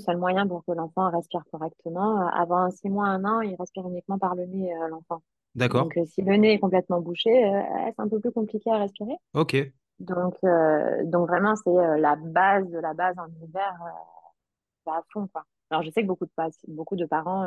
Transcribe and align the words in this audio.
seul 0.00 0.16
moyen 0.16 0.46
pour 0.46 0.64
que 0.64 0.72
l'enfant 0.72 1.10
respire 1.10 1.42
correctement. 1.52 2.22
Euh, 2.22 2.26
Avant 2.32 2.70
six 2.70 2.88
mois, 2.88 3.06
un 3.06 3.24
an, 3.24 3.40
il 3.40 3.54
respire 3.56 3.86
uniquement 3.86 4.18
par 4.18 4.34
le 4.34 4.46
nez, 4.46 4.72
euh, 4.74 4.88
l'enfant. 4.88 5.22
D'accord. 5.54 5.82
Donc, 5.84 5.96
euh, 5.96 6.04
si 6.06 6.22
le 6.22 6.36
nez 6.36 6.54
est 6.54 6.58
complètement 6.58 7.00
bouché, 7.00 7.30
c'est 7.32 8.00
un 8.02 8.08
peu 8.08 8.18
plus 8.20 8.32
compliqué 8.32 8.70
à 8.70 8.78
respirer. 8.78 9.16
Ok. 9.34 9.56
Donc, 9.98 10.36
donc 11.04 11.28
vraiment, 11.28 11.54
c'est 11.56 11.98
la 11.98 12.16
base 12.16 12.66
de 12.70 12.78
la 12.78 12.94
base 12.94 13.16
en 13.18 13.26
hiver, 13.44 13.76
à 14.86 15.00
fond, 15.12 15.28
quoi. 15.32 15.44
Alors, 15.70 15.82
je 15.82 15.90
sais 15.90 16.02
que 16.02 16.06
beaucoup 16.06 16.24
de, 16.24 16.30
pa- 16.34 16.48
beaucoup 16.68 16.96
de 16.96 17.04
parents 17.04 17.46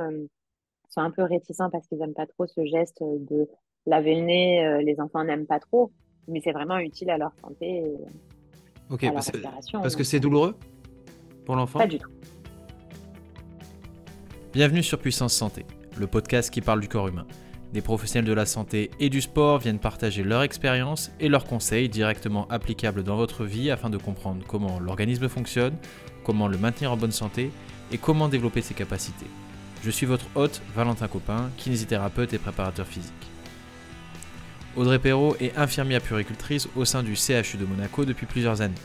sont 0.89 1.01
un 1.01 1.11
peu 1.11 1.23
réticents 1.23 1.70
parce 1.70 1.88
qu'ils 1.88 1.97
n'aiment 1.97 2.13
pas 2.13 2.27
trop 2.27 2.45
ce 2.45 2.63
geste 2.65 3.01
de 3.01 3.49
laver 3.85 4.15
le 4.15 4.21
nez. 4.21 4.83
les 4.83 4.99
enfants 5.01 5.23
n'aiment 5.23 5.47
pas 5.47 5.59
trop, 5.59 5.91
mais 6.27 6.39
c'est 6.43 6.51
vraiment 6.51 6.77
utile 6.77 7.09
à 7.09 7.17
leur 7.17 7.33
santé 7.41 7.77
et 7.79 7.97
Ok. 8.91 9.04
à 9.04 9.07
leur 9.07 9.13
Parce, 9.15 9.31
parce 9.71 9.95
que 9.95 10.04
c'est 10.04 10.20
douloureux 10.20 10.55
pour 11.45 11.55
l'enfant? 11.55 11.79
pas 11.79 11.88
du 11.88 11.97
tout. 11.97 12.09
Bienvenue 14.53 14.84
sur 14.84 14.99
Puissance 14.99 15.34
Santé, 15.34 15.66
le 15.98 16.05
podcast 16.05 16.52
qui 16.52 16.62
parle 16.62 16.80
du 16.80 16.88
corps 16.88 17.07
humain. 17.07 17.25
Des 17.73 17.81
professionnels 17.81 18.30
de 18.30 18.34
la 18.34 18.45
santé 18.45 18.91
et 18.99 19.09
du 19.09 19.20
sport 19.20 19.57
viennent 19.57 19.79
partager 19.79 20.23
leur 20.23 20.43
expérience 20.43 21.09
et 21.20 21.27
leurs 21.27 21.45
conseils 21.45 21.89
directement 21.89 22.48
applicables 22.52 23.02
dans 23.02 23.16
votre 23.16 23.45
vie 23.45 23.71
afin 23.71 23.89
de 23.89 23.98
comprendre 23.98 24.45
comment 24.48 24.79
l'organisme 24.79 25.27
fonctionne, 25.27 25.73
comment 26.23 26.48
le 26.48 26.59
maintenir 26.59 26.91
en 26.91 26.98
bonne 26.98 27.12
santé 27.12 27.49
et 27.91 27.98
comment 27.98 28.29
développer 28.29 28.62
ses 28.62 28.76
capacités. 28.76 29.26
Je 29.84 29.89
suis 29.89 30.05
votre 30.05 30.27
hôte, 30.35 30.62
Valentin 30.76 31.07
Copin, 31.07 31.49
kinésithérapeute 31.57 32.34
et 32.34 32.38
préparateur 32.38 32.85
physique. 32.85 33.12
Audrey 34.76 34.99
Perrault 34.99 35.35
est 35.40 35.57
infirmière 35.57 36.01
puricultrice 36.01 36.70
au 36.76 36.85
sein 36.85 37.01
du 37.01 37.15
CHU 37.15 37.57
de 37.57 37.65
Monaco 37.65 38.05
depuis 38.05 38.27
plusieurs 38.27 38.62
années. 38.62 38.76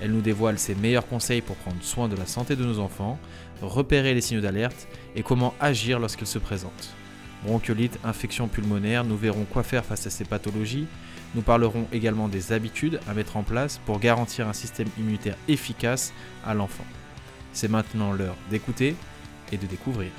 Elle 0.00 0.12
nous 0.12 0.20
dévoile 0.20 0.58
ses 0.58 0.74
meilleurs 0.74 1.06
conseils 1.06 1.40
pour 1.40 1.56
prendre 1.56 1.82
soin 1.82 2.08
de 2.08 2.16
la 2.16 2.26
santé 2.26 2.54
de 2.56 2.64
nos 2.64 2.78
enfants, 2.78 3.18
repérer 3.62 4.14
les 4.14 4.20
signaux 4.20 4.42
d'alerte 4.42 4.88
et 5.14 5.22
comment 5.22 5.54
agir 5.60 5.98
lorsqu'ils 5.98 6.26
se 6.26 6.38
présentent. 6.38 6.94
Bronchiolite, 7.44 7.98
infection 8.04 8.48
pulmonaire, 8.48 9.04
nous 9.04 9.16
verrons 9.16 9.44
quoi 9.44 9.62
faire 9.62 9.84
face 9.84 10.06
à 10.06 10.10
ces 10.10 10.24
pathologies. 10.24 10.86
Nous 11.34 11.42
parlerons 11.42 11.86
également 11.92 12.28
des 12.28 12.52
habitudes 12.52 13.00
à 13.08 13.14
mettre 13.14 13.36
en 13.36 13.42
place 13.42 13.78
pour 13.86 14.00
garantir 14.00 14.48
un 14.48 14.52
système 14.52 14.88
immunitaire 14.98 15.36
efficace 15.48 16.12
à 16.44 16.54
l'enfant. 16.54 16.84
C'est 17.52 17.70
maintenant 17.70 18.12
l'heure 18.12 18.36
d'écouter 18.50 18.96
et 19.52 19.56
de 19.56 19.66
découvrir. 19.66 20.10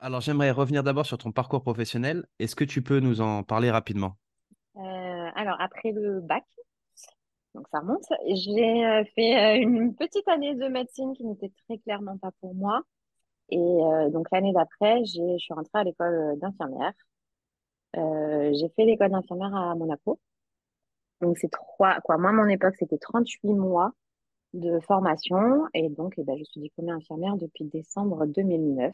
Alors 0.00 0.20
j'aimerais 0.20 0.50
revenir 0.50 0.82
d'abord 0.82 1.06
sur 1.06 1.18
ton 1.18 1.32
parcours 1.32 1.62
professionnel. 1.62 2.26
Est-ce 2.38 2.56
que 2.56 2.64
tu 2.64 2.82
peux 2.82 3.00
nous 3.00 3.20
en 3.20 3.42
parler 3.42 3.70
rapidement? 3.70 4.16
Euh, 4.76 4.80
alors, 5.34 5.56
après 5.60 5.92
le 5.92 6.20
bac, 6.20 6.44
donc 7.54 7.68
ça 7.70 7.80
remonte, 7.80 8.04
j'ai 8.26 8.84
euh, 8.84 9.04
fait 9.14 9.36
euh, 9.36 9.62
une 9.62 9.94
petite 9.94 10.26
année 10.28 10.54
de 10.54 10.66
médecine 10.68 11.14
qui 11.14 11.24
n'était 11.24 11.52
très 11.66 11.78
clairement 11.78 12.18
pas 12.18 12.30
pour 12.40 12.54
moi. 12.54 12.82
Et 13.50 13.58
euh, 13.58 14.10
donc, 14.10 14.28
l'année 14.32 14.52
d'après, 14.52 15.04
je 15.04 15.38
suis 15.38 15.54
rentrée 15.54 15.78
à 15.78 15.84
l'école 15.84 16.38
d'infirmière. 16.40 16.92
J'ai 17.94 18.68
fait 18.76 18.84
l'école 18.84 19.10
d'infirmière 19.10 19.54
à 19.54 19.74
Monaco. 19.76 20.18
Donc, 21.20 21.38
c'est 21.38 21.50
trois, 21.50 22.00
quoi. 22.00 22.18
Moi, 22.18 22.30
à 22.30 22.32
mon 22.32 22.46
époque, 22.46 22.74
c'était 22.78 22.98
38 22.98 23.54
mois 23.54 23.92
de 24.54 24.80
formation. 24.80 25.66
Et 25.74 25.88
donc, 25.88 26.14
eh 26.18 26.24
ben, 26.24 26.36
je 26.38 26.44
suis 26.44 26.60
diplômée 26.60 26.92
infirmière 26.92 27.36
depuis 27.36 27.64
décembre 27.64 28.26
2009. 28.26 28.92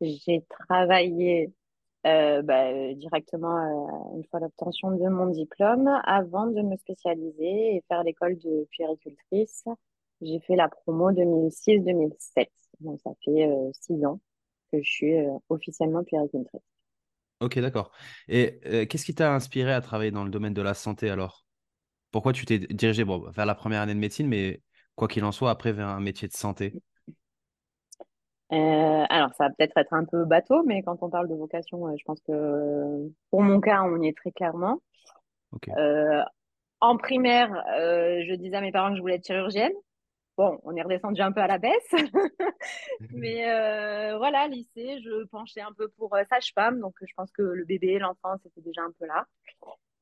J'ai 0.00 0.44
travaillé 0.48 1.52
euh, 2.06 2.42
bah, 2.42 2.94
directement 2.94 3.58
euh, 3.58 4.16
une 4.16 4.24
fois 4.24 4.40
l'obtention 4.40 4.90
de 4.90 5.08
mon 5.08 5.26
diplôme 5.26 5.88
avant 6.04 6.46
de 6.46 6.60
me 6.60 6.76
spécialiser 6.76 7.76
et 7.76 7.84
faire 7.88 8.02
l'école 8.02 8.36
de 8.38 8.66
puéricultrice. 8.70 9.64
J'ai 10.20 10.40
fait 10.40 10.56
la 10.56 10.68
promo 10.68 11.12
2006-2007. 11.12 12.48
Donc, 12.80 13.00
ça 13.04 13.10
fait 13.24 13.46
euh, 13.46 13.70
six 13.80 14.04
ans 14.04 14.20
que 14.72 14.82
je 14.82 14.90
suis 14.90 15.14
officiellement 15.48 16.02
puéricultrice. 16.02 16.62
Ok, 17.40 17.58
d'accord. 17.58 17.92
Et 18.28 18.60
qu'est-ce 18.88 19.04
qui 19.04 19.14
t'a 19.14 19.34
inspiré 19.34 19.72
à 19.72 19.80
travailler 19.80 20.12
dans 20.12 20.24
le 20.24 20.30
domaine 20.30 20.54
de 20.54 20.62
la 20.62 20.74
santé 20.74 21.10
alors? 21.10 21.44
Pourquoi 22.10 22.32
tu 22.32 22.46
t'es 22.46 22.58
dirigé 22.58 23.04
vers 23.04 23.46
la 23.46 23.54
première 23.54 23.80
année 23.80 23.94
de 23.94 23.98
médecine, 23.98 24.28
mais 24.28 24.62
quoi 24.94 25.08
qu'il 25.08 25.24
en 25.24 25.32
soit, 25.32 25.50
après 25.50 25.72
vers 25.72 25.88
un 25.88 26.00
métier 26.00 26.28
de 26.28 26.32
santé? 26.32 26.74
Euh, 28.52 29.04
alors, 29.08 29.32
ça 29.34 29.44
va 29.44 29.50
peut-être 29.50 29.76
être 29.78 29.94
un 29.94 30.04
peu 30.04 30.24
bateau, 30.24 30.62
mais 30.64 30.82
quand 30.82 31.02
on 31.02 31.08
parle 31.08 31.28
de 31.28 31.34
vocation, 31.34 31.88
euh, 31.88 31.94
je 31.98 32.04
pense 32.04 32.20
que 32.20 32.32
euh, 32.32 33.08
pour 33.30 33.42
mon 33.42 33.60
cas, 33.60 33.82
on 33.82 34.00
y 34.00 34.08
est 34.08 34.16
très 34.16 34.30
clairement. 34.30 34.80
Euh, 35.76 36.22
en 36.80 36.96
primaire, 36.96 37.50
je 37.76 38.34
disais 38.34 38.56
à 38.56 38.60
mes 38.60 38.72
parents 38.72 38.90
que 38.90 38.96
je 38.96 39.00
voulais 39.00 39.14
être 39.14 39.26
chirurgienne. 39.26 39.72
Bon, 40.36 40.58
on 40.64 40.74
est 40.74 40.82
redescendu 40.82 41.20
un 41.20 41.30
peu 41.30 41.40
à 41.40 41.46
la 41.46 41.58
baisse, 41.58 41.92
mais 43.10 43.44
voilà, 44.16 44.48
lycée, 44.48 45.00
je 45.02 45.24
penchais 45.26 45.60
un 45.60 45.72
peu 45.76 45.88
pour 45.96 46.16
sage-femme, 46.28 46.80
donc 46.80 46.94
je 47.02 47.12
pense 47.16 47.30
que 47.30 47.42
le 47.42 47.64
bébé, 47.64 47.98
l'enfant, 47.98 48.36
c'était 48.42 48.62
déjà 48.62 48.82
un 48.82 48.92
peu 48.98 49.06
là. 49.06 49.26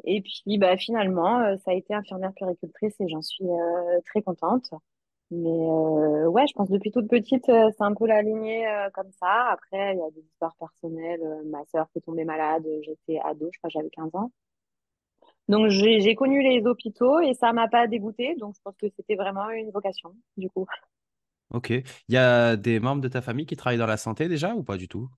Et 0.05 0.22
puis, 0.22 0.56
bah, 0.56 0.77
finalement, 0.78 1.56
ça 1.59 1.72
a 1.72 1.75
été 1.75 1.93
infirmière 1.93 2.32
puéricultrice 2.34 2.99
et 3.00 3.09
j'en 3.09 3.22
suis 3.22 3.44
très 4.06 4.22
contente. 4.22 4.71
Mais 5.31 5.49
euh, 5.49 6.27
ouais, 6.29 6.47
je 6.49 6.55
pense 6.55 6.69
depuis 6.71 6.91
toute 6.91 7.09
petite, 7.09 7.49
euh, 7.49 7.71
c'est 7.77 7.85
un 7.85 7.95
peu 7.95 8.07
la 8.07 8.21
lignée 8.23 8.67
euh, 8.67 8.91
comme 8.93 9.11
ça. 9.13 9.51
Après, 9.51 9.95
il 9.95 9.99
y 9.99 10.03
a 10.03 10.11
des 10.11 10.23
histoires 10.23 10.57
personnelles. 10.57 11.21
Euh, 11.23 11.45
ma 11.45 11.65
sœur 11.67 11.89
qui 11.93 11.99
est 11.99 12.03
tombée 12.03 12.25
malade, 12.25 12.67
j'étais 12.83 13.21
ado, 13.25 13.49
je 13.53 13.59
crois 13.59 13.71
j'avais 13.71 13.91
15 13.91 14.11
ans. 14.15 14.33
Donc 15.49 15.69
j'ai 15.69 16.15
connu 16.15 16.43
les 16.43 16.67
hôpitaux 16.67 17.21
et 17.21 17.35
ça 17.35 17.53
m'a 17.53 17.69
pas 17.69 17.87
dégoûtée. 17.87 18.35
Donc 18.37 18.55
je 18.57 18.61
pense 18.63 18.77
que 18.77 18.87
c'était 18.97 19.15
vraiment 19.15 19.51
une 19.51 19.71
vocation, 19.71 20.15
du 20.37 20.49
coup. 20.51 20.67
Ok. 21.51 21.71
Il 21.71 21.85
y 22.09 22.17
a 22.17 22.57
des 22.57 22.81
membres 22.81 23.03
de 23.03 23.09
ta 23.09 23.23
famille 23.23 23.47
qui 23.47 23.57
travaillent 23.57 23.79
dans 23.79 23.87
la 23.87 23.97
santé 23.97 24.29
déjà 24.29 24.55
ou 24.55 24.62
pas 24.62 24.77
du 24.77 24.89
tout? 24.89 25.09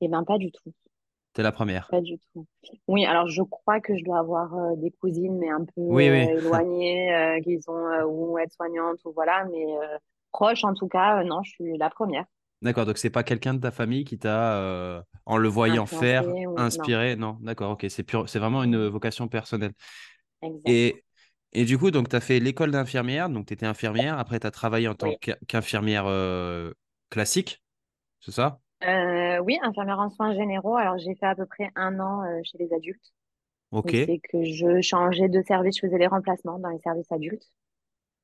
Eh 0.00 0.08
ben 0.08 0.24
pas 0.24 0.38
du 0.38 0.50
tout, 0.50 0.72
T'es 1.40 1.44
la 1.44 1.52
première. 1.52 1.90
pas 1.90 2.00
du 2.00 2.18
tout. 2.32 2.46
Oui, 2.88 3.04
alors 3.04 3.28
je 3.28 3.42
crois 3.42 3.80
que 3.80 3.96
je 3.96 4.04
dois 4.04 4.18
avoir 4.20 4.54
euh, 4.54 4.76
des 4.76 4.90
cousines, 4.92 5.36
mais 5.38 5.50
un 5.50 5.64
peu 5.64 5.80
Oui, 5.88 6.10
oui. 6.10 6.30
euh, 6.30 6.38
éloignées, 6.38 7.14
euh, 7.14 7.40
qui 7.40 7.60
sont 7.62 7.74
euh, 7.76 8.04
ou 8.04 8.38
aides-soignantes 8.38 9.04
ou 9.04 9.12
voilà, 9.12 9.44
mais 9.46 9.64
proches 10.32 10.64
en 10.64 10.74
tout 10.74 10.88
cas, 10.88 11.24
non, 11.24 11.42
je 11.42 11.50
suis 11.50 11.78
la 11.78 11.90
première. 11.90 12.26
D'accord, 12.62 12.84
donc 12.84 12.98
c'est 12.98 13.08
pas 13.10 13.22
quelqu'un 13.22 13.54
de 13.54 13.60
ta 13.60 13.70
famille 13.70 14.04
qui 14.04 14.18
t'a, 14.18 15.02
en 15.24 15.36
le 15.38 15.48
voyant 15.48 15.86
faire, 15.86 16.24
ou 16.28 16.56
inspiré? 16.56 17.16
Non, 17.16 17.38
d'accord, 17.40 17.70
ok. 17.72 17.86
C'est 17.88 18.02
pur, 18.02 18.28
c'est 18.28 18.38
vraiment 18.38 18.62
une 18.62 18.86
vocation 18.88 19.28
personnelle. 19.28 19.72
Et, 20.66 21.04
et 21.52 21.64
du 21.64 21.78
coup, 21.78 21.90
donc 21.90 22.08
tu 22.10 22.16
as 22.16 22.20
fait 22.20 22.40
l'école 22.40 22.70
d'infirmière, 22.72 23.30
donc 23.30 23.46
tu 23.46 23.54
étais 23.54 23.66
infirmière. 23.66 24.18
Après, 24.18 24.40
tu 24.40 24.46
as 24.46 24.50
travaillé 24.50 24.88
en 24.88 24.94
tant 24.94 25.08
Oui. 25.08 25.18
qu'infirmière 25.48 26.06
classique, 27.10 27.62
c'est 28.20 28.32
ça? 28.32 28.60
Euh, 28.84 29.38
oui, 29.40 29.58
infirmière 29.62 29.98
en 30.00 30.10
soins 30.10 30.34
généraux. 30.34 30.76
Alors, 30.76 30.98
j'ai 30.98 31.14
fait 31.14 31.26
à 31.26 31.34
peu 31.34 31.46
près 31.46 31.70
un 31.76 32.00
an 32.00 32.24
euh, 32.24 32.40
chez 32.44 32.58
les 32.58 32.72
adultes. 32.72 33.12
Ok, 33.70 33.94
c'est 34.06 34.20
que 34.20 34.42
je 34.44 34.80
changeais 34.80 35.28
de 35.28 35.42
service, 35.42 35.76
je 35.76 35.86
faisais 35.86 35.98
les 35.98 36.06
remplacements 36.06 36.58
dans 36.58 36.70
les 36.70 36.80
services 36.80 37.10
adultes. 37.12 37.50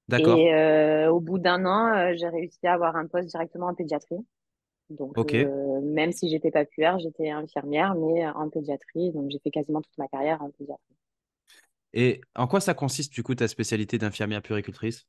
d'accord, 0.09 0.47
Et 0.47 0.55
euh, 0.55 1.11
au 1.12 1.21
bout 1.21 1.39
d'un 1.39 1.65
an, 1.67 1.94
euh, 1.97 2.15
j'ai 2.17 2.28
réussi 2.28 2.67
à 2.67 2.75
avoir 2.75 2.97
un 2.97 3.06
poste 3.06 3.28
directement 3.28 3.69
en 3.69 3.75
pédiatrie. 3.75 4.27
Donc, 4.91 5.17
euh, 5.27 5.81
même 5.83 6.12
si 6.12 6.31
j'étais 6.31 6.50
pas 6.53 6.65
puère, 6.67 6.99
j'étais 7.00 7.31
infirmière, 7.31 7.94
mais 7.97 8.27
en 8.28 8.50
pédiatrie. 8.50 9.12
Donc, 9.12 9.31
j'ai 9.31 9.41
fait 9.41 9.50
quasiment 9.53 9.83
toute 9.83 9.99
ma 9.99 10.09
carrière 10.09 10.43
en 10.43 10.50
pédiatrie. 10.50 10.97
Et 11.94 12.21
en 12.37 12.47
quoi 12.47 12.61
ça 12.61 12.75
consiste 12.75 13.12
du 13.12 13.25
coup 13.25 13.34
ta 13.34 13.49
spécialité 13.49 13.99
d'infirmière 13.99 14.41
puricultrice? 14.43 15.09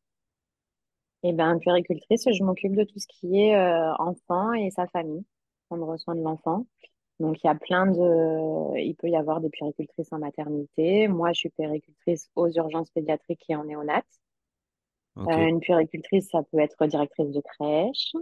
Et 1.23 1.33
ben, 1.33 1.59
puéricultrice, 1.59 2.25
je 2.31 2.43
m'occupe 2.43 2.75
de 2.75 2.83
tout 2.83 2.99
ce 2.99 3.07
qui 3.07 3.39
est 3.41 3.55
enfant 3.99 4.53
et 4.53 4.71
sa 4.71 4.87
famille, 4.87 5.23
prendre 5.69 5.97
soin 5.97 6.15
de 6.15 6.21
l'enfant. 6.21 6.65
Donc, 7.19 7.37
il 7.43 7.47
y 7.47 7.49
a 7.49 7.55
plein 7.55 7.87
de... 7.87 8.79
Il 8.79 8.95
peut 8.95 9.09
y 9.09 9.15
avoir 9.15 9.41
des 9.41 9.49
puéricultrices 9.49 10.11
en 10.13 10.19
maternité. 10.19 11.07
Moi, 11.07 11.33
je 11.33 11.39
suis 11.39 11.49
puéricultrice 11.49 12.29
aux 12.35 12.49
urgences 12.51 12.91
pédiatriques 12.91 13.45
et 13.49 13.55
en 13.55 13.65
néonat. 13.65 14.03
Euh, 15.17 15.23
Ok. 15.23 15.37
une 15.49 15.59
puéricultrice, 15.59 16.29
ça 16.29 16.43
peut 16.43 16.59
être 16.59 16.85
directrice 16.87 17.31
de 17.31 17.41
crèche. 17.41 18.13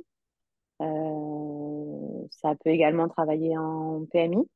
Euh, 0.81 2.27
ça 2.31 2.55
peut 2.55 2.69
également 2.69 3.07
travailler 3.07 3.57
en 3.57 4.05
PMI, 4.11 4.47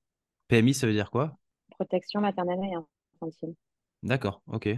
PMI, 0.48 0.74
ça 0.74 0.86
veut 0.88 0.94
dire 0.94 1.12
quoi? 1.12 1.38
protection 1.72 2.22
maternelle 2.22 2.60
et 2.64 2.76
infantile. 2.76 3.56
D'accord, 4.04 4.42
ok. 4.48 4.70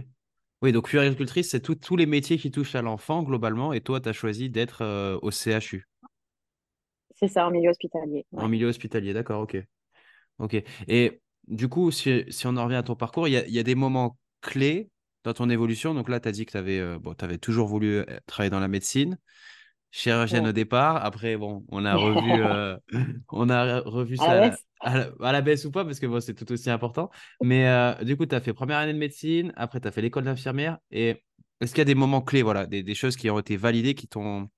Oui, 0.62 0.72
donc 0.72 0.88
puéricultrice, 0.88 1.50
c'est 1.50 1.60
tous 1.80 1.96
les 1.96 2.06
métiers 2.06 2.38
qui 2.38 2.50
touchent 2.50 2.74
à 2.76 2.82
l'enfant 2.82 3.22
globalement, 3.22 3.72
et 3.72 3.80
toi, 3.80 4.00
tu 4.00 4.08
as 4.08 4.12
choisi 4.12 4.50
d'être 4.50 4.82
euh, 4.82 5.18
au 5.22 5.30
CHU, 5.30 5.88
C'est 7.14 7.28
ça, 7.28 7.46
en 7.46 7.50
milieu 7.50 7.70
hospitalier. 7.70 8.24
en 8.36 8.48
milieu 8.48 8.68
hospitalier. 8.68 9.12
D'accord, 9.12 9.40
ok. 9.42 9.56
Ok. 10.38 10.62
Et 10.88 11.20
du 11.46 11.68
coup, 11.68 11.90
si, 11.90 12.24
si 12.28 12.46
on 12.46 12.56
en 12.56 12.64
revient 12.64 12.76
à 12.76 12.82
ton 12.82 12.96
parcours, 12.96 13.28
il 13.28 13.32
y 13.32 13.52
y 13.52 13.58
a 13.58 13.62
des 13.62 13.74
moments 13.74 14.18
clés 14.40 14.90
dans 15.24 15.34
ton 15.34 15.48
évolution. 15.50 15.94
Donc 15.94 16.08
là, 16.08 16.20
tu 16.20 16.28
as 16.28 16.32
dit 16.32 16.46
que 16.46 16.52
tu 16.52 16.56
avais, 16.58 16.98
bon, 16.98 17.14
tu 17.14 17.24
avais 17.24 17.38
toujours 17.38 17.68
voulu 17.68 17.98
euh, 17.98 18.04
travailler 18.26 18.50
dans 18.50 18.60
la 18.60 18.68
médecine, 18.68 19.18
chirurgienne 19.90 20.44
Ouais. 20.44 20.50
au 20.50 20.52
départ. 20.52 21.04
Après, 21.04 21.36
bon, 21.36 21.64
on 21.68 21.84
a 21.84 21.94
revu, 21.96 22.32
euh, 22.42 22.76
on 23.30 23.48
a 23.50 23.80
revu 23.80 24.16
À 24.18 24.34
la 24.34 24.52
ça 24.52 24.58
à 24.84 24.98
la, 24.98 25.10
à 25.20 25.32
la 25.32 25.42
baisse 25.42 25.64
ou 25.64 25.70
pas, 25.70 25.84
parce 25.84 26.00
que 26.00 26.06
bon, 26.06 26.18
c'est 26.20 26.34
tout 26.34 26.50
aussi 26.50 26.68
important. 26.70 27.10
Mais 27.40 27.68
euh, 27.68 27.94
du 28.02 28.16
coup, 28.16 28.26
tu 28.26 28.34
as 28.34 28.40
fait 28.40 28.52
première 28.52 28.78
année 28.78 28.92
de 28.92 28.98
médecine, 28.98 29.52
après, 29.56 29.80
tu 29.80 29.86
as 29.86 29.92
fait 29.92 30.02
l'école 30.02 30.24
d'infirmière. 30.24 30.78
Et 30.90 31.22
est-ce 31.60 31.72
qu'il 31.72 31.78
y 31.78 31.82
a 31.82 31.84
des 31.84 31.94
moments 31.94 32.20
clés, 32.20 32.42
voilà, 32.42 32.66
des, 32.66 32.82
des 32.82 32.94
choses 32.96 33.16
qui 33.16 33.30
ont 33.30 33.38
été 33.38 33.56
validées, 33.56 33.94
qui 33.94 34.08
t'ont, 34.08 34.48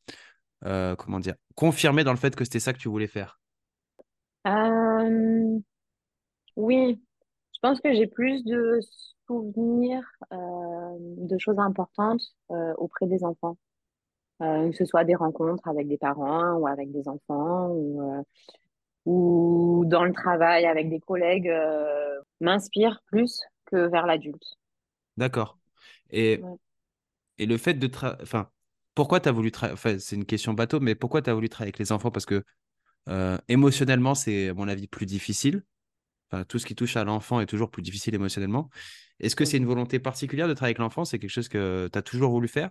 euh, 0.67 0.97
comment 0.97 1.21
dire, 1.21 1.35
confirmé 1.55 2.05
dans 2.05 2.13
le 2.13 2.19
fait 2.19 2.35
que 2.37 2.45
c'était 2.45 2.61
ça 2.61 2.73
que 2.73 2.79
tu 2.79 2.89
voulais 2.89 3.07
faire? 3.09 3.41
Euh, 4.47 5.59
oui, 6.57 7.03
je 7.55 7.61
pense 7.63 7.81
que 7.81 7.95
j'ai 7.95 8.07
plus 8.07 8.45
de 8.45 8.81
souvenirs 9.29 10.05
euh, 10.33 10.37
de 11.01 11.39
choses 11.39 11.59
importantes 11.59 12.23
auprès 12.79 13.07
des 13.07 13.25
enfants, 13.25 13.57
que 14.41 14.73
ce 14.73 14.85
soit 14.87 15.05
des 15.05 15.15
rencontres 15.17 15.69
avec 15.69 15.89
des 15.89 15.99
parents 15.99 16.55
ou 16.57 16.67
avec 16.67 16.93
des 16.93 17.09
enfants 17.09 17.69
ou, 17.71 18.25
ou 19.07 19.85
dans 19.87 20.05
le 20.05 20.13
travail 20.13 20.67
avec 20.67 20.91
des 20.91 21.01
collègues, 21.01 21.53
m'inspire 22.41 23.03
plus 23.07 23.43
que 23.67 23.89
vers 23.89 24.07
l'adulte. 24.07 24.45
D'accord. 25.17 25.59
Et, 26.11 26.47
Ouais. 26.47 26.57
et 27.39 27.47
le 27.47 27.59
fait 27.59 27.75
de, 27.75 27.89
tra- 27.89 28.19
enfin, 28.23 28.51
pourquoi 28.95 29.21
tu 29.21 29.29
as 29.29 29.33
voulu, 29.33 29.51
tra- 29.51 29.73
enfin, 29.73 29.99
c'est 29.99 30.17
une 30.17 30.25
question 30.27 30.55
bateau, 30.55 30.81
mais 30.81 30.95
pourquoi 30.95 31.23
tu 31.23 31.31
as 31.31 31.35
voulu 31.35 31.49
travailler 31.49 31.69
avec 31.71 31.79
les 31.79 31.93
enfants? 31.93 32.11
Parce 32.11 32.27
que 32.27 32.45
euh, 33.09 33.39
émotionnellement, 33.49 34.15
c'est, 34.15 34.51
à 34.51 34.55
mon 34.55 34.69
avis, 34.69 34.89
plus 34.89 35.07
difficile. 35.07 35.65
Enfin, 36.33 36.45
tout 36.45 36.59
ce 36.59 36.67
qui 36.67 36.75
touche 36.77 36.97
à 36.97 37.05
l'enfant 37.05 37.41
est 37.41 37.47
toujours 37.47 37.71
plus 37.71 37.83
difficile 37.83 38.15
émotionnellement. 38.15 38.71
Est-ce 39.21 39.37
que 39.37 39.45
c'est 39.47 39.59
une 39.59 39.67
volonté 39.67 39.99
particulière 40.01 40.49
de 40.49 40.55
travailler 40.55 40.73
avec 40.73 40.81
l'enfant? 40.81 41.05
C'est 41.05 41.19
quelque 41.19 41.31
chose 41.31 41.49
que 41.49 41.89
tu 41.93 41.99
as 41.99 42.03
toujours 42.03 42.31
voulu 42.33 42.49
faire? 42.49 42.71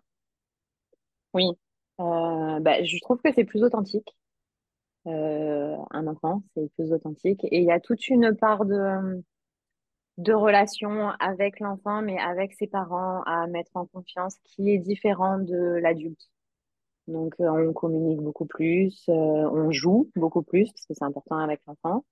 Oui, 1.34 1.46
Euh, 2.00 2.60
bah, 2.60 2.84
je 2.84 2.98
trouve 3.02 3.22
que 3.22 3.32
c'est 3.34 3.44
plus 3.46 3.64
authentique. 3.64 4.16
Euh, 5.08 5.78
un 5.92 6.08
enfant, 6.08 6.44
c'est 6.56 6.72
plus 6.76 6.94
authentique. 6.94 7.44
Et 7.46 7.60
il 7.60 7.66
y 7.66 7.72
a 7.72 7.80
toute 7.80 8.08
une 8.10 8.36
part 8.36 8.66
de, 8.66 9.24
de 10.18 10.34
relation 10.34 11.10
avec 11.20 11.60
l'enfant, 11.60 12.02
mais 12.02 12.20
avec 12.20 12.54
ses 12.54 12.68
parents 12.68 13.22
à 13.24 13.48
mettre 13.48 13.72
en 13.76 13.86
confiance 13.86 14.38
qui 14.44 14.72
est 14.72 14.78
différent 14.78 15.40
de 15.40 15.58
l'adulte. 15.82 16.30
Donc, 17.08 17.36
euh, 17.40 17.70
on 17.70 17.74
communique 17.74 18.22
beaucoup 18.22 18.46
plus, 18.46 19.04
euh, 19.10 19.14
on 19.14 19.72
joue 19.72 20.10
beaucoup 20.16 20.42
plus, 20.44 20.72
parce 20.72 20.86
que 20.86 20.94
c'est 20.94 21.04
important 21.04 21.38
avec 21.38 21.62
l'enfant. 21.68 22.06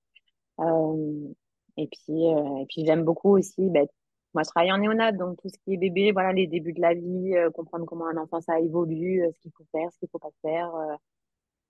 Euh, 0.59 1.33
et 1.77 1.87
puis, 1.87 2.27
euh, 2.27 2.57
et 2.61 2.65
puis 2.67 2.85
j'aime 2.85 3.03
beaucoup 3.03 3.37
aussi, 3.37 3.69
ben, 3.69 3.87
moi 4.33 4.43
je 4.43 4.49
travaille 4.49 4.71
en 4.71 4.79
néonat, 4.79 5.11
donc 5.13 5.41
tout 5.41 5.49
ce 5.49 5.57
qui 5.63 5.73
est 5.73 5.77
bébé, 5.77 6.11
voilà, 6.11 6.33
les 6.33 6.47
débuts 6.47 6.73
de 6.73 6.81
la 6.81 6.93
vie, 6.93 7.35
euh, 7.35 7.49
comprendre 7.51 7.85
comment 7.85 8.07
un 8.07 8.17
enfant 8.17 8.41
ça 8.41 8.59
évolue, 8.59 9.23
euh, 9.23 9.31
ce 9.33 9.39
qu'il 9.39 9.51
faut 9.57 9.65
faire, 9.71 9.91
ce 9.93 9.99
qu'il 9.99 10.09
faut 10.09 10.19
pas 10.19 10.31
faire. 10.41 10.71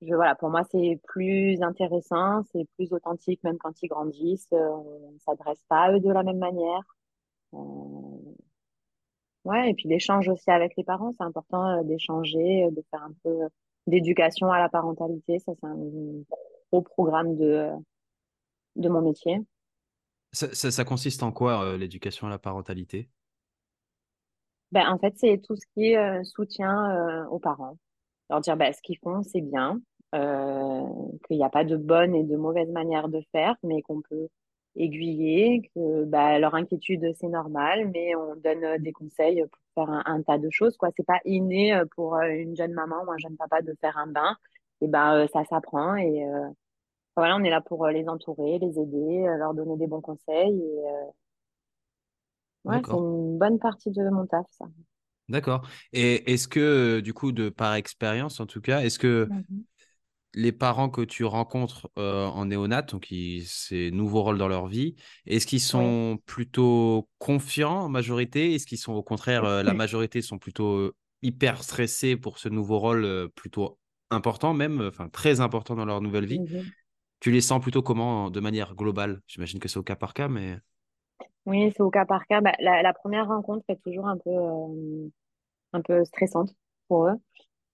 Je, 0.02 0.14
voilà, 0.16 0.36
pour 0.36 0.50
moi 0.50 0.64
c'est 0.72 1.00
plus 1.08 1.62
intéressant, 1.62 2.44
c'est 2.52 2.66
plus 2.78 2.92
authentique, 2.94 3.44
même 3.44 3.58
quand 3.58 3.82
ils 3.84 3.88
grandissent, 3.88 4.48
euh, 4.54 4.58
on 4.70 5.12
ne 5.14 5.20
s'adresse 5.20 5.64
pas 5.70 5.84
à 5.86 5.92
eux 5.94 6.00
de 6.00 6.10
la 6.12 6.24
même 6.24 6.40
manière. 6.40 6.82
Euh, 7.54 7.58
ouais, 9.46 9.70
et 9.72 9.74
puis 9.74 9.88
l'échange 9.90 10.28
aussi 10.30 10.50
avec 10.52 10.74
les 10.78 10.84
parents, 10.84 11.12
c'est 11.18 11.24
important 11.24 11.80
euh, 11.80 11.84
d'échanger, 11.84 12.70
de 12.72 12.84
faire 12.92 13.04
un 13.04 13.14
peu 13.24 13.40
d'éducation 13.88 14.52
à 14.52 14.60
la 14.60 14.70
parentalité, 14.70 15.40
ça 15.40 15.54
c'est 15.60 15.68
un 15.68 15.78
gros 16.72 16.82
programme 16.82 17.38
de, 17.38 17.70
de 18.76 18.90
mon 18.90 19.02
métier. 19.02 19.40
Ça, 20.34 20.54
ça- 20.54 20.72
ça 20.72 20.84
consiste 20.86 21.24
en 21.24 21.32
quoi, 21.32 21.64
euh, 21.64 21.78
l'éducation 21.78 22.28
à 22.28 22.30
la 22.30 22.38
parentalité? 22.40 23.10
Ben, 24.72 24.88
en 24.90 24.98
fait, 25.00 25.14
c'est 25.18 25.42
tout 25.44 25.56
ce 25.56 25.66
qui 25.74 25.92
est 25.92 25.98
euh, 25.98 26.24
soutien 26.24 27.26
aux 27.30 27.40
parents. 27.40 27.78
Leur 28.30 28.42
dire 28.42 28.58
ben, 28.58 28.74
ce 28.74 28.82
qu'ils 28.82 29.00
font, 29.00 29.24
c'est 29.24 29.42
bien, 29.42 29.82
euh, 30.16 30.84
qu'il 31.28 31.38
n'y 31.38 31.44
a 31.44 31.50
pas 31.50 31.64
de 31.64 31.78
bonne 31.78 32.16
et 32.16 32.24
de 32.24 32.36
mauvaise 32.38 32.70
manière 32.70 33.10
de 33.10 33.22
faire, 33.32 33.56
mais 33.64 33.82
qu'on 33.82 34.02
peut 34.02 34.28
aiguiller, 34.76 35.70
que 35.76 36.06
ben, 36.06 36.40
leur 36.40 36.56
inquiétude, 36.56 37.12
c'est 37.20 37.28
normal, 37.28 37.90
mais 37.94 38.16
on 38.16 38.36
donne 38.38 38.64
euh, 38.64 38.78
des 38.80 38.92
conseils 38.94 39.44
pour 39.76 39.86
faire 39.88 39.94
un, 39.94 40.04
un 40.06 40.22
tas 40.24 40.38
de 40.38 40.50
choses, 40.50 40.78
quoi. 40.78 40.90
C'est 40.96 41.06
pas 41.06 41.20
inné 41.26 41.74
euh, 41.76 41.86
pour 41.96 42.16
une 42.22 42.56
jeune 42.56 42.74
maman 42.74 43.04
ou 43.06 43.12
un 43.12 43.18
jeune 43.18 43.36
papa 43.38 43.62
de 43.62 43.74
faire 43.82 43.98
un 43.98 44.08
bain. 44.08 44.36
Et 44.82 44.88
ben, 44.88 45.16
euh, 45.16 45.28
ça 45.34 45.44
s'apprend 45.46 45.96
et 45.96 46.26
euh, 46.26 46.48
voilà, 47.16 47.36
on 47.38 47.44
est 47.44 47.50
là 47.50 47.62
pour 47.62 47.88
les 47.88 48.08
entourer, 48.10 48.60
les 48.60 48.80
aider, 48.80 49.26
leur 49.40 49.54
donner 49.54 49.78
des 49.78 49.88
bons 49.88 50.02
conseils. 50.02 50.62
Et, 50.62 50.88
euh, 50.90 51.12
ouais, 52.66 52.82
c'est 52.86 52.98
une 52.98 53.38
bonne 53.38 53.60
partie 53.60 53.92
de 53.92 54.10
mon 54.10 54.26
taf, 54.26 54.46
ça. 54.52 54.66
D'accord. 55.30 55.68
Et 55.94 56.34
est-ce 56.34 56.48
que, 56.48 57.00
du 57.00 57.14
coup, 57.14 57.32
de 57.32 57.50
par 57.50 57.76
expérience 57.76 58.40
en 58.40 58.46
tout 58.46 58.60
cas, 58.62 58.82
est-ce 58.82 59.00
que 59.00 59.30
Mhm. 59.30 59.66
Les 60.34 60.52
parents 60.52 60.90
que 60.90 61.02
tu 61.02 61.26
rencontres 61.26 61.90
euh, 61.98 62.26
en 62.28 62.46
néonat, 62.46 62.84
donc 62.84 63.04
qui, 63.04 63.44
c'est 63.48 63.92
nouveau 63.92 64.24
rôle 64.24 64.38
dans 64.38 64.48
leur 64.48 64.68
vie, 64.68 64.96
est-ce 65.26 65.46
qu'ils 65.48 65.62
Oui. 65.74 65.92
sont 65.92 66.20
plutôt 66.26 67.10
confiants 67.20 67.82
en 67.84 67.90
majorité? 67.90 68.54
Est-ce 68.56 68.66
qu'ils 68.66 68.78
sont 68.78 68.94
au 68.94 69.04
contraire, 69.04 69.44
euh, 69.46 69.64
la 69.64 69.74
majorité 69.74 70.22
sont 70.22 70.40
plutôt 70.40 70.94
hyper 71.22 71.64
stressés 71.64 72.16
pour 72.18 72.40
ce 72.40 72.50
nouveau 72.50 72.80
rôle 72.80 73.04
euh, 73.06 73.28
plutôt 73.30 73.80
important 74.10 74.54
même, 74.54 74.82
enfin 74.82 75.10
très 75.10 75.42
important 75.42 75.76
dans 75.76 75.86
leur 75.86 76.02
nouvelle 76.02 76.26
vie? 76.26 76.44
Mhm. 76.44 76.72
Tu 77.22 77.32
les 77.32 77.42
sens 77.42 77.62
plutôt 77.62 77.84
comment 77.84 78.30
de 78.32 78.40
manière 78.42 78.76
globale? 78.76 79.22
J'imagine 79.28 79.60
que 79.60 79.68
c'est 79.70 79.80
au 79.80 79.84
cas 79.84 79.96
par 79.96 80.14
cas, 80.14 80.28
mais 80.30 80.60
Oui, 81.46 81.72
c'est 81.76 81.82
au 81.82 81.90
cas 81.90 82.06
par 82.06 82.26
cas. 82.28 82.42
Bah, 82.42 82.54
la, 82.60 82.82
la 82.82 82.94
première 82.94 83.28
rencontre 83.28 83.66
est 83.70 83.82
toujours 83.84 84.08
un 84.08 84.18
peu, 84.18 84.32
un 85.74 85.82
peu 85.82 86.04
stressante 86.06 86.56
pour 86.88 87.08
eux 87.08 87.20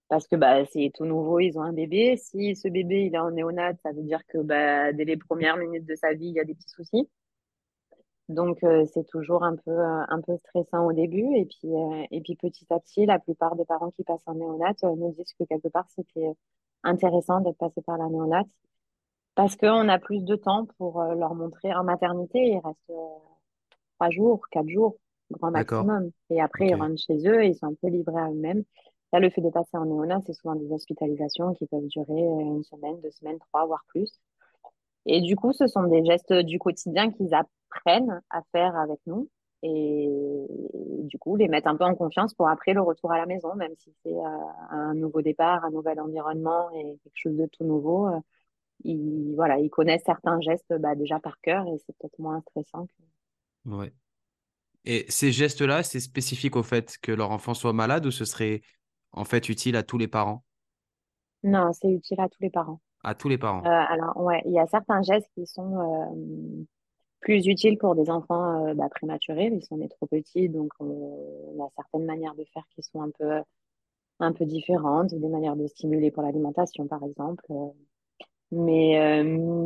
parce 0.09 0.27
que 0.27 0.35
bah, 0.35 0.65
c'est 0.65 0.91
tout 0.95 1.05
nouveau, 1.05 1.39
ils 1.39 1.57
ont 1.57 1.63
un 1.63 1.73
bébé. 1.73 2.17
Si 2.17 2.55
ce 2.55 2.67
bébé 2.67 3.05
il 3.05 3.15
est 3.15 3.19
en 3.19 3.31
néonat, 3.31 3.73
ça 3.83 3.91
veut 3.91 4.03
dire 4.03 4.25
que 4.27 4.37
bah, 4.39 4.93
dès 4.93 5.05
les 5.05 5.17
premières 5.17 5.57
minutes 5.57 5.85
de 5.85 5.95
sa 5.95 6.13
vie, 6.13 6.27
il 6.27 6.33
y 6.35 6.39
a 6.39 6.45
des 6.45 6.55
petits 6.55 6.69
soucis. 6.69 7.09
Donc 8.29 8.63
euh, 8.63 8.85
c'est 8.93 9.05
toujours 9.07 9.43
un 9.43 9.55
peu, 9.55 9.71
euh, 9.71 10.03
un 10.09 10.21
peu 10.21 10.35
stressant 10.37 10.85
au 10.85 10.93
début. 10.93 11.35
Et 11.37 11.45
puis, 11.45 11.69
euh, 11.73 12.05
et 12.11 12.21
puis 12.21 12.35
petit 12.35 12.65
à 12.69 12.79
petit, 12.79 13.05
la 13.05 13.19
plupart 13.19 13.55
des 13.55 13.65
parents 13.65 13.91
qui 13.91 14.03
passent 14.03 14.23
en 14.27 14.35
néonat 14.35 14.73
euh, 14.83 14.95
nous 14.95 15.13
disent 15.13 15.33
que 15.39 15.45
quelque 15.45 15.69
part 15.69 15.87
c'était 15.89 16.33
intéressant 16.83 17.41
d'être 17.41 17.57
passé 17.57 17.81
par 17.81 17.97
la 17.97 18.09
néonat 18.09 18.43
parce 19.35 19.55
qu'on 19.55 19.87
a 19.87 19.99
plus 19.99 20.23
de 20.25 20.35
temps 20.35 20.65
pour 20.77 21.01
euh, 21.01 21.15
leur 21.15 21.35
montrer 21.35 21.73
en 21.73 21.83
maternité. 21.83 22.39
Il 22.39 22.59
reste 22.63 22.91
trois 23.95 24.09
jours, 24.09 24.41
quatre 24.51 24.67
jours, 24.69 24.97
grand 25.31 25.51
maximum. 25.51 26.11
Et 26.29 26.41
après, 26.41 26.67
ils 26.67 26.75
rentrent 26.75 27.01
chez 27.01 27.17
eux 27.27 27.43
et 27.43 27.47
ils 27.49 27.55
sont 27.55 27.67
un 27.67 27.75
peu 27.81 27.87
livrés 27.87 28.19
à 28.19 28.29
eux-mêmes. 28.29 28.63
Le 29.19 29.29
fait 29.29 29.41
de 29.41 29.49
passer 29.49 29.77
en 29.77 29.85
néonat, 29.85 30.21
c'est 30.25 30.33
souvent 30.33 30.55
des 30.55 30.71
hospitalisations 30.71 31.53
qui 31.53 31.65
peuvent 31.65 31.87
durer 31.87 32.27
euh, 32.27 32.39
une 32.39 32.63
semaine, 32.63 32.99
deux 33.01 33.11
semaines, 33.11 33.39
trois, 33.39 33.65
voire 33.65 33.83
plus. 33.87 34.19
Et 35.05 35.21
du 35.21 35.35
coup, 35.35 35.53
ce 35.53 35.67
sont 35.67 35.83
des 35.83 36.03
gestes 36.05 36.33
du 36.33 36.59
quotidien 36.59 37.11
qu'ils 37.11 37.33
apprennent 37.33 38.21
à 38.29 38.41
faire 38.51 38.75
avec 38.75 38.99
nous. 39.05 39.29
Et 39.63 40.07
du 41.03 41.17
coup, 41.17 41.35
les 41.35 41.47
mettre 41.47 41.67
un 41.67 41.75
peu 41.75 41.85
en 41.85 41.95
confiance 41.95 42.33
pour 42.33 42.47
après 42.47 42.73
le 42.73 42.81
retour 42.81 43.11
à 43.11 43.17
la 43.17 43.25
maison, 43.25 43.55
même 43.55 43.73
si 43.79 43.93
c'est 44.03 44.13
euh, 44.13 44.45
un 44.69 44.93
nouveau 44.93 45.21
départ, 45.21 45.63
un 45.65 45.71
nouvel 45.71 45.99
environnement 45.99 46.69
et 46.71 46.97
quelque 47.03 47.15
chose 47.15 47.37
de 47.37 47.47
tout 47.47 47.63
nouveau. 47.63 48.07
euh, 48.07 48.19
ils, 48.83 49.33
voilà, 49.35 49.57
ils 49.59 49.69
connaissent 49.69 50.03
certains 50.05 50.39
gestes 50.41 50.73
bah, 50.79 50.95
déjà 50.95 51.19
par 51.19 51.39
cœur 51.41 51.65
et 51.67 51.77
c'est 51.79 51.95
peut-être 51.97 52.19
moins 52.19 52.41
stressant 52.41 52.85
que... 52.85 53.71
Ouais. 53.71 53.91
Et 54.85 55.05
ces 55.09 55.31
gestes-là, 55.31 55.83
c'est 55.83 55.99
spécifique 55.99 56.55
au 56.55 56.63
fait 56.63 56.97
que 57.01 57.11
leur 57.11 57.31
enfant 57.31 57.53
soit 57.53 57.73
malade 57.73 58.05
ou 58.05 58.11
ce 58.11 58.23
serait 58.23 58.61
en 59.11 59.25
fait 59.25 59.49
utile 59.49 59.75
à 59.75 59.83
tous 59.83 59.97
les 59.97 60.07
parents? 60.07 60.45
Non, 61.43 61.71
c'est 61.73 61.89
utile 61.91 62.19
à 62.21 62.29
tous 62.29 62.41
les 62.41 62.49
parents. 62.49 62.81
À 63.03 63.15
tous 63.15 63.27
les 63.27 63.39
Euh, 63.65 63.69
parents. 63.69 63.69
alors, 63.69 64.17
ouais, 64.17 64.41
il 64.45 64.53
y 64.53 64.59
a 64.59 64.67
certains 64.67 65.01
gestes 65.03 65.29
qui 65.35 65.45
sont 65.47 65.79
euh, 65.79 66.65
plus 67.21 67.47
utiles 67.47 67.77
pour 67.77 67.95
des 67.95 68.09
enfants 68.09 68.67
euh, 68.67 68.73
bah, 68.73 68.89
prématurés. 68.89 69.47
Ils 69.53 69.63
sont 69.65 69.77
nés 69.77 69.89
trop 69.89 70.07
petits, 70.07 70.49
donc 70.49 70.71
on, 70.79 71.57
a 71.63 71.69
certaines 71.75 72.05
manières 72.05 72.35
de 72.35 72.45
faire 72.53 72.63
qui 72.75 72.83
sont 72.83 73.01
un 73.01 73.11
peu, 73.11 73.41
un 74.19 74.33
peu 74.33 74.45
différentes, 74.45 75.13
des 75.15 75.29
manières 75.29 75.55
de 75.57 75.67
stimuler 75.67 76.11
pour 76.11 76.23
l'alimentation, 76.23 76.87
par 76.87 77.03
exemple. 77.03 77.45
Euh, 77.51 77.69
Mais, 78.51 78.99
euh, 78.99 79.23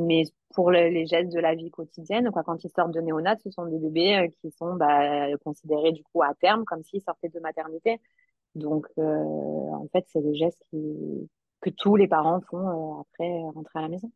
mais 0.08 0.24
pour 0.56 0.72
le- 0.72 0.90
les 0.90 1.06
gestes 1.06 1.32
de 1.34 1.40
la 1.40 1.56
vie 1.56 1.70
quotidienne, 1.72 2.32
quoi, 2.32 2.44
quand 2.44 2.64
ils 2.64 2.72
sortent 2.76 2.94
de 2.94 3.02
néonat, 3.02 3.38
ce 3.44 3.52
sont 3.52 3.66
des 3.68 3.78
bébés 3.80 4.18
euh, 4.18 4.28
qui 4.42 4.52
sont 4.58 4.74
bah, 4.76 5.28
considérés 5.46 5.92
du 5.92 6.04
coup 6.04 6.24
à 6.24 6.34
terme 6.36 6.66
comme 6.66 6.84
s'ils 6.84 7.02
sortaient 7.04 7.30
de 7.30 7.40
maternité. 7.40 8.00
Donc, 8.56 8.88
euh, 8.98 9.02
en 9.04 9.88
fait, 9.92 10.06
c'est 10.10 10.22
des 10.22 10.36
gestes 10.36 10.62
qui, 10.70 11.30
que 11.62 11.70
tous 11.72 11.96
les 11.96 12.08
parents 12.08 12.42
font 12.50 13.00
euh, 13.00 13.02
après 13.02 13.42
rentrer 13.56 13.80
à 13.80 13.82
la 13.84 13.90
maison. 13.90 14.12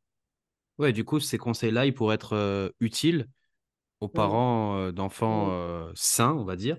Ouais, 0.77 0.91
du 0.91 1.05
coup, 1.05 1.19
ces 1.21 1.37
conseils-là, 1.37 1.85
ils 1.85 1.93
pourraient 1.93 2.15
être 2.15 2.33
euh, 2.33 2.69
utiles 2.81 3.29
aux 4.01 4.09
parents 4.09 4.91
d'enfants 4.93 5.51
Oui, 5.51 5.55
sains, 5.95 6.33
on 6.33 6.45
va 6.45 6.55
dire. 6.57 6.77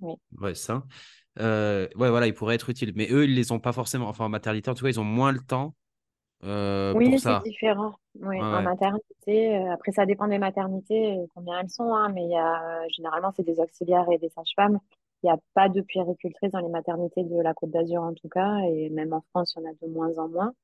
oui. 0.00 0.16
Ouais, 0.40 0.54
sains. 0.54 0.86
Euh, 1.38 1.88
ouais, 1.96 2.10
voilà, 2.10 2.26
ils 2.26 2.34
pourraient 2.34 2.54
être 2.56 2.70
utiles. 2.70 2.92
Mais 2.96 3.08
eux, 3.10 3.24
ils 3.24 3.34
les 3.34 3.52
ont 3.52 3.60
pas 3.60 3.72
forcément. 3.72 4.08
Enfin, 4.08 4.24
en 4.26 4.28
maternité, 4.28 4.70
en 4.70 4.74
tout 4.74 4.84
cas, 4.84 4.90
ils 4.90 5.00
ont 5.00 5.04
moins 5.04 5.32
le 5.32 5.40
temps 5.40 5.76
euh, 6.44 6.96
pour 6.96 7.14
Oui, 7.14 7.18
c'est 7.18 7.34
différent. 7.44 7.94
Oui, 8.20 8.36
Ouais, 8.38 8.46
en 8.50 8.62
ouais. 8.62 8.62
maternité, 8.62 9.56
euh, 9.56 9.72
après 9.72 9.90
ça 9.92 10.06
dépend 10.06 10.28
des 10.28 10.38
maternités, 10.38 11.16
combien 11.34 11.58
elles 11.60 11.70
sont, 11.70 11.92
hein, 11.94 12.10
mais 12.14 12.22
il 12.24 12.30
y 12.30 12.36
a, 12.36 12.86
généralement 12.88 13.32
c'est 13.36 13.42
des 13.42 13.58
auxiliaires 13.58 14.06
et 14.12 14.18
des 14.18 14.28
sages-femmes. 14.30 14.78
Il 15.24 15.28
n'y 15.28 15.32
a 15.32 15.38
pas 15.54 15.70
de 15.70 15.80
puéricultrice 15.82 16.52
dans 16.52 16.60
les 16.60 16.68
maternités 16.68 17.24
de 17.24 17.42
la 17.42 17.54
Côte 17.54 17.72
d'Azur 17.72 18.02
en 18.02 18.14
tout 18.14 18.28
cas, 18.28 18.58
et 18.68 18.90
même 18.90 19.12
en 19.14 19.22
France, 19.30 19.54
il 19.56 19.62
y 19.62 19.66
en 19.66 19.70
a 19.70 19.74
de 19.82 19.92
moins 19.92 20.16
en 20.18 20.28
moins. 20.28 20.54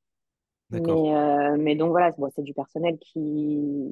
Mais, 0.70 1.14
euh, 1.14 1.56
mais 1.58 1.76
donc 1.76 1.90
voilà, 1.90 2.12
c'est 2.12 2.20
bon, 2.20 2.30
c'est 2.34 2.42
du 2.42 2.54
personnel 2.54 2.98
qui 3.00 3.90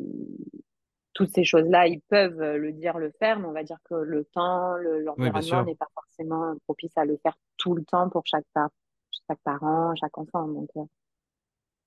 toutes 1.14 1.34
ces 1.34 1.44
choses-là, 1.44 1.88
ils 1.88 2.00
peuvent 2.00 2.40
le 2.40 2.72
dire, 2.72 2.98
le 2.98 3.12
faire, 3.18 3.40
mais 3.40 3.46
on 3.46 3.52
va 3.52 3.64
dire 3.64 3.78
que 3.84 3.94
le 3.94 4.24
temps, 4.24 4.76
l'environnement 4.76 5.62
n'est 5.64 5.74
pas 5.74 5.88
forcément 5.94 6.54
propice 6.64 6.96
à 6.96 7.04
le 7.04 7.18
faire 7.22 7.36
tout 7.56 7.74
le 7.74 7.84
temps 7.84 8.08
pour 8.08 8.22
chaque, 8.26 8.44
par- 8.54 8.70
chaque 9.28 9.40
parent, 9.42 9.94
chaque 9.96 10.16
enfant. 10.16 10.46
Donc, 10.46 10.70
euh, 10.76 10.84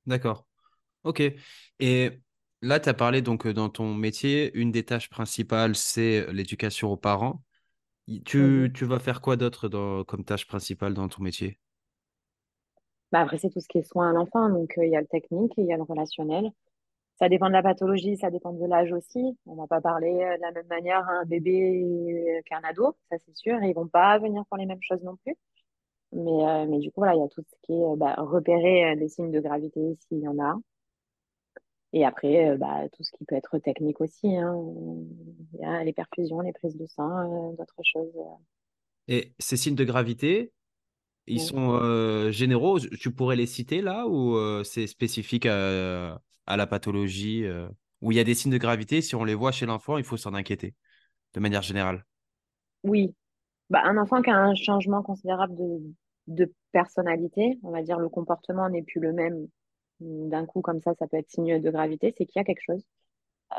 D'accord. 0.05 0.45
Ok. 1.03 1.23
Et 1.79 2.21
là, 2.61 2.79
tu 2.79 2.89
as 2.89 2.93
parlé 2.93 3.21
donc 3.21 3.45
euh, 3.45 3.53
dans 3.53 3.69
ton 3.69 3.93
métier, 3.93 4.51
une 4.55 4.71
des 4.71 4.83
tâches 4.85 5.09
principales, 5.09 5.75
c'est 5.75 6.31
l'éducation 6.33 6.91
aux 6.91 6.97
parents. 6.97 7.43
Mhm. 8.07 8.17
Tu, 8.25 8.71
tu 8.75 8.85
vas 8.85 8.99
faire 8.99 9.21
quoi 9.21 9.37
d'autre 9.37 9.67
dans- 9.67 10.03
comme 10.03 10.23
tâche 10.23 10.45
principale 10.47 10.93
dans 10.93 11.09
ton 11.09 11.23
métier? 11.23 11.59
Bah, 13.11 13.21
après, 13.21 13.37
c'est 13.37 13.49
tout 13.49 13.59
ce 13.59 13.67
qui 13.67 13.79
est 13.79 13.83
soin 13.83 14.09
à 14.09 14.13
l'enfant. 14.13 14.49
Donc, 14.49 14.77
euh, 14.77 14.85
il 14.85 14.91
y 14.91 14.95
a 14.95 15.01
le 15.01 15.07
technique 15.07 15.57
et 15.57 15.61
il 15.61 15.67
y 15.67 15.73
a 15.73 15.77
le 15.77 15.83
relationnel. 15.83 16.49
Ça 17.19 17.29
dépend 17.29 17.47
de 17.47 17.53
la 17.53 17.63
pathologie, 17.63 18.17
ça 18.17 18.31
dépend 18.31 18.53
de 18.53 18.65
l'âge 18.67 18.91
aussi. 18.93 19.37
On 19.47 19.55
va 19.55 19.67
pas 19.67 19.81
parler 19.81 20.11
de 20.13 20.41
la 20.41 20.51
même 20.53 20.67
manière 20.67 21.07
à 21.09 21.13
un 21.21 21.25
bébé 21.25 21.83
euh, 22.39 22.41
qu'un 22.45 22.61
ado, 22.63 22.95
ça 23.11 23.17
c'est 23.25 23.35
sûr. 23.37 23.63
Ils 23.63 23.73
vont 23.75 23.87
pas 23.87 24.19
venir 24.19 24.43
pour 24.49 24.57
les 24.57 24.65
mêmes 24.67 24.81
choses 24.81 25.03
non 25.03 25.17
plus. 25.17 25.35
Mais, 26.13 26.31
euh, 26.47 26.67
mais 26.67 26.79
du 26.79 26.89
coup, 26.91 27.01
voilà, 27.01 27.15
il 27.15 27.21
y 27.21 27.23
a 27.25 27.29
tout 27.29 27.43
ce 27.49 27.55
qui 27.63 27.73
est 27.73 27.97
bah, 27.97 28.15
repérer 28.19 28.95
des 28.97 29.09
signes 29.09 29.31
de 29.31 29.39
gravité 29.41 29.97
s'il 30.09 30.19
y 30.19 30.27
en 30.29 30.39
a. 30.39 30.55
Et 31.93 32.05
après, 32.05 32.49
euh, 32.49 32.57
bah, 32.57 32.87
tout 32.93 33.03
ce 33.03 33.11
qui 33.11 33.25
peut 33.25 33.35
être 33.35 33.57
technique 33.59 34.01
aussi. 34.01 34.35
Hein. 34.37 34.55
Il 35.53 35.59
y 35.59 35.65
a 35.65 35.83
les 35.83 35.93
perfusions, 35.93 36.39
les 36.41 36.53
prises 36.53 36.77
de 36.77 36.85
sang, 36.87 37.51
euh, 37.51 37.55
d'autres 37.57 37.83
choses. 37.83 38.11
euh, 38.15 38.35
Et 39.07 39.33
ces 39.39 39.57
signes 39.57 39.75
de 39.75 39.83
gravité, 39.83 40.53
ils 41.27 41.41
sont 41.41 41.79
euh, 41.81 42.31
généraux? 42.31 42.79
Tu 42.79 43.11
pourrais 43.11 43.37
les 43.37 43.47
citer 43.47 43.81
là 43.81 44.07
ou 44.07 44.35
euh, 44.37 44.63
c'est 44.63 44.87
spécifique 44.87 45.45
à, 45.47 46.21
à 46.47 46.57
la 46.57 46.67
pathologie 46.67 47.45
euh, 47.45 47.69
où 48.01 48.11
il 48.11 48.17
y 48.17 48.21
a 48.21 48.23
des 48.23 48.35
signes 48.35 48.51
de 48.51 48.57
gravité, 48.57 49.01
si 49.01 49.15
on 49.15 49.23
les 49.25 49.35
voit 49.35 49.51
chez 49.51 49.65
l'enfant, 49.65 49.97
il 49.97 50.03
faut 50.03 50.17
s'en 50.17 50.33
inquiéter 50.33 50.75
de 51.33 51.39
manière 51.39 51.63
générale? 51.63 52.05
Oui, 52.83 53.15
bah, 53.69 53.81
un 53.85 53.97
enfant 53.97 54.21
qui 54.21 54.29
a 54.31 54.37
un 54.37 54.55
changement 54.55 55.03
considérable 55.03 55.55
de, 55.57 55.81
de 56.27 56.53
personnalité, 56.71 57.59
on 57.63 57.71
va 57.71 57.83
dire 57.83 57.99
le 57.99 58.09
comportement 58.09 58.69
n'est 58.69 58.83
plus 58.83 59.01
le 59.01 59.13
même 59.13 59.47
d'un 60.01 60.45
coup 60.45 60.61
comme 60.61 60.81
ça, 60.81 60.93
ça 60.95 61.07
peut 61.07 61.17
être 61.17 61.29
signe 61.31 61.61
de 61.61 61.71
gravité, 61.71 62.13
c'est 62.17 62.25
qu'il 62.25 62.39
y 62.39 62.41
a 62.41 62.45
quelque 62.45 62.63
chose. 62.65 62.85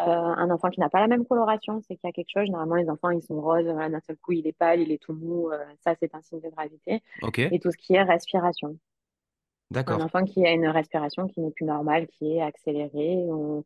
Euh, 0.00 0.04
un 0.06 0.50
enfant 0.50 0.70
qui 0.70 0.80
n'a 0.80 0.90
pas 0.90 1.00
la 1.00 1.08
même 1.08 1.26
coloration, 1.26 1.80
c'est 1.82 1.96
qu'il 1.96 2.08
y 2.08 2.10
a 2.10 2.12
quelque 2.12 2.30
chose. 2.32 2.46
Généralement, 2.46 2.76
les 2.76 2.90
enfants, 2.90 3.10
ils 3.10 3.22
sont 3.22 3.40
roses, 3.40 3.64
voilà, 3.66 3.90
d'un 3.90 4.00
seul 4.00 4.16
coup, 4.18 4.32
il 4.32 4.46
est 4.46 4.52
pâle, 4.52 4.80
il 4.80 4.92
est 4.92 5.02
tout 5.02 5.14
mou, 5.14 5.50
euh, 5.52 5.58
ça, 5.84 5.94
c'est 6.00 6.14
un 6.14 6.22
signe 6.22 6.40
de 6.40 6.50
gravité. 6.50 7.02
Ok, 7.20 7.38
Et 7.50 7.60
tout 7.60 7.70
ce 7.72 7.76
qui 7.78 7.94
est 7.94 8.02
respiration. 8.02 8.78
Un 9.86 10.00
d'accord. 10.00 10.00
enfant 10.00 10.24
qui 10.24 10.44
a 10.44 10.50
une 10.52 10.66
respiration 10.66 11.28
qui 11.28 11.40
n'est 11.40 11.52
plus 11.52 11.64
normale, 11.66 12.08
qui 12.08 12.32
est 12.36 12.42
accélérée, 12.42 13.14
ou 13.30 13.64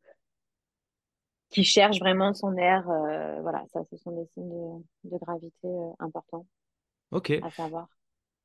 qui 1.50 1.64
cherche 1.64 1.98
vraiment 1.98 2.34
son 2.34 2.56
air, 2.56 2.88
euh, 2.88 3.40
voilà, 3.42 3.64
ça, 3.72 3.82
ce 3.90 3.96
sont 3.96 4.12
des 4.12 4.26
signes 4.34 4.82
de, 5.04 5.10
de 5.10 5.18
gravité 5.18 5.68
importants 5.98 6.46
Ok, 7.10 7.30
à 7.40 7.50
savoir. 7.50 7.88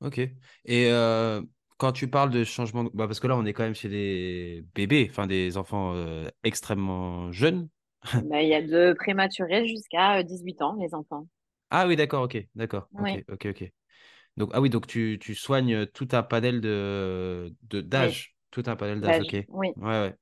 ok. 0.00 0.18
Et 0.64 0.90
quand 1.82 1.90
tu 1.90 2.06
parles 2.06 2.30
de 2.30 2.44
changement, 2.44 2.84
bah, 2.94 3.08
parce 3.08 3.18
que 3.18 3.26
là, 3.26 3.36
on 3.36 3.44
est 3.44 3.52
quand 3.52 3.64
même 3.64 3.74
chez 3.74 3.88
des 3.88 4.64
bébés, 4.72 5.08
enfin 5.10 5.26
des 5.26 5.56
enfants 5.56 5.94
euh, 5.96 6.28
extrêmement 6.44 7.32
jeunes. 7.32 7.68
Ben, 8.22 8.38
il 8.38 8.48
y 8.48 8.54
a 8.54 8.62
de 8.62 8.94
prématurés 8.94 9.68
jusqu'à 9.68 10.18
euh, 10.20 10.22
18 10.22 10.62
ans, 10.62 10.76
les 10.80 10.94
enfants. 10.94 11.26
Ah 11.70 11.86
oui, 11.88 11.96
d'accord, 11.96 12.22
ok, 12.22 12.38
d'accord, 12.54 12.88
ok, 12.98 13.16
Oui, 13.16 13.24
ok, 13.28 13.46
ok. 13.50 13.72
Donc, 14.36 14.50
ah 14.54 14.60
oui, 14.60 14.70
donc 14.70 14.86
tu, 14.86 15.18
tu 15.20 15.34
soignes 15.34 15.86
tout 15.86 16.08
un 16.12 16.22
panel 16.22 16.60
de, 16.60 17.54
de, 17.64 17.80
oui, 17.92 18.12
d'âge, 18.12 18.36
tout 18.50 18.62
un 18.66 18.76
panel 18.76 19.00
d'âge, 19.00 19.20
ok. 19.20 19.32
Ouais, 19.32 19.46
oui. 19.48 19.70
ouais. 19.76 20.14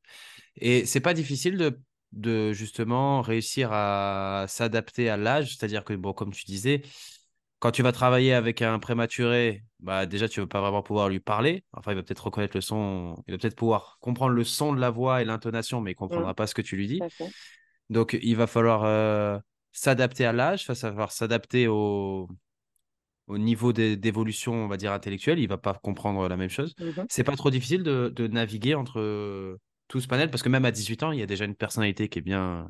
Et 0.56 0.86
c'est 0.86 1.00
pas 1.00 1.14
difficile 1.14 1.58
de, 1.58 1.80
de 2.12 2.52
justement 2.52 3.22
réussir 3.22 3.70
à 3.72 4.46
s'adapter 4.48 5.10
à 5.10 5.16
l'âge, 5.16 5.56
c'est-à-dire 5.56 5.84
que, 5.84 5.94
bon, 5.94 6.12
comme 6.14 6.32
tu 6.32 6.44
disais, 6.46 6.82
quand 7.60 7.72
tu 7.72 7.82
vas 7.82 7.92
travailler 7.92 8.34
avec 8.34 8.62
un 8.62 8.78
prématuré, 8.80 9.64
bah 9.80 10.06
déjà, 10.06 10.28
tu 10.28 10.40
vas 10.40 10.46
pas 10.48 10.60
vraiment 10.62 10.82
pouvoir 10.82 11.08
lui 11.10 11.20
parler. 11.20 11.64
Enfin, 11.72 11.92
il 11.92 11.96
va 11.96 12.02
peut-être 12.02 12.24
reconnaître 12.26 12.56
le 12.56 12.62
son, 12.62 13.22
il 13.28 13.32
va 13.32 13.38
peut-être 13.38 13.56
pouvoir 13.56 13.98
comprendre 14.00 14.32
le 14.34 14.44
son 14.44 14.74
de 14.74 14.80
la 14.80 14.90
voix 14.90 15.22
et 15.22 15.26
l'intonation, 15.26 15.80
mais 15.82 15.92
il 15.92 15.96
Mm, 16.10 16.24
comprendra 16.24 16.34
pas 16.34 16.46
ce 16.48 16.54
que 16.54 16.62
tu 16.62 16.76
lui 16.76 16.88
dis. 16.88 17.06
Donc, 17.90 18.18
il 18.22 18.36
va 18.36 18.46
falloir 18.46 18.84
euh, 18.84 19.38
s'adapter 19.72 20.26
à 20.26 20.32
l'âge, 20.32 20.64
il 20.64 20.68
va 20.68 20.74
falloir 20.76 21.12
s'adapter 21.12 21.68
au, 21.68 22.28
au 23.26 23.38
niveau 23.38 23.72
d'é- 23.72 23.96
d'évolution, 23.96 24.52
on 24.54 24.68
va 24.68 24.76
dire, 24.76 24.92
intellectuelle. 24.92 25.38
Il 25.38 25.48
va 25.48 25.58
pas 25.58 25.74
comprendre 25.74 26.28
la 26.28 26.36
même 26.36 26.48
chose. 26.50 26.74
Mhm, 26.78 27.08
C'est 27.08 27.24
pas 27.24 27.36
trop 27.36 27.50
difficile 27.50 27.82
de, 27.82 28.12
de 28.14 28.26
naviguer 28.26 28.74
entre 28.74 29.00
euh, 29.00 29.58
tout 29.88 30.00
ce 30.00 30.08
panel, 30.08 30.30
parce 30.30 30.42
que 30.42 30.48
même 30.48 30.64
à 30.64 30.70
18 30.72 31.02
ans, 31.02 31.12
il 31.12 31.20
y 31.20 31.22
a 31.22 31.26
déjà 31.26 31.44
une 31.44 31.54
personnalité 31.56 32.08
qui 32.08 32.18
est 32.18 32.22
bien, 32.22 32.68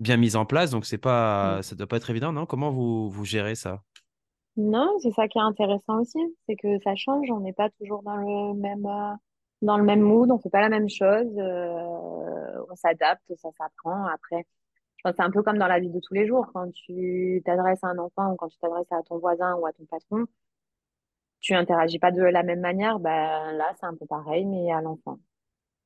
bien 0.00 0.16
mise 0.16 0.34
en 0.34 0.46
place, 0.46 0.70
donc 0.70 0.86
c'est 0.86 0.98
pas, 0.98 1.58
mm. 1.58 1.62
ça 1.62 1.76
doit 1.76 1.86
pas 1.86 1.98
être 1.98 2.10
évident, 2.10 2.32
non? 2.32 2.46
Comment 2.46 2.70
vous, 2.70 3.08
vous 3.08 3.24
gérez 3.24 3.54
ça? 3.54 3.82
Non, 4.56 4.98
c'est 5.00 5.12
ça 5.12 5.28
qui 5.28 5.38
est 5.38 5.42
intéressant 5.42 6.00
aussi, 6.00 6.18
c'est 6.46 6.56
que 6.56 6.78
ça 6.80 6.96
change, 6.96 7.30
on 7.30 7.40
n'est 7.40 7.52
pas 7.52 7.70
toujours 7.78 8.02
dans 8.02 8.16
le 8.16 8.54
même, 8.54 8.84
euh, 8.84 9.14
dans 9.62 9.76
le 9.76 9.84
même 9.84 10.00
mood, 10.00 10.30
on 10.30 10.38
fait 10.38 10.50
pas 10.50 10.60
la 10.60 10.68
même 10.68 10.88
chose, 10.88 11.32
euh, 11.38 12.64
on 12.68 12.74
s'adapte, 12.74 13.22
ça 13.36 13.50
s'apprend. 13.56 14.06
Après, 14.06 14.44
c'est 15.04 15.20
un 15.20 15.30
peu 15.30 15.42
comme 15.42 15.58
dans 15.58 15.68
la 15.68 15.78
vie 15.78 15.88
de 15.88 16.00
tous 16.00 16.14
les 16.14 16.26
jours, 16.26 16.50
quand 16.52 16.70
tu 16.72 17.40
t'adresses 17.44 17.82
à 17.84 17.88
un 17.88 17.98
enfant 17.98 18.32
ou 18.32 18.36
quand 18.36 18.48
tu 18.48 18.58
t'adresses 18.58 18.90
à 18.90 19.02
ton 19.02 19.18
voisin 19.18 19.54
ou 19.54 19.66
à 19.66 19.72
ton 19.72 19.84
patron, 19.84 20.26
tu 21.40 21.54
interagis 21.54 21.98
pas 21.98 22.10
de 22.10 22.22
la 22.22 22.42
même 22.42 22.60
manière, 22.60 22.98
ben 22.98 23.52
là, 23.52 23.72
c'est 23.78 23.86
un 23.86 23.94
peu 23.94 24.06
pareil, 24.06 24.44
mais 24.44 24.72
à 24.72 24.80
l'enfant. 24.82 25.18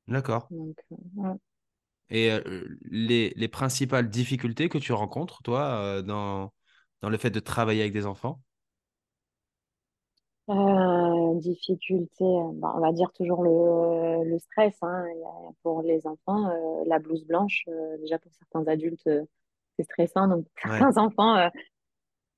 D'accord. 0.09 0.49
Donc, 0.51 0.77
euh, 0.93 0.97
ouais. 1.17 1.37
Et 2.15 2.31
euh, 2.33 2.43
les, 2.91 3.33
les 3.37 3.49
principales 3.49 4.09
difficultés 4.11 4.69
que 4.71 4.79
tu 4.79 4.93
rencontres, 4.95 5.43
toi, 5.43 5.63
euh, 5.83 6.03
dans, 6.03 6.53
dans 7.03 7.11
le 7.11 7.19
fait 7.19 7.31
de 7.31 7.41
travailler 7.41 7.83
avec 7.83 7.93
des 7.93 8.07
enfants? 8.07 8.41
Euh, 10.51 11.41
difficulté, 11.41 12.23
bon, 12.25 12.69
on 12.75 12.81
va 12.81 12.93
dire 12.93 13.11
toujours 13.15 13.43
le, 13.43 14.25
le 14.31 14.39
stress. 14.39 14.77
Hein. 14.83 15.07
Pour 15.63 15.81
les 15.83 16.07
enfants, 16.07 16.51
euh, 16.51 16.85
la 16.87 16.99
blouse 16.99 17.25
blanche, 17.25 17.65
euh, 17.69 17.97
déjà 17.99 18.19
pour 18.19 18.31
certains 18.35 18.67
adultes, 18.71 19.01
c'est 19.79 19.85
stressant. 19.85 20.29
Donc 20.29 20.45
pour 20.45 20.53
Ouais. 20.73 20.79
certains 20.79 20.99
enfants, 20.99 21.49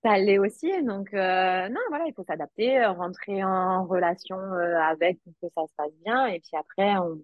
ça 0.05 0.19
l'est 0.19 0.39
aussi. 0.39 0.71
Donc 0.85 1.13
non, 1.13 1.81
voilà, 1.91 2.07
il 2.07 2.15
faut 2.15 2.25
s'adapter, 2.25 2.85
rentrer 2.87 3.45
en 3.45 3.87
relation 3.87 4.39
avec 4.39 5.21
pour 5.25 5.33
que 5.43 5.49
ça 5.57 5.67
se 5.67 5.75
passe 5.77 5.93
bien. 6.05 6.27
Et 6.27 6.41
puis 6.41 6.57
après, 6.59 6.97
on, 6.99 7.21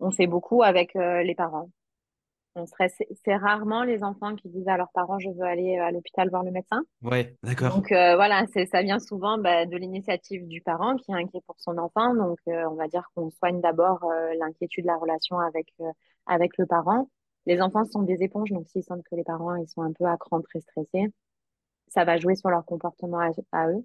on 0.00 0.10
fait 0.10 0.26
beaucoup 0.26 0.62
avec 0.62 0.94
euh, 0.96 1.22
les 1.22 1.34
parents. 1.34 1.70
On 2.54 2.66
stresse. 2.66 2.96
C'est 3.24 3.36
rarement 3.36 3.84
les 3.84 4.02
enfants 4.02 4.34
qui 4.34 4.48
disent 4.48 4.68
à 4.68 4.76
leurs 4.76 4.90
parents, 4.92 5.18
je 5.18 5.30
veux 5.30 5.44
aller 5.44 5.78
à 5.78 5.90
l'hôpital 5.92 6.28
voir 6.28 6.42
le 6.42 6.50
médecin. 6.50 6.82
Ouais, 7.02 7.36
d'accord. 7.44 7.74
Donc 7.76 7.92
euh, 7.92 8.16
voilà, 8.16 8.44
c'est 8.52 8.66
ça 8.66 8.82
vient 8.82 8.98
souvent 8.98 9.38
bah, 9.38 9.64
de 9.64 9.76
l'initiative 9.76 10.46
du 10.48 10.60
parent 10.60 10.96
qui 10.96 11.12
est 11.12 11.14
inquiet 11.14 11.40
pour 11.46 11.56
son 11.58 11.78
enfant. 11.78 12.14
Donc 12.14 12.38
euh, 12.48 12.68
on 12.68 12.74
va 12.74 12.88
dire 12.88 13.08
qu'on 13.14 13.30
soigne 13.30 13.60
d'abord 13.60 14.02
euh, 14.04 14.34
l'inquiétude, 14.40 14.86
la 14.86 14.96
relation 14.96 15.38
avec 15.38 15.68
euh, 15.80 15.90
avec 16.26 16.58
le 16.58 16.66
parent. 16.66 17.08
Les 17.46 17.60
enfants 17.62 17.84
sont 17.84 18.02
des 18.02 18.22
éponges, 18.22 18.50
donc 18.50 18.66
s'ils 18.68 18.82
sentent 18.82 19.04
que 19.08 19.14
les 19.14 19.24
parents 19.24 19.54
ils 19.54 19.68
sont 19.68 19.82
un 19.82 19.92
peu 19.92 20.04
à 20.04 20.16
cran, 20.16 20.40
très 20.40 20.60
stressés, 20.60 21.06
ça 21.88 22.04
va 22.04 22.18
jouer 22.18 22.34
sur 22.34 22.50
leur 22.50 22.64
comportement 22.64 23.20
à, 23.20 23.30
à 23.52 23.68
eux. 23.68 23.84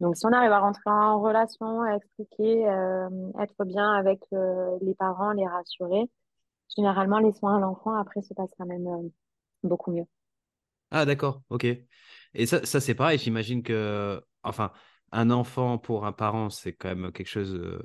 Donc 0.00 0.16
si 0.16 0.26
on 0.26 0.32
arrive 0.32 0.52
à 0.52 0.58
rentrer 0.60 0.90
en 0.90 1.20
relation, 1.20 1.82
à 1.82 1.96
expliquer, 1.96 2.68
euh, 2.68 3.08
être 3.40 3.64
bien 3.64 3.92
avec 3.92 4.20
euh, 4.32 4.78
les 4.80 4.94
parents, 4.94 5.32
les 5.32 5.46
rassurer, 5.46 6.10
généralement 6.74 7.18
les 7.18 7.32
soins 7.32 7.56
à 7.56 7.60
l'enfant 7.60 7.94
après 7.94 8.22
se 8.22 8.34
passent 8.34 8.54
quand 8.58 8.66
même 8.66 8.86
euh, 8.86 9.08
beaucoup 9.62 9.92
mieux. 9.92 10.06
Ah, 10.90 11.04
d'accord, 11.04 11.42
ok. 11.50 11.66
Et 12.34 12.46
ça, 12.46 12.64
ça 12.66 12.80
c'est 12.80 12.94
pareil, 12.94 13.18
j'imagine 13.18 13.62
que, 13.62 14.22
enfin, 14.42 14.72
un 15.12 15.30
enfant 15.30 15.78
pour 15.78 16.04
un 16.04 16.12
parent, 16.12 16.50
c'est 16.50 16.72
quand 16.72 16.88
même 16.88 17.12
quelque 17.12 17.28
chose 17.28 17.80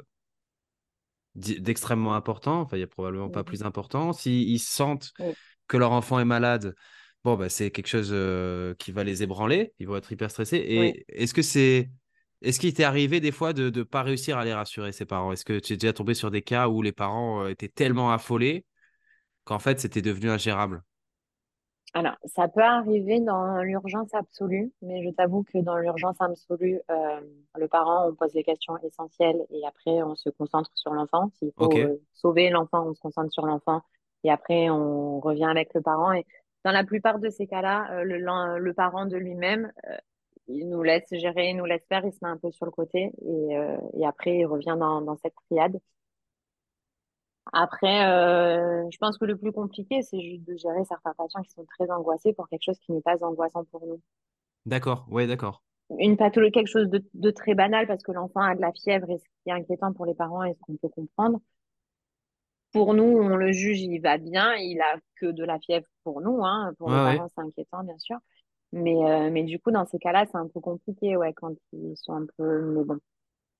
d'extrêmement 1.35 2.15
important. 2.15 2.61
Enfin, 2.61 2.77
il 2.77 2.79
n'y 2.79 2.83
a 2.83 2.87
probablement 2.87 3.29
pas 3.29 3.43
plus 3.43 3.63
important. 3.63 4.11
S'ils 4.11 4.59
sentent 4.59 5.11
que 5.67 5.77
leur 5.77 5.91
enfant 5.91 6.19
est 6.19 6.25
malade, 6.25 6.73
bon, 7.27 7.35
bah, 7.35 7.49
c'est 7.49 7.71
quelque 7.71 7.87
chose 7.87 8.11
euh, 8.13 8.73
qui 8.75 8.93
va 8.93 9.03
les 9.03 9.21
ébranler. 9.21 9.73
Ils 9.79 9.87
vont 9.87 9.97
être 9.97 10.11
hyper 10.11 10.31
stressés. 10.31 10.65
oui. 10.69 11.03
Et 11.07 11.23
est-ce 11.23 11.33
que 11.33 11.41
c'est. 11.41 11.89
Est-ce 12.41 12.59
qu'il 12.59 12.73
t'est 12.73 12.83
arrivé 12.83 13.19
des 13.19 13.31
fois 13.31 13.51
de 13.51 13.69
ne 13.75 13.83
pas 13.83 14.03
réussir 14.03 14.37
à 14.37 14.45
les 14.45 14.53
rassurer, 14.53 14.91
ces 14.91 15.05
parents? 15.05 15.31
Est-ce 15.31 15.43
que 15.43 15.59
tu 15.59 15.73
es 15.73 15.77
déjà 15.77 15.91
tombé 15.91 16.13
sur 16.13 16.31
des 16.31 16.43
cas 16.43 16.69
où 16.69 16.81
les 16.81 16.91
parents 16.91 17.47
étaient 17.47 17.67
tellement 17.67 18.11
affolés 18.11 18.65
qu'en 19.43 19.59
fait, 19.59 19.79
c'était 19.79 20.03
devenu 20.03 20.29
ingérable? 20.29 20.83
Alors, 21.93 22.13
ça 22.25 22.47
peut 22.47 22.61
arriver 22.61 23.19
dans 23.19 23.57
l'urgence 23.63 24.13
absolue, 24.13 24.71
mais 24.83 25.03
je 25.03 25.09
t'avoue 25.09 25.43
que 25.43 25.57
dans 25.57 25.77
l'urgence 25.77 26.17
absolue, 26.19 26.79
euh, 26.91 27.21
le 27.57 27.67
parent, 27.67 28.07
on 28.07 28.13
pose 28.13 28.33
les 28.35 28.43
questions 28.43 28.77
essentielles 28.83 29.43
et 29.49 29.65
après, 29.65 30.03
on 30.03 30.15
se 30.15 30.29
concentre 30.29 30.69
sur 30.75 30.93
l'enfant. 30.93 31.31
S'il 31.39 31.51
faut 31.57 31.75
euh, 31.75 31.97
sauver 32.13 32.51
l'enfant, 32.51 32.85
on 32.87 32.93
se 32.93 33.01
concentre 33.01 33.33
sur 33.33 33.47
l'enfant 33.47 33.81
et 34.23 34.29
après, 34.29 34.69
on 34.69 35.19
revient 35.19 35.45
avec 35.45 35.73
le 35.73 35.81
parent. 35.81 36.11
Et 36.11 36.25
dans 36.63 36.71
la 36.71 36.83
plupart 36.83 37.19
de 37.19 37.29
ces 37.29 37.47
cas-là, 37.47 37.87
euh, 37.91 38.03
le, 38.03 38.59
le 38.59 38.73
parent 38.73 39.05
de 39.05 39.17
lui-même, 39.17 39.71
euh, 39.89 39.97
il 40.47 40.69
nous 40.69 40.83
laisse 40.83 41.07
gérer, 41.11 41.49
il 41.49 41.57
nous 41.57 41.65
laisse 41.65 41.85
faire, 41.87 42.05
il 42.05 42.13
se 42.13 42.19
met 42.21 42.29
un 42.29 42.37
peu 42.37 42.51
sur 42.51 42.65
le 42.65 42.71
côté 42.71 43.11
et, 43.25 43.57
euh, 43.57 43.77
et 43.93 44.05
après, 44.05 44.37
il 44.37 44.45
revient 44.45 44.75
dans, 44.79 45.01
dans 45.01 45.17
cette 45.17 45.35
triade. 45.49 45.77
Après, 47.53 48.05
euh, 48.05 48.85
je 48.91 48.97
pense 48.97 49.17
que 49.17 49.25
le 49.25 49.37
plus 49.37 49.51
compliqué, 49.51 50.01
c'est 50.01 50.19
juste 50.21 50.43
de 50.43 50.55
gérer 50.57 50.83
certains 50.85 51.13
patients 51.13 51.41
qui 51.41 51.51
sont 51.51 51.65
très 51.65 51.89
angoissés 51.89 52.33
pour 52.33 52.47
quelque 52.49 52.63
chose 52.63 52.79
qui 52.79 52.91
n'est 52.91 53.01
pas 53.01 53.23
angoissant 53.23 53.63
pour 53.65 53.85
nous. 53.85 54.01
D'accord, 54.65 55.05
ouais, 55.09 55.27
d'accord. 55.27 55.63
Une 55.99 56.17
pathologie, 56.17 56.51
quelque 56.51 56.67
chose 56.67 56.89
de, 56.89 57.03
de 57.13 57.31
très 57.31 57.55
banal 57.55 57.87
parce 57.87 58.03
que 58.03 58.11
l'enfant 58.11 58.41
a 58.41 58.55
de 58.55 58.61
la 58.61 58.73
fièvre 58.73 59.09
et 59.09 59.17
ce 59.17 59.23
qui 59.23 59.49
est 59.49 59.53
inquiétant 59.53 59.93
pour 59.93 60.05
les 60.05 60.13
parents 60.13 60.43
et 60.43 60.53
ce 60.53 60.59
qu'on 60.59 60.75
peut 60.75 60.89
comprendre. 60.89 61.39
Pour 62.77 62.93
nous, 62.93 63.03
on 63.03 63.29
le 63.37 63.51
juge, 63.51 63.81
il 63.81 63.99
va 64.01 64.17
bien, 64.17 64.55
il 64.55 64.79
a 64.81 64.97
que 65.17 65.27
de 65.27 65.43
la 65.43 65.59
fièvre 65.59 65.87
pour 66.03 66.21
nous, 66.21 66.43
hein. 66.45 66.73
Pour 66.77 66.91
Ouais, 66.91 66.93
les 66.93 67.01
ouais, 67.01 67.01
parents, 67.01 67.27
c'est 67.35 67.41
inquiétant, 67.41 67.83
bien 67.83 67.97
sûr. 67.99 68.17
Mais, 68.73 68.95
euh, 68.95 69.31
mais 69.31 69.43
du 69.43 69.59
coup, 69.59 69.71
dans 69.71 69.85
ces 69.85 69.99
cas-là, 69.99 70.25
c'est 70.27 70.37
un 70.37 70.47
peu 70.47 70.59
compliqué, 70.61 71.17
ouais, 71.17 71.33
quand 71.33 71.53
ils 71.73 71.97
sont 71.97 72.13
un 72.13 72.27
peu, 72.37 72.61
mais 72.73 72.83
bon. 72.85 72.99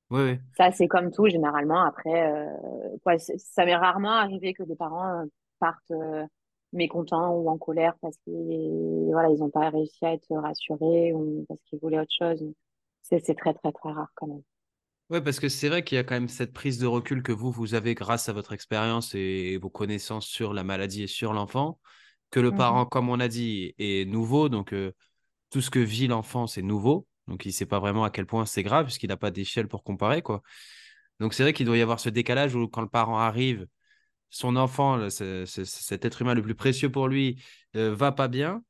ouais, 0.10 0.20
ouais. 0.24 0.42
Ça, 0.58 0.72
c'est 0.72 0.88
comme 0.88 1.12
tout, 1.12 1.28
généralement. 1.28 1.82
Après, 1.84 2.32
euh, 2.32 2.98
quoi, 3.04 3.18
ça 3.20 3.66
m'est 3.66 3.76
rarement 3.76 4.12
arrivé 4.12 4.54
que 4.54 4.64
des 4.64 4.76
parents 4.76 5.22
euh, 5.22 5.26
partent 5.60 5.92
euh, 5.92 6.26
mécontents 6.74 7.36
ou 7.36 7.48
en 7.50 7.58
colère 7.58 7.94
parce 8.02 8.18
qu'ils 8.20 9.10
voilà, 9.12 9.30
ils 9.30 9.40
n'ont 9.40 9.50
pas 9.52 9.70
réussi 9.70 10.04
à 10.06 10.14
être 10.14 10.36
rassurés 10.36 11.14
ou 11.14 11.46
parce 11.48 11.62
qu'ils 11.64 11.80
voulaient 11.80 12.00
autre 12.00 12.14
chose. 12.18 12.44
C'est 13.04 13.22
très, 13.38 13.54
très, 13.54 13.72
très 13.72 13.92
rare 13.92 14.12
quand 14.16 14.28
même. 14.28 14.42
Ouais, 15.10 15.22
parce 15.22 15.40
que 15.40 15.48
c'est 15.48 15.70
vrai 15.70 15.84
qu'il 15.86 15.96
y 15.96 16.00
a 16.00 16.04
quand 16.04 16.16
même 16.16 16.28
cette 16.28 16.52
prise 16.52 16.80
de 16.80 16.86
recul 16.86 17.24
que 17.24 17.32
vous, 17.32 17.50
vous 17.50 17.76
avez 17.76 17.96
grâce 17.96 18.28
à 18.28 18.34
votre 18.34 18.52
expérience 18.52 19.16
et 19.16 19.58
vos 19.58 19.70
connaissances 19.70 20.28
sur 20.28 20.54
la 20.54 20.64
maladie 20.66 21.04
et 21.04 21.08
sur 21.08 21.32
l'enfant, 21.32 21.80
que 22.30 22.42
le 22.42 22.52
Mhm. 22.52 22.56
parent, 22.56 22.86
comme 22.86 23.08
on 23.10 23.20
a 23.22 23.30
dit, 23.30 23.74
est 23.80 24.06
nouveau. 24.06 24.50
Donc, 24.50 24.74
euh, 24.74 24.92
tout 25.52 25.62
ce 25.62 25.70
que 25.72 25.80
vit 25.80 26.08
l'enfant, 26.08 26.48
c'est 26.48 26.64
nouveau. 26.64 27.08
Donc, 27.28 27.46
il 27.46 27.50
ne 27.50 27.54
sait 27.54 27.68
pas 27.68 27.80
vraiment 27.80 28.04
à 28.06 28.12
quel 28.12 28.26
point 28.26 28.46
c'est 28.46 28.64
grave, 28.64 28.86
puisqu'il 28.86 29.10
n'a 29.10 29.18
pas 29.18 29.32
d'échelle 29.32 29.68
pour 29.70 29.84
comparer, 29.84 30.24
quoi. 30.24 30.42
Donc, 31.20 31.34
c'est 31.34 31.44
vrai 31.44 31.54
qu'il 31.54 31.66
doit 31.66 31.78
y 31.78 31.82
avoir 31.82 32.00
ce 32.00 32.10
décalage 32.10 32.56
où, 32.56 32.68
quand 32.68 32.82
le 32.82 32.90
parent 32.90 33.20
arrive, 33.20 33.68
son 34.30 34.56
enfant, 34.58 34.98
là, 34.98 35.10
cet 35.12 36.06
être 36.06 36.22
humain 36.22 36.36
le 36.36 36.42
plus 36.44 36.56
précieux 36.56 36.92
pour 36.92 37.08
lui, 37.08 37.42
euh, 37.76 37.96
va 37.96 38.12
pas 38.12 38.28
bien. 38.28 38.64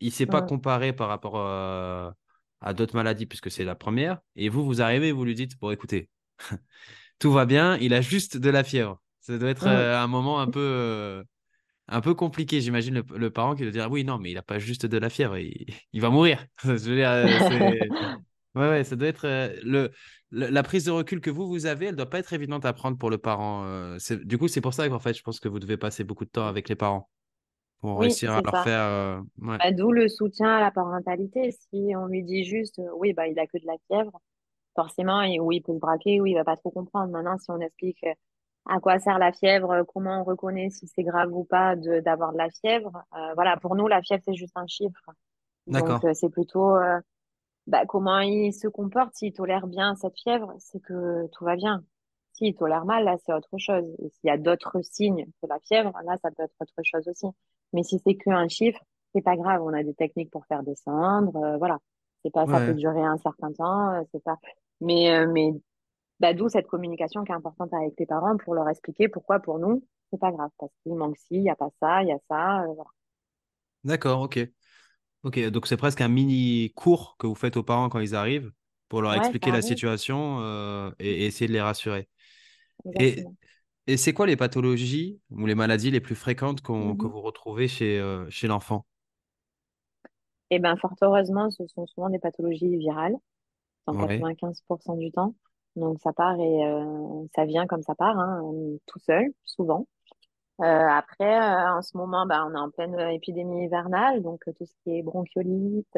Il 0.00 0.08
ne 0.08 0.12
sait 0.12 0.26
pas 0.26 0.42
comparer 0.42 0.92
par 0.92 1.08
rapport 1.08 1.36
euh, 1.38 2.10
à 2.68 2.74
d'autres 2.74 2.94
maladies, 2.96 3.26
puisque 3.26 3.50
c'est 3.50 3.64
la 3.64 3.74
première. 3.74 4.20
Et 4.36 4.48
vous, 4.48 4.64
vous 4.64 4.82
arrivez 4.82 5.12
vous 5.12 5.24
lui 5.24 5.34
dites, 5.34 5.58
bon, 5.60 5.70
écoutez, 5.70 6.10
tout 7.18 7.32
va 7.32 7.46
bien, 7.46 7.76
il 7.78 7.94
a 7.94 8.00
juste 8.00 8.36
de 8.36 8.50
la 8.50 8.64
fièvre. 8.64 9.00
Ça 9.20 9.38
doit 9.38 9.50
être 9.50 9.66
euh, 9.68 9.98
un 9.98 10.06
moment 10.06 10.40
un 10.40 10.48
peu, 10.48 10.60
euh, 10.60 11.24
un 11.88 12.00
peu 12.00 12.14
compliqué. 12.14 12.60
J'imagine 12.60 12.94
le, 12.96 13.04
le 13.18 13.30
parent 13.30 13.54
qui 13.56 13.62
doit 13.62 13.72
dire, 13.72 13.90
oui, 13.90 14.04
non, 14.04 14.18
mais 14.18 14.30
il 14.32 14.34
n'a 14.34 14.42
pas 14.42 14.58
juste 14.58 14.86
de 14.86 14.98
la 14.98 15.10
fièvre, 15.10 15.38
il, 15.38 15.66
il 15.92 16.00
va 16.00 16.10
mourir. 16.10 16.46
Je 16.64 16.70
veux 16.70 16.96
dire, 16.96 17.10
euh. 17.10 17.26
Ouais, 18.54 18.68
ouais, 18.68 18.84
ça 18.84 18.96
doit 18.96 19.08
être 19.08 19.26
euh, 19.26 19.54
le, 19.62 19.90
le- 20.30 20.48
la 20.48 20.62
prise 20.62 20.84
de 20.86 20.90
recul 20.90 21.20
que 21.20 21.30
vous, 21.30 21.46
vous 21.48 21.66
avez, 21.66 21.86
elle 21.86 21.96
doit 21.96 22.10
pas 22.10 22.18
être 22.18 22.32
évidente 22.32 22.64
à 22.64 22.72
prendre 22.72 22.98
pour 22.98 23.10
le 23.10 23.18
parent. 23.18 23.96
c'est- 23.98 24.24
du 24.24 24.38
coup, 24.38 24.48
c'est 24.48 24.60
pour 24.60 24.74
ça 24.74 24.88
qu'en 24.88 24.98
fait, 24.98 25.14
je 25.14 25.22
pense 25.22 25.38
que 25.40 25.48
vous 25.48 25.58
devez 25.60 25.76
passer 25.76 26.02
beaucoup 26.04 26.24
de 26.24 26.30
temps 26.30 26.46
avec 26.46 26.68
les 26.68 26.74
parents 26.76 27.08
pour 27.80 27.98
Oui, 27.98 28.16
réussir 28.16 28.32
à 28.32 28.40
leur 28.44 28.56
ça. 28.56 28.58
faire. 28.58 28.80
euh, 28.82 29.20
ouais. 29.38 29.58
Bah, 29.58 29.72
d'où 29.72 29.92
le 29.92 30.08
soutien 30.08 30.48
à 30.56 30.60
la 30.60 30.70
parentalité. 30.70 31.52
Si 31.52 31.92
on 31.96 32.06
lui 32.06 32.22
dit 32.24 32.44
juste, 32.44 32.78
euh, 32.78 32.90
oui, 32.96 33.12
bah, 33.12 33.26
il 33.28 33.38
a 33.38 33.46
que 33.46 33.58
de 33.58 33.66
la 33.66 33.76
fièvre, 33.88 34.20
forcément, 34.76 35.22
il, 35.22 35.40
ou 35.40 35.52
il 35.52 35.62
peut 35.62 35.74
se 35.74 35.78
braquer, 35.80 36.20
ou 36.20 36.26
il 36.26 36.34
va 36.34 36.44
pas 36.44 36.56
trop 36.56 36.70
comprendre. 36.70 37.12
Maintenant, 37.12 37.38
si 37.38 37.50
on 37.50 37.60
explique 37.60 38.04
euh, 38.04 38.14
à 38.66 38.80
quoi 38.80 38.98
sert 39.00 39.18
la 39.18 39.32
fièvre, 39.32 39.84
comment 39.94 40.22
on 40.22 40.24
reconnaît 40.24 40.70
si 40.70 40.88
c'est 40.88 41.04
grave 41.04 41.32
ou 41.34 41.44
pas 41.44 41.76
de 41.76 42.00
d'avoir 42.00 42.32
de 42.32 42.38
la 42.38 42.50
fièvre, 42.50 42.92
euh, 43.16 43.34
voilà, 43.34 43.56
pour 43.58 43.76
nous, 43.76 43.88
la 43.88 44.02
fièvre, 44.02 44.22
c'est 44.26 44.34
juste 44.34 44.56
un 44.56 44.66
chiffre. 44.68 45.10
Donc, 45.68 46.04
c'est 46.14 46.30
plutôt 46.30 46.76
bah, 47.66 47.86
comment 47.86 48.20
il 48.20 48.52
se 48.52 48.68
comporte, 48.68 49.14
s'il 49.16 49.32
tolère 49.32 49.66
bien 49.68 49.94
cette 49.96 50.18
fièvre, 50.18 50.54
c'est 50.58 50.80
que 50.80 51.26
tout 51.32 51.44
va 51.44 51.56
bien. 51.56 51.84
S'il 52.38 52.54
tolère 52.54 52.84
mal, 52.84 53.04
là, 53.04 53.16
c'est 53.26 53.32
autre 53.32 53.58
chose. 53.58 53.84
Et 53.98 54.08
s'il 54.10 54.28
y 54.28 54.30
a 54.30 54.38
d'autres 54.38 54.80
signes 54.82 55.26
que 55.42 55.48
la 55.48 55.58
fièvre, 55.58 55.92
là, 56.04 56.16
ça 56.22 56.30
peut 56.30 56.44
être 56.44 56.54
autre 56.60 56.82
chose 56.84 57.08
aussi. 57.08 57.26
Mais 57.72 57.82
si 57.82 57.98
c'est 57.98 58.14
qu'un 58.14 58.46
chiffre, 58.46 58.80
c'est 59.12 59.22
pas 59.22 59.36
grave. 59.36 59.60
On 59.62 59.72
a 59.72 59.82
des 59.82 59.94
techniques 59.94 60.30
pour 60.30 60.46
faire 60.46 60.62
descendre, 60.62 61.34
euh, 61.36 61.56
voilà. 61.58 61.78
C'est 62.24 62.32
pas, 62.32 62.46
ça 62.46 62.60
peut 62.60 62.74
durer 62.74 63.02
un 63.02 63.16
certain 63.18 63.52
temps, 63.52 63.90
euh, 63.90 64.02
c'est 64.12 64.22
pas. 64.22 64.36
Mais, 64.80 65.10
euh, 65.10 65.26
mais, 65.32 65.52
bah, 66.20 66.32
d'où 66.32 66.48
cette 66.48 66.68
communication 66.68 67.24
qui 67.24 67.32
est 67.32 67.34
importante 67.34 67.72
avec 67.74 67.96
tes 67.96 68.06
parents 68.06 68.36
pour 68.36 68.54
leur 68.54 68.68
expliquer 68.68 69.08
pourquoi 69.08 69.40
pour 69.40 69.58
nous, 69.58 69.84
c'est 70.12 70.20
pas 70.20 70.30
grave. 70.30 70.50
Parce 70.58 70.72
qu'il 70.82 70.94
manque 70.94 71.16
ci, 71.16 71.36
il 71.36 71.42
y 71.42 71.50
a 71.50 71.56
pas 71.56 71.70
ça, 71.80 72.02
il 72.02 72.08
y 72.08 72.12
a 72.12 72.18
ça, 72.28 72.64
voilà. 72.66 72.90
D'accord, 73.82 74.22
ok. 74.22 74.38
Ok, 75.24 75.40
donc 75.48 75.66
c'est 75.66 75.76
presque 75.76 76.00
un 76.00 76.08
mini 76.08 76.72
cours 76.76 77.16
que 77.18 77.26
vous 77.26 77.34
faites 77.34 77.56
aux 77.56 77.64
parents 77.64 77.88
quand 77.88 77.98
ils 77.98 78.14
arrivent 78.14 78.52
pour 78.88 79.02
leur 79.02 79.14
Ouais, 79.14 79.14
expliquer 79.14 79.50
la 79.52 79.62
situation 79.62 80.40
euh, 80.42 80.90
et, 80.98 81.24
et 81.24 81.26
essayer 81.26 81.48
de 81.48 81.52
les 81.52 81.60
rassurer. 81.60 82.08
Et, 82.98 83.24
Exactement. 83.24 83.36
et 83.88 83.96
c'est 83.98 84.12
quoi 84.14 84.26
les 84.26 84.36
pathologies 84.36 85.20
ou 85.30 85.46
les 85.46 85.54
maladies 85.56 85.90
les 85.92 86.00
plus 86.00 86.14
fréquentes 86.16 86.62
qu'on- 86.62 86.96
que 86.96 87.06
Mhm. 87.06 87.08
vous 87.08 87.20
retrouvez 87.22 87.68
chez, 87.68 87.98
euh, 88.00 88.28
chez 88.30 88.48
l'enfant? 88.48 88.86
Et 90.50 90.58
ben, 90.58 90.76
fort 90.76 90.94
heureusement, 91.02 91.50
ce 91.50 91.66
sont 91.68 91.86
souvent 91.86 92.08
des 92.10 92.18
pathologies 92.18 92.76
virales. 92.76 93.16
dans 93.86 93.96
Ouais, 93.96 94.28
95% 94.28 94.96
du 94.96 95.12
temps. 95.12 95.34
Donc 95.76 96.00
ça 96.02 96.12
part 96.14 96.38
et 96.40 96.66
euh, 96.66 97.26
ça 97.36 97.44
vient 97.46 97.66
comme 97.66 97.82
ça 97.82 97.94
part, 97.96 98.18
hein, 98.18 98.42
tout 98.86 98.98
seul, 99.00 99.32
souvent. 99.44 99.86
Après, 100.60 101.38
en 101.70 101.82
ce 101.82 101.96
moment, 101.96 102.26
bah, 102.26 102.44
on 102.46 102.54
est 102.54 102.58
en 102.58 102.70
pleine 102.70 102.98
épidémie 103.12 103.64
hivernale, 103.66 104.22
donc 104.22 104.42
tout 104.58 104.66
ce 104.66 104.74
qui 104.84 104.98
est 104.98 105.02
bronchiolite, 105.02 105.88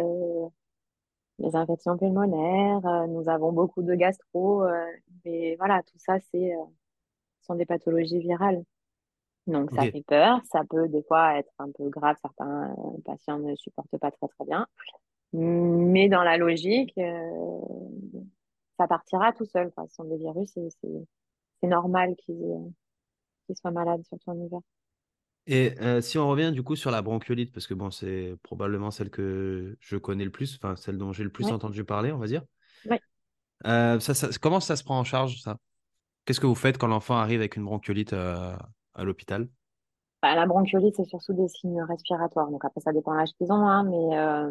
les 1.40 1.57
infections 1.57 1.96
pulmonaires, 1.96 2.87
euh, 2.87 3.07
nous 3.07 3.29
avons 3.29 3.53
beaucoup 3.53 3.83
de 3.83 3.94
gastro, 3.94 4.64
euh, 4.64 4.87
mais 5.24 5.57
voilà, 5.57 5.83
tout 5.83 5.98
ça, 5.98 6.18
c'est 6.31 6.55
euh, 6.55 6.64
sont 7.40 7.55
des 7.55 7.66
pathologies 7.66 8.20
virales. 8.20 8.62
Donc 9.46 9.70
ça 9.72 9.83
fait 9.90 10.05
peur, 10.07 10.40
ça 10.53 10.62
peut 10.68 10.88
des 10.88 11.03
fois 11.03 11.38
être 11.38 11.53
un 11.59 11.70
peu 11.72 11.88
grave, 11.88 12.16
certains 12.20 12.70
euh, 12.72 13.00
patients 13.05 13.38
ne 13.38 13.55
supportent 13.57 13.98
pas 13.98 14.11
très 14.11 14.29
très 14.29 14.44
bien. 14.44 14.66
Mais 15.33 16.09
dans 16.09 16.22
la 16.22 16.37
logique, 16.37 16.92
euh, 16.98 17.61
ça 18.79 18.87
partira 18.87 19.33
tout 19.33 19.46
seul, 19.46 19.70
quoi. 19.72 19.87
Ce 19.88 19.94
sont 19.94 20.05
des 20.05 20.16
virus 20.18 20.57
et 20.57 20.68
c'est 20.81 21.07
c'est 21.61 21.68
normal 21.68 22.14
qu'ils 22.16 22.72
qu'ils 23.46 23.57
soient 23.57 23.70
malades, 23.70 24.05
surtout 24.05 24.31
en 24.31 24.35
hiver. 24.35 24.61
Et 25.50 25.74
euh, 25.82 26.00
si 26.00 26.16
on 26.18 26.28
revient 26.30 26.52
du 26.54 26.62
coup 26.62 26.76
sur 26.76 26.90
la 26.92 27.02
bronchiolite, 27.02 27.52
parce 27.52 27.66
que 27.66 27.74
bon, 27.74 27.90
c'est 27.90 28.36
probablement 28.44 28.90
celle 28.92 29.10
que 29.10 29.76
je 29.80 29.96
connais 29.98 30.24
le 30.24 30.30
plus, 30.30 30.56
enfin 30.56 30.76
celle 30.76 30.96
dont 30.98 31.12
j'ai 31.12 31.24
le 31.24 31.30
plus 31.32 31.52
entendu 31.52 31.84
parler, 31.84 32.12
on 32.12 32.18
va 32.18 32.26
dire. 32.28 32.42
Euh, 33.66 34.00
ça, 34.00 34.14
ça- 34.14 34.28
comment 34.40 34.60
ça 34.60 34.76
se 34.76 34.84
prend 34.84 34.98
en 34.98 35.04
charge, 35.04 35.40
ça? 35.42 35.58
Qu'est-ce 36.24 36.40
que 36.40 36.46
vous 36.46 36.54
faites 36.56 36.78
quand 36.78 36.88
l'enfant 36.88 37.16
arrive 37.16 37.40
avec 37.40 37.56
une 37.56 37.64
bronchiolite 37.64 38.12
euh, 38.14 38.56
à 38.94 39.04
l'hôpital? 39.04 39.48
Bah, 40.22 40.34
la 40.34 40.46
bronchiolite, 40.46 40.96
c'est 40.96 41.04
surtout 41.08 41.32
des 41.32 41.48
signes 41.48 41.82
respiratoires. 41.82 42.50
Donc 42.50 42.64
après, 42.64 42.80
ça 42.80 42.92
dépend 42.92 43.12
de 43.12 43.18
l'âge 43.18 43.32
qu'ils 43.38 43.52
ont, 43.52 43.66
hein, 43.66 43.84
mais, 43.84 44.50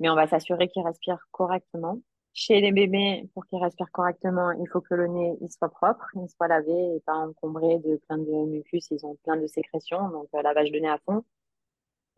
mais 0.00 0.08
on 0.10 0.14
va 0.14 0.26
s'assurer 0.26 0.68
qu'ils 0.68 0.84
respirent 0.84 1.26
correctement. 1.32 1.98
Chez 2.38 2.60
les 2.60 2.70
bébés, 2.70 3.26
pour 3.32 3.46
qu'ils 3.46 3.62
respirent 3.62 3.90
correctement, 3.90 4.50
il 4.52 4.68
faut 4.68 4.82
que 4.82 4.92
le 4.94 5.06
nez 5.06 5.38
il 5.40 5.50
soit 5.50 5.70
propre, 5.70 6.04
il 6.16 6.28
soit 6.28 6.48
lavé 6.48 6.96
et 6.96 7.00
pas 7.00 7.14
encombré 7.14 7.78
de 7.78 7.96
plein 8.06 8.18
de 8.18 8.30
mucus. 8.50 8.88
Ils 8.90 9.06
ont 9.06 9.16
plein 9.24 9.38
de 9.38 9.46
sécrétions, 9.46 10.10
donc 10.10 10.28
euh, 10.34 10.42
lavage 10.42 10.70
de 10.70 10.78
nez 10.78 10.88
à 10.88 10.98
fond. 10.98 11.24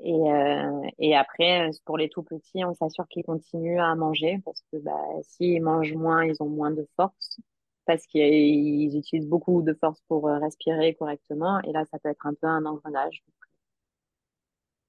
Et, 0.01 0.13
euh, 0.13 0.83
et 0.99 1.15
après, 1.15 1.71
pour 1.85 1.97
les 1.97 2.09
tout 2.09 2.25
petits, 2.25 2.65
on 2.65 2.75
s'assure 2.75 3.07
qu'ils 3.07 3.23
continuent 3.23 3.81
à 3.81 3.95
manger 3.95 4.41
parce 4.45 4.61
que 4.73 4.79
bah, 4.79 5.05
s'ils 5.23 5.63
mangent 5.63 5.95
moins, 5.95 6.25
ils 6.25 6.43
ont 6.43 6.49
moins 6.49 6.73
de 6.73 6.85
force 6.97 7.39
parce 7.87 8.05
qu'ils 8.09 8.97
utilisent 8.97 9.29
beaucoup 9.29 9.63
de 9.63 9.73
force 9.75 10.03
pour 10.09 10.29
euh, 10.29 10.41
respirer 10.41 10.95
correctement. 10.97 11.61
Et 11.61 11.71
là, 11.71 11.85
ça 11.93 12.01
peut 12.01 12.09
être 12.09 12.27
un 12.27 12.35
peu 12.35 12.49
un 12.49 12.67
engrenage. 12.67 13.23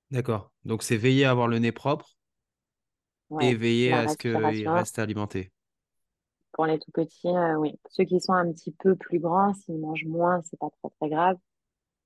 D'accord. 0.10 0.52
Donc 0.66 0.82
c'est 0.82 0.98
veiller 0.98 1.26
à 1.26 1.32
avoir 1.32 1.48
le 1.48 1.60
nez 1.60 1.72
propre 1.72 2.19
et 3.38 3.54
Ouais, 3.54 3.56
veiller 3.56 3.92
la 3.92 4.00
à 4.00 4.08
ce 4.08 4.18
qu'il 4.18 4.36
respiration. 4.36 4.72
reste 4.72 5.00
alimenté. 5.00 5.52
Pour 6.52 6.66
les 6.66 6.80
tout 6.80 6.92
petits, 6.92 7.28
euh, 7.28 7.56
oui. 7.58 7.80
Ceux 7.90 8.04
qui 8.06 8.20
sont 8.20 8.34
un 8.34 8.52
petit 8.52 8.72
peu 8.72 8.96
plus 8.96 9.20
grands, 9.20 9.54
s'ils 9.54 9.80
mangent 9.80 10.06
moins, 10.06 10.42
c'est 10.44 10.60
pas 10.60 10.70
très 10.82 10.90
très 11.00 11.10
grave. 11.10 11.38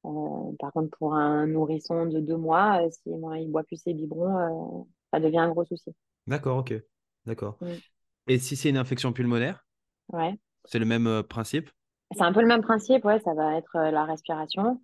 Euh, 0.05 0.53
par 0.59 0.73
contre, 0.73 0.97
pour 0.97 1.15
un 1.15 1.47
nourrisson 1.47 2.05
de 2.07 2.19
deux 2.21 2.37
mois, 2.37 2.83
euh, 2.85 2.91
s'il 2.91 3.13
il 3.41 3.51
boit 3.51 3.63
plus 3.65 3.77
ses 3.77 3.93
biberons, 3.93 4.37
euh, 4.81 4.85
ça 5.13 5.19
devient 5.21 5.39
un 5.39 5.49
gros 5.51 5.65
souci. 5.65 5.95
D'accord, 6.27 6.57
ok. 6.57 6.73
D'accord. 7.25 7.59
Mm. 7.61 7.83
Et 8.27 8.39
si 8.39 8.55
c'est 8.57 8.69
une 8.69 8.77
infection 8.77 9.13
pulmonaire, 9.13 9.65
Ouais. 10.09 10.37
c'est 10.65 10.79
le 10.79 10.85
même 10.85 11.07
euh, 11.07 11.23
principe? 11.23 11.69
C'est 12.15 12.21
un 12.23 12.33
peu 12.33 12.41
le 12.41 12.47
même 12.47 12.61
principe, 12.61 13.05
ouais, 13.05 13.19
ça 13.21 13.33
va 13.33 13.57
être 13.57 13.77
la 13.77 14.05
respiration. 14.05 14.81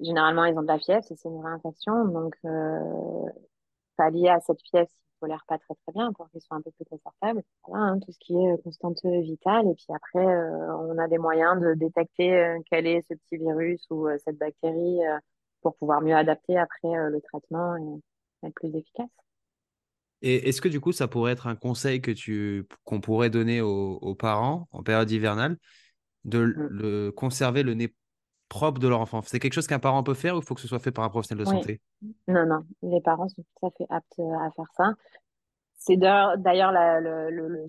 Généralement, 0.00 0.44
ils 0.46 0.58
ont 0.58 0.62
de 0.62 0.68
la 0.68 0.78
fièvre, 0.78 1.04
c'est 1.04 1.24
une 1.24 1.44
réinfection, 1.44 2.06
donc 2.06 2.34
euh, 2.44 3.30
pallier 3.96 4.28
à 4.28 4.40
cette 4.40 4.60
fièvre 4.62 4.90
tolèrent 5.20 5.44
pas 5.48 5.58
très 5.58 5.74
très 5.74 5.92
bien 5.92 6.12
pour 6.12 6.28
qu'ils 6.30 6.40
soient 6.42 6.56
un 6.56 6.62
peu 6.62 6.70
plus 6.72 6.84
confortables. 6.86 7.42
Voilà, 7.66 7.84
hein, 7.84 7.98
tout 8.00 8.12
ce 8.12 8.18
qui 8.20 8.34
est 8.34 8.52
euh, 8.52 8.56
constante 8.64 9.00
vitale. 9.04 9.68
Et 9.68 9.74
puis 9.74 9.86
après, 9.94 10.24
euh, 10.26 10.76
on 10.78 10.98
a 10.98 11.08
des 11.08 11.18
moyens 11.18 11.60
de 11.60 11.74
détecter 11.74 12.34
euh, 12.34 12.58
quel 12.70 12.86
est 12.86 13.04
ce 13.10 13.14
petit 13.14 13.36
virus 13.38 13.84
ou 13.90 14.08
euh, 14.08 14.16
cette 14.24 14.38
bactérie 14.38 15.04
euh, 15.06 15.18
pour 15.62 15.76
pouvoir 15.76 16.00
mieux 16.02 16.14
adapter 16.16 16.58
après 16.58 16.88
euh, 16.88 17.10
le 17.10 17.20
traitement 17.22 17.76
et 17.76 18.46
être 18.48 18.54
plus 18.54 18.74
efficace. 18.76 19.08
Et 20.22 20.48
est-ce 20.48 20.60
que 20.60 20.68
du 20.68 20.80
coup, 20.80 20.92
ça 20.92 21.08
pourrait 21.08 21.32
être 21.32 21.46
un 21.46 21.56
conseil 21.56 22.00
que 22.00 22.10
tu 22.10 22.66
qu'on 22.84 23.00
pourrait 23.00 23.30
donner 23.30 23.60
aux, 23.60 23.94
aux 24.00 24.14
parents 24.14 24.68
en 24.72 24.82
période 24.82 25.10
hivernale 25.10 25.58
de 26.24 26.40
Mm. 26.56 26.70
le 26.70 27.12
conserver 27.12 27.62
le 27.62 27.74
nez 27.74 27.94
propre 28.48 28.78
de 28.80 28.88
leur 28.88 29.00
enfant 29.00 29.22
C'est 29.22 29.38
quelque 29.40 29.54
chose 29.54 29.66
qu'un 29.66 29.78
parent 29.78 30.02
peut 30.02 30.14
faire 30.14 30.36
ou 30.36 30.40
il 30.40 30.44
faut 30.44 30.54
que 30.54 30.60
ce 30.60 30.68
soit 30.68 30.78
fait 30.80 30.92
par 30.92 31.04
un 31.04 31.08
professionnel 31.10 31.40
de 31.40 31.44
Oui. 31.44 31.64
santé? 31.64 31.80
Non, 32.28 32.46
non, 32.46 32.66
les 32.82 33.00
parents 33.00 33.28
sont 33.28 33.44
tout 33.60 33.66
à 33.66 33.70
fait 33.78 33.86
aptes 33.90 34.18
à 34.20 34.50
faire 34.56 34.70
ça. 34.76 34.92
C'est 35.78 35.96
d'ailleurs 35.98 36.72
le, 36.72 37.30
le- 37.30 37.48
le 37.48 37.66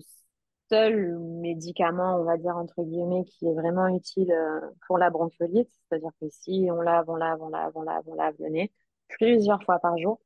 seul 0.70 1.18
médicament, 1.18 2.20
on 2.20 2.24
va 2.24 2.38
dire 2.38 2.56
entre 2.56 2.82
guillemets, 2.84 3.24
qui 3.26 3.46
est 3.48 3.54
vraiment 3.54 3.88
utile 3.88 4.32
euh, 4.32 4.60
pour 4.88 4.98
la 4.98 5.10
bronchiolite. 5.10 5.70
C'est-à-dire 5.90 6.10
que 6.20 6.28
si 6.30 6.68
on 6.72 6.80
lave, 6.82 7.08
on 7.10 7.16
lave, 7.16 7.42
on 7.42 7.50
lave, 7.50 7.72
on 7.76 7.82
lave, 7.84 8.04
on 8.08 8.14
lave 8.16 8.34
le 8.40 8.48
nez 8.50 8.72
plusieurs 9.08 9.62
fois 9.64 9.78
par 9.80 9.98
jour, 9.98 10.20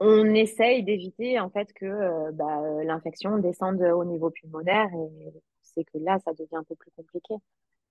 on 0.00 0.34
essaye 0.34 0.82
d'éviter 0.84 1.38
en 1.40 1.50
fait 1.50 1.72
que 1.72 1.84
euh, 1.86 2.32
bah, 2.32 2.60
euh, 2.62 2.84
l'infection 2.84 3.38
descende 3.38 3.80
au 3.82 4.04
niveau 4.04 4.30
pulmonaire 4.30 4.88
et 4.94 5.32
c'est 5.62 5.84
que 5.84 5.98
là, 5.98 6.18
ça 6.24 6.32
devient 6.32 6.56
un 6.56 6.64
peu 6.64 6.74
plus 6.76 6.90
compliqué. 6.96 7.34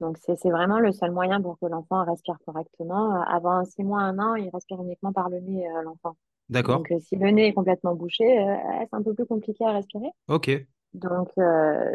Donc 0.01 0.17
c'est 0.19 0.35
c'est 0.37 0.49
vraiment 0.49 0.79
le 0.79 0.91
seul 0.91 1.11
moyen 1.11 1.41
pour 1.41 1.57
que 1.59 1.65
l'enfant 1.65 2.03
respire 2.03 2.37
correctement. 2.45 3.15
Euh, 3.15 3.23
Avant 3.27 3.63
six 3.65 3.83
mois, 3.83 4.01
un 4.01 4.19
an, 4.19 4.35
il 4.35 4.49
respire 4.49 4.81
uniquement 4.81 5.13
par 5.13 5.29
le 5.29 5.39
nez, 5.39 5.67
euh, 5.69 5.81
l'enfant. 5.83 6.15
D'accord. 6.49 6.77
Donc 6.77 6.91
euh, 6.91 6.99
si 6.99 7.15
le 7.15 7.29
nez 7.31 7.47
est 7.47 7.53
complètement 7.53 7.95
bouché, 7.95 8.23
euh, 8.39 8.55
c'est 8.81 8.93
un 8.95 9.03
peu 9.03 9.13
plus 9.13 9.25
compliqué 9.25 9.65
à 9.65 9.71
respirer. 9.71 10.09
Ok. 10.27 10.67
Donc, 10.93 11.29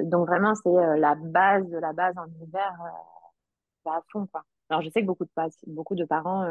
donc 0.04 0.26
vraiment, 0.26 0.54
c'est 0.56 0.70
la 0.98 1.14
base 1.14 1.68
de 1.68 1.78
la 1.78 1.92
base 1.92 2.16
en 2.18 2.26
hiver, 2.42 2.74
bah, 3.84 3.92
à 3.96 4.02
fond, 4.12 4.26
quoi. 4.26 4.42
Alors, 4.70 4.82
je 4.82 4.90
sais 4.90 5.00
que 5.02 5.06
beaucoup 5.06 5.24
de, 5.24 5.30
pa- 5.34 5.48
beaucoup 5.66 5.94
de 5.94 6.04
parents 6.04 6.44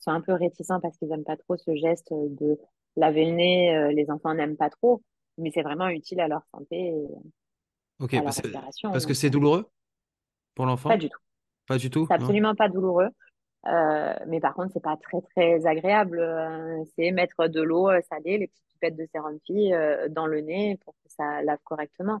sont 0.00 0.10
un 0.10 0.20
peu 0.20 0.32
réticents 0.34 0.80
parce 0.80 0.96
qu'ils 0.98 1.08
n'aiment 1.08 1.24
pas 1.24 1.36
trop 1.36 1.56
ce 1.56 1.74
geste 1.76 2.12
de 2.12 2.58
laver 2.96 3.26
le 3.26 3.32
nez. 3.32 3.92
les 3.94 4.10
enfants 4.10 4.34
n'aiment 4.34 4.56
pas 4.56 4.70
trop, 4.70 5.02
mais 5.38 5.50
c'est 5.54 5.62
vraiment 5.62 5.88
utile 5.88 6.20
à 6.20 6.28
leur 6.28 6.42
santé 6.54 6.76
et 6.88 7.08
Ok. 7.98 8.10
à 8.14 8.22
leur 8.22 8.24
Parce 8.24 8.40
que 8.40 8.48
respiration. 8.48 8.90
parce 8.90 9.06
que 9.06 9.08
Donc, 9.08 9.16
c'est 9.16 9.30
douloureux? 9.30 9.70
Pour 10.54 10.66
pas 10.66 10.70
l'enfant 10.70 10.96
du 10.96 11.08
tout. 11.08 11.18
Pas 11.66 11.78
du 11.78 11.90
tout, 11.90 12.06
C'est 12.08 12.14
absolument 12.14 12.54
pas 12.54 12.68
douloureux. 12.68 13.08
Euh, 13.66 14.14
mais 14.26 14.40
par 14.40 14.54
contre, 14.54 14.72
c'est 14.72 14.82
pas 14.82 14.96
très, 14.96 15.20
très 15.34 15.66
agréable. 15.66 16.18
Euh, 16.18 16.82
c'est 16.96 17.12
mettre 17.12 17.46
de 17.46 17.62
l'eau 17.62 17.88
euh, 17.88 18.00
salée, 18.08 18.38
les 18.38 18.48
petites 18.48 18.66
pipettes 18.72 18.96
de 18.96 19.06
sérum 19.12 19.38
Phi, 19.46 19.72
euh, 19.72 20.08
dans 20.08 20.26
le 20.26 20.40
nez 20.40 20.78
pour 20.84 20.94
que 20.94 21.10
ça 21.10 21.42
lave 21.42 21.60
correctement. 21.64 22.20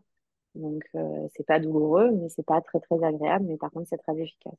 Donc, 0.54 0.84
euh, 0.94 1.26
c'est 1.34 1.46
pas 1.46 1.58
douloureux, 1.58 2.10
mais 2.12 2.28
c'est 2.28 2.46
pas 2.46 2.60
très, 2.60 2.78
très 2.80 3.02
agréable. 3.04 3.46
Mais 3.48 3.56
par 3.56 3.70
contre, 3.70 3.88
c'est 3.88 3.98
très 3.98 4.16
efficace. 4.18 4.54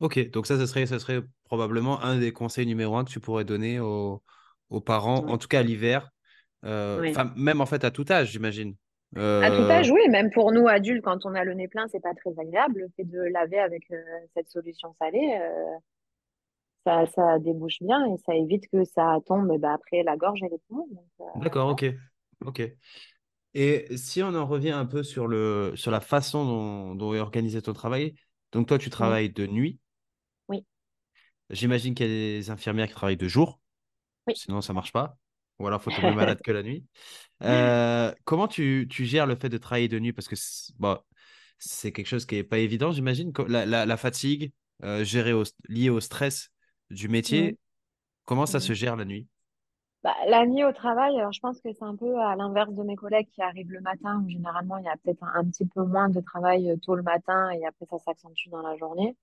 Ok. 0.00 0.30
Donc 0.30 0.46
ça, 0.46 0.56
ça 0.56 0.66
serait, 0.66 0.86
ça 0.86 0.98
serait 0.98 1.22
probablement 1.44 2.02
un 2.02 2.18
des 2.18 2.32
conseils 2.32 2.66
numéro 2.66 2.96
un 2.96 3.04
que 3.04 3.10
tu 3.10 3.20
pourrais 3.20 3.44
donner 3.44 3.80
aux, 3.80 4.22
aux 4.70 4.80
parents, 4.80 5.26
en 5.26 5.38
tout 5.38 5.48
cas 5.48 5.60
à 5.60 5.62
l'hiver. 5.62 6.10
Même 6.62 7.60
en 7.60 7.66
fait 7.66 7.84
à 7.84 7.90
tout 7.90 8.06
âge, 8.10 8.30
j'imagine. 8.32 8.74
À 9.14 9.50
tout 9.50 9.62
Euh, 9.62 9.70
âge, 9.70 9.90
oui, 9.90 10.00
même 10.10 10.30
pour 10.30 10.52
nous 10.52 10.68
adultes, 10.68 11.02
quand 11.02 11.24
on 11.24 11.34
a 11.34 11.44
le 11.44 11.54
nez 11.54 11.68
plein, 11.68 11.86
c'est 11.88 12.00
pas 12.00 12.14
très 12.14 12.38
agréable. 12.38 12.80
Le 12.80 12.88
fait 12.96 13.04
de 13.04 13.20
laver 13.20 13.58
avec 13.58 13.90
euh, 13.90 14.02
cette 14.34 14.48
solution 14.48 14.94
salée, 14.98 15.38
euh, 15.40 15.78
ça, 16.84 17.06
ça 17.06 17.38
débouche 17.38 17.78
bien 17.82 18.04
et 18.06 18.18
ça 18.18 18.34
évite 18.34 18.68
que 18.68 18.84
ça 18.84 19.18
tombe 19.26 19.58
ben, 19.58 19.72
après 19.72 20.02
la 20.02 20.16
gorge 20.16 20.42
et 20.42 20.48
les 20.48 20.58
poumons. 20.68 20.88
Euh, 21.20 21.24
D'accord, 21.40 21.68
ok. 21.68 21.84
Ok. 22.44 22.62
Et 23.54 23.96
si 23.96 24.22
on 24.22 24.34
en 24.34 24.46
revient 24.46 24.70
un 24.70 24.86
peu 24.86 25.02
sur 25.02 25.26
le, 25.28 25.72
sur 25.76 25.90
la 25.90 26.00
façon 26.00 26.44
dont, 26.44 26.94
dont 26.94 27.14
est 27.14 27.20
organisé 27.20 27.62
ton 27.62 27.72
travail, 27.72 28.14
donc 28.52 28.68
toi, 28.68 28.78
tu 28.78 28.90
travailles 28.90 29.30
de 29.30 29.46
nuit. 29.46 29.78
Oui, 30.48 30.64
J'imagine 31.50 31.94
qu'il 31.94 32.06
y 32.06 32.08
a 32.08 32.12
des 32.38 32.50
infirmières 32.50 32.86
qui 32.88 32.94
travaillent 32.94 33.16
de 33.16 33.28
jour, 33.28 33.60
oui. 34.26 34.34
sinon 34.34 34.60
ça 34.62 34.72
marche 34.72 34.92
pas. 34.92 35.18
Ou 35.58 35.66
alors 35.66 35.82
faut 35.82 35.90
tomber 35.90 36.12
malade 36.12 36.40
que 36.42 36.50
la 36.52 36.62
nuit. 36.62 36.84
Euh, 37.42 38.12
comment 38.24 38.48
tu, 38.48 38.88
tu 38.90 39.06
gères 39.06 39.26
le 39.26 39.36
fait 39.36 39.48
de 39.50 39.58
travailler 39.58 39.88
de 39.88 39.98
nuit? 40.00 40.12
Parce 40.12 40.28
que 40.28 40.36
c'est 40.36 40.74
bon, 40.78 40.98
quelque 41.82 42.06
chose 42.06 42.26
qui 42.26 42.36
est 42.36 42.44
pas 42.44 42.58
évident, 42.58 42.92
j'imagine. 42.92 43.32
La, 43.48 43.66
la, 43.66 43.86
la 43.86 43.96
fatigue 43.96 44.52
euh, 44.84 45.04
gérée 45.04 45.32
au, 45.32 45.44
liée 45.68 45.90
au 45.90 46.00
stress 46.00 46.50
du 46.90 47.08
Mhm. 47.28 47.50
métier, 47.50 47.58
comment 48.26 48.46
ça 48.46 48.60
se 48.60 48.74
gère 48.74 48.96
la 48.96 49.04
nuit? 49.06 49.28
Bah, 50.02 50.14
la 50.28 50.46
nuit 50.46 50.64
au 50.64 50.72
travail, 50.72 51.18
alors 51.18 51.32
je 51.32 51.40
pense 51.40 51.60
que 51.60 51.72
c'est 51.72 51.82
un 51.84 51.96
peu 51.96 52.16
à 52.20 52.36
l'inverse 52.36 52.72
de 52.72 52.82
mes 52.84 52.94
collègues 52.96 53.28
qui 53.30 53.42
arrivent 53.42 53.72
le 53.72 53.80
matin, 53.80 54.22
où 54.24 54.28
généralement 54.28 54.76
il 54.78 54.84
y 54.84 54.88
a 54.88 54.96
peut-être 54.98 55.22
un, 55.24 55.32
un 55.40 55.44
petit 55.44 55.66
peu 55.66 55.82
moins 55.84 56.08
de 56.08 56.20
travail 56.20 56.70
euh, 56.70 56.76
tôt 56.76 56.94
le 56.94 57.02
matin 57.02 57.50
et 57.50 57.66
après 57.66 57.86
ça 57.86 57.98
s'accentue 57.98 58.48
dans 58.50 58.62
la 58.62 58.76
journée. 58.76 59.16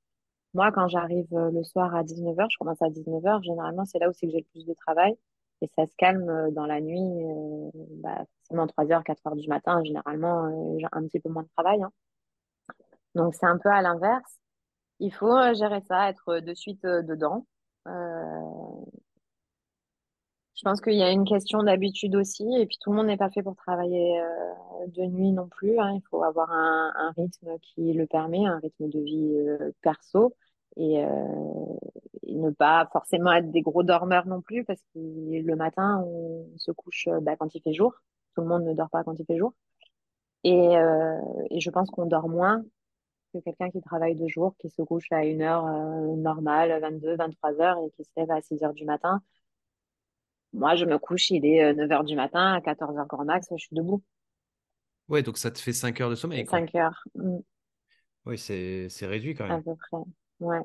Moi, 0.56 0.72
quand 0.72 0.88
j'arrive 0.90 1.28
le 1.32 1.64
soir 1.64 1.96
à 1.96 2.04
19h, 2.04 2.50
je 2.52 2.58
commence 2.60 2.82
à 2.82 2.90
19h, 2.90 3.44
généralement 3.44 3.86
c'est 3.86 4.00
là 4.00 4.10
où 4.10 4.14
c'est 4.14 4.28
que 4.28 4.34
j'ai 4.34 4.40
le 4.40 4.46
plus 4.54 4.66
de 4.66 4.74
travail 4.76 5.16
et 5.62 5.70
ça 5.78 5.86
se 5.88 5.96
calme 5.98 6.30
euh, 6.30 6.52
dans 6.52 6.66
la 6.66 6.82
nuit, 6.82 7.00
euh, 7.00 7.70
bah, 8.02 8.26
forcément 8.42 8.66
3h, 8.68 9.04
4h 9.04 9.36
du 9.36 9.48
matin, 9.48 9.82
généralement 9.84 10.46
euh, 10.46 10.78
un 10.92 11.04
petit 11.08 11.20
peu 11.20 11.30
moins 11.30 11.44
de 11.44 11.50
travail. 11.56 11.82
hein. 11.84 11.92
Donc 13.16 13.34
c'est 13.36 13.46
un 13.46 13.58
peu 13.58 13.70
à 13.70 13.82
l'inverse. 13.82 14.40
Il 15.00 15.14
faut 15.14 15.32
gérer 15.54 15.82
ça, 15.88 16.10
être 16.10 16.40
de 16.40 16.54
suite 16.54 16.84
dedans. 16.84 17.46
Je 20.56 20.62
pense 20.64 20.82
qu'il 20.82 20.94
y 20.94 21.04
a 21.04 21.12
une 21.12 21.26
question 21.26 21.64
d'habitude 21.64 22.16
aussi, 22.16 22.44
et 22.58 22.66
puis 22.66 22.78
tout 22.82 22.92
le 22.92 22.98
monde 22.98 23.08
n'est 23.08 23.18
pas 23.18 23.30
fait 23.30 23.44
pour 23.44 23.56
travailler 23.56 24.22
de 24.88 25.04
nuit 25.04 25.32
non 25.32 25.48
plus. 25.48 25.80
hein. 25.80 25.92
Il 25.96 26.02
faut 26.10 26.24
avoir 26.24 26.52
un, 26.52 26.94
un 26.96 27.12
rythme 27.18 27.58
qui 27.62 27.94
le 27.94 28.06
permet, 28.08 28.46
un 28.46 28.60
rythme 28.60 28.88
de 28.90 29.00
vie 29.00 29.36
perso, 29.82 30.36
et 30.78 31.04
ne 32.28 32.50
pas 32.52 32.88
forcément 32.92 33.34
être 33.34 33.52
des 33.52 33.62
gros 33.62 33.84
dormeurs 33.84 34.28
non 34.28 34.42
plus, 34.42 34.64
parce 34.66 34.82
que 34.94 35.00
le 35.00 35.56
matin, 35.56 36.04
on 36.06 36.48
se 36.58 36.72
couche 36.72 37.08
euh, 37.08 37.20
bah, 37.22 37.36
quand 37.38 37.54
il 37.56 37.62
fait 37.62 37.74
jour. 37.74 37.94
Tout 38.36 38.42
le 38.42 38.48
monde 38.48 38.64
ne 38.64 38.74
dort 38.74 38.90
pas 38.90 39.04
quand 39.04 39.16
il 39.20 39.26
fait 39.26 39.38
jour. 39.38 39.54
Et, 40.44 40.78
euh, 40.78 41.20
et 41.52 41.60
je 41.62 41.70
pense 41.72 41.90
qu'on 41.92 42.06
dort 42.06 42.30
moins 42.30 42.64
que 43.34 43.40
quelqu'un 43.40 43.70
qui 43.72 43.82
travaille 43.82 44.16
de 44.16 44.28
jour, 44.28 44.56
qui 44.60 44.70
se 44.70 44.82
couche 44.84 45.12
à 45.12 45.26
une 45.26 45.42
heure 45.44 45.66
euh, 45.68 46.16
normale, 46.18 46.80
22, 46.82 47.16
23 47.18 47.62
heures, 47.62 47.80
et 47.86 47.92
qui 47.92 48.04
se 48.06 48.12
lève 48.18 48.32
à 48.32 48.42
6 48.42 48.64
heures 48.64 48.74
du 48.74 48.86
matin. 48.86 49.22
Moi, 50.54 50.76
je 50.78 50.86
me 50.86 50.98
couche, 51.00 51.32
il 51.32 51.46
est 51.46 51.74
9 51.74 51.92
heures 51.92 52.04
du 52.06 52.16
matin, 52.16 52.54
à 52.54 52.62
14 52.62 52.98
heures 52.98 53.08
grand 53.08 53.26
max, 53.26 53.48
je 53.52 53.58
suis 53.58 53.76
debout. 53.76 54.02
Ouais, 55.08 55.24
donc 55.24 55.38
ça 55.38 55.50
te 55.52 55.60
fait 55.60 55.72
5 55.74 56.02
heures 56.02 56.10
de 56.10 56.16
sommeil, 56.16 56.46
quoi. 56.46 56.60
5 56.60 56.74
heures, 56.76 57.04
mm, 57.16 57.38
Oui, 58.26 58.38
c'est 58.38 58.88
réduit 59.04 59.34
quand 59.36 59.46
à 59.48 59.58
même. 59.58 59.62
peu 59.62 59.76
près. 59.76 59.98
Ouais. 60.42 60.60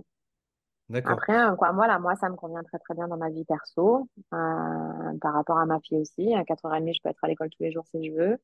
Après, 1.05 1.35
euh, 1.51 1.57
quoi, 1.57 1.73
moi, 1.73 1.87
là, 1.87 1.99
moi, 1.99 2.17
ça 2.17 2.29
me 2.29 2.37
convient 2.37 2.63
très, 2.65 2.79
très 2.79 2.95
bien 2.95 3.09
dans 3.09 3.17
ma 3.17 3.31
vie 3.31 3.45
perso, 3.45 4.09
euh, 4.35 5.19
par 5.21 5.35
rapport 5.35 5.59
à 5.59 5.67
ma 5.67 5.81
fille 5.81 5.99
aussi. 5.99 6.35
À 6.35 6.45
4h30, 6.45 6.95
je 6.95 7.01
peux 7.03 7.11
être 7.11 7.25
à 7.25 7.29
l'école 7.29 7.51
tous 7.51 7.63
les 7.63 7.73
jours 7.73 7.87
si 7.87 8.05
je 8.07 8.13
veux. 8.13 8.39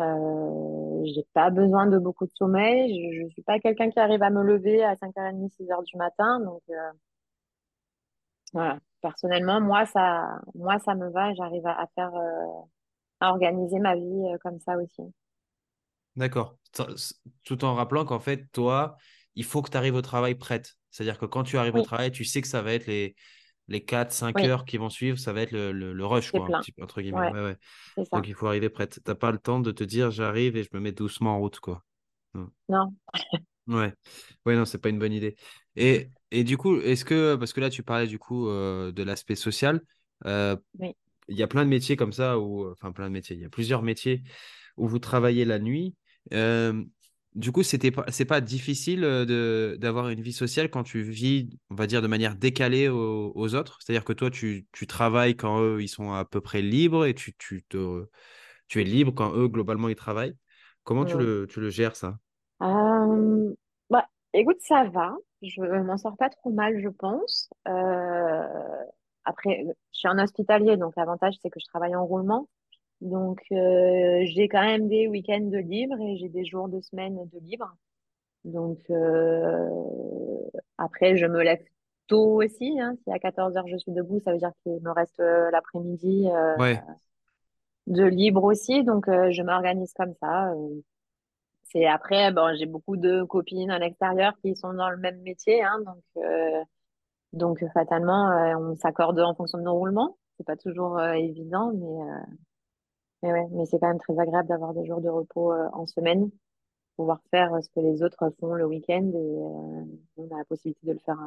Euh, 0.00 1.02
j'ai 1.06 1.26
pas 1.34 1.50
besoin 1.50 1.86
de 1.86 1.98
beaucoup 1.98 2.26
de 2.26 2.32
sommeil. 2.34 3.20
Je, 3.20 3.26
je 3.26 3.32
suis 3.32 3.42
pas 3.42 3.60
quelqu'un 3.60 3.90
qui 3.90 4.00
arrive 4.00 4.22
à 4.22 4.30
me 4.30 4.42
lever 4.42 4.84
à 4.84 4.96
5h30, 4.96 5.50
6h 5.52 5.84
du 5.84 5.96
matin. 5.96 6.40
Donc, 6.40 6.62
euh, 6.70 6.74
voilà. 8.52 8.78
Personnellement, 9.02 9.60
moi, 9.60 9.86
ça, 9.86 10.40
moi, 10.54 10.78
ça 10.80 10.94
me 10.94 11.08
va. 11.10 11.32
J'arrive 11.34 11.66
à, 11.66 11.80
à 11.80 11.86
faire, 11.94 12.10
à 13.20 13.30
organiser 13.30 13.78
ma 13.78 13.94
vie 13.94 14.24
comme 14.42 14.58
ça 14.60 14.76
aussi. 14.78 15.02
D'accord. 16.16 16.58
Tout 17.44 17.64
en 17.64 17.74
rappelant 17.74 18.04
qu'en 18.04 18.20
fait, 18.20 18.46
toi, 18.52 18.96
il 19.34 19.44
faut 19.44 19.62
que 19.62 19.70
tu 19.70 19.76
arrives 19.76 19.94
au 19.94 20.02
travail 20.02 20.34
prête. 20.34 20.76
C'est-à-dire 20.96 21.18
que 21.18 21.26
quand 21.26 21.44
tu 21.44 21.58
arrives 21.58 21.74
au 21.74 21.82
travail, 21.82 22.10
tu 22.10 22.24
sais 22.24 22.40
que 22.40 22.48
ça 22.48 22.62
va 22.62 22.72
être 22.72 22.86
les, 22.86 23.14
les 23.68 23.84
4, 23.84 24.12
5 24.12 24.36
oui, 24.36 24.46
heures 24.46 24.64
qui 24.64 24.78
vont 24.78 24.88
suivre, 24.88 25.18
ça 25.18 25.32
va 25.32 25.42
être 25.42 25.52
le, 25.52 25.72
le, 25.72 25.92
le 25.92 26.06
rush, 26.06 26.30
quoi, 26.32 26.46
un 26.46 26.52
petit 26.52 26.72
peu, 26.72 26.82
entre 26.82 27.02
guillemets. 27.02 27.18
Ouais, 27.18 27.30
Ouais, 27.30 27.42
ouais. 27.42 27.56
c'est 27.96 28.04
ça. 28.06 28.16
Donc, 28.18 28.28
il 28.28 28.34
faut 28.34 28.46
arriver 28.46 28.70
prête. 28.70 29.00
T'as 29.04 29.14
pas 29.14 29.30
le 29.32 29.38
temps 29.38 29.60
de 29.60 29.72
te 29.72 29.84
dire, 29.84 30.10
j'arrive 30.10 30.56
et 30.56 30.62
je 30.62 30.70
me 30.72 30.80
mets 30.80 30.92
doucement 30.92 31.36
en 31.36 31.38
route, 31.40 31.60
quoi. 31.60 31.84
Mm. 32.34 32.44
Non. 32.68 32.92
Ouais. 33.66 33.92
Ouais, 34.44 34.54
non, 34.56 34.64
c'est 34.64 34.78
pas 34.78 34.90
une 34.90 34.98
bonne 34.98 35.12
idée. 35.12 35.36
Et, 35.74 36.10
et 36.30 36.44
du 36.44 36.56
coup, 36.56 36.76
est-ce 36.80 37.04
que, 37.04 37.34
parce 37.34 37.52
que 37.52 37.60
là, 37.60 37.68
tu 37.70 37.82
parlais 37.82 38.06
du 38.06 38.18
coup 38.18 38.48
euh, 38.48 38.92
de 38.92 39.02
l'aspect 39.02 39.34
social, 39.34 39.80
euh, 40.24 40.56
Oui, 40.78 40.94
il 41.28 41.36
y 41.36 41.42
a 41.42 41.48
plein 41.48 41.64
de 41.64 41.70
métiers 41.70 41.96
comme 41.96 42.12
ça, 42.12 42.38
ou 42.38 42.70
enfin 42.70 42.92
plein 42.92 43.06
de 43.08 43.12
métiers, 43.12 43.36
il 43.36 43.42
y 43.42 43.44
a 43.44 43.50
plusieurs 43.50 43.82
métiers 43.82 44.22
où 44.76 44.88
vous 44.88 44.98
travaillez 45.00 45.44
la 45.44 45.58
nuit. 45.58 45.96
Euh, 46.32 46.84
du 47.36 47.52
coup, 47.52 47.62
c'était 47.62 47.90
pas, 47.92 48.04
c'est 48.10 48.24
pas 48.24 48.40
difficile 48.40 49.04
euh, 49.04 49.24
de, 49.24 49.76
d'avoir 49.78 50.08
une 50.10 50.20
vie 50.20 50.32
sociale 50.32 50.70
quand 50.70 50.82
tu 50.84 51.02
vis, 51.02 51.50
on 51.70 51.76
va 51.76 51.86
dire, 51.86 52.02
de 52.02 52.08
manière 52.08 52.36
décalée 52.36 52.88
aux, 52.88 53.32
aux 53.34 53.54
autres? 53.54 53.78
C'est-à-dire 53.82 54.04
que 54.04 54.12
toi, 54.14 54.30
tu, 54.30 54.66
tu 54.72 54.86
travailles 54.88 55.36
quand 55.36 55.60
eux, 55.62 55.82
ils 55.82 55.88
sont 55.88 56.12
à 56.12 56.24
peu 56.24 56.40
près 56.40 56.62
libres 56.62 57.06
et 57.06 57.14
tu, 57.14 57.34
tu, 57.38 57.64
te, 57.68 58.06
tu 58.68 58.80
es 58.82 58.84
libre 58.84 59.12
quand 59.14 59.34
eux, 59.36 59.48
globalement, 59.48 59.88
ils 59.88 59.96
travaillent? 59.96 60.36
Comment 60.84 61.04
tu 61.04 61.18
le, 61.18 61.46
tu 61.50 61.60
le 61.60 61.70
gères, 61.70 61.96
ça? 61.96 62.18
Euh, 62.62 63.54
bah, 63.90 64.06
écoute, 64.32 64.58
ça 64.60 64.84
va. 64.84 65.14
Je 65.42 65.60
m'en 65.60 65.98
sors 65.98 66.16
pas 66.16 66.30
trop 66.30 66.50
mal, 66.50 66.80
je 66.82 66.88
pense. 66.88 67.50
Euh, 67.68 68.48
après, 69.24 69.64
je 69.92 69.98
suis 69.98 70.08
en 70.08 70.18
hospitalier, 70.18 70.76
donc 70.76 70.94
l'avantage, 70.96 71.34
c'est 71.42 71.50
que 71.50 71.60
je 71.60 71.66
travaille 71.66 71.94
en 71.94 72.04
roulement. 72.06 72.48
Donc, 73.00 73.40
euh, 73.52 74.22
j'ai 74.24 74.48
quand 74.48 74.62
même 74.62 74.88
des 74.88 75.06
week-ends 75.06 75.40
de 75.40 75.58
libre 75.58 76.00
et 76.00 76.16
j'ai 76.16 76.28
des 76.28 76.44
jours 76.44 76.68
de 76.68 76.80
semaine 76.80 77.18
de 77.32 77.38
libre. 77.40 77.74
Donc, 78.44 78.78
euh, 78.90 79.68
après, 80.78 81.16
je 81.16 81.26
me 81.26 81.42
lève 81.42 81.62
tôt 82.06 82.42
aussi. 82.42 82.80
Hein. 82.80 82.96
Si 83.04 83.12
à 83.12 83.18
14 83.18 83.56
heures 83.56 83.68
je 83.68 83.76
suis 83.76 83.92
debout, 83.92 84.20
ça 84.24 84.32
veut 84.32 84.38
dire 84.38 84.52
qu'il 84.62 84.80
me 84.80 84.90
reste 84.92 85.20
euh, 85.20 85.50
l'après-midi 85.50 86.28
euh, 86.28 86.56
Ouais, 86.56 86.80
de 87.86 88.04
libre 88.04 88.44
aussi. 88.44 88.82
Donc, 88.82 89.08
euh, 89.08 89.30
je 89.30 89.42
m'organise 89.42 89.92
comme 89.92 90.14
ça. 90.20 90.52
C'est 91.64 91.86
après, 91.86 92.32
bon, 92.32 92.56
j'ai 92.56 92.66
beaucoup 92.66 92.96
de 92.96 93.24
copines 93.24 93.70
à 93.70 93.78
l'extérieur 93.78 94.32
qui 94.40 94.56
sont 94.56 94.72
dans 94.72 94.88
le 94.88 94.96
même 94.96 95.20
métier, 95.22 95.62
hein, 95.62 95.78
donc, 95.84 96.24
euh, 96.24 96.62
donc 97.32 97.62
fatalement, 97.74 98.30
on 98.58 98.76
s'accorde 98.76 99.18
en 99.18 99.34
fonction 99.34 99.58
de 99.58 99.64
nos 99.64 99.74
roulements. 99.74 100.16
C'est 100.36 100.46
pas 100.46 100.56
toujours 100.56 101.00
évident, 101.00 101.72
mais, 101.74 102.10
euh, 102.10 102.36
mais 103.22 103.32
ouais, 103.32 103.46
mais 103.52 103.66
c'est 103.66 103.78
quand 103.78 103.88
même 103.88 103.98
très 104.00 104.18
agréable 104.18 104.48
d'avoir 104.48 104.74
des 104.74 104.86
jours 104.86 105.00
de 105.00 105.08
repos 105.08 105.52
euh, 105.52 105.68
en 105.72 105.86
semaine, 105.86 106.30
pouvoir 106.96 107.20
faire 107.30 107.50
ce 107.62 107.68
que 107.70 107.80
les 107.80 108.02
autres 108.02 108.30
font 108.40 108.54
le 108.54 108.66
week-end 108.66 109.04
et 109.14 109.16
euh, 109.16 109.84
on 110.18 110.34
a 110.34 110.38
la 110.38 110.44
possibilité 110.46 110.86
de 110.88 110.92
le 110.94 110.98
faire 111.00 111.18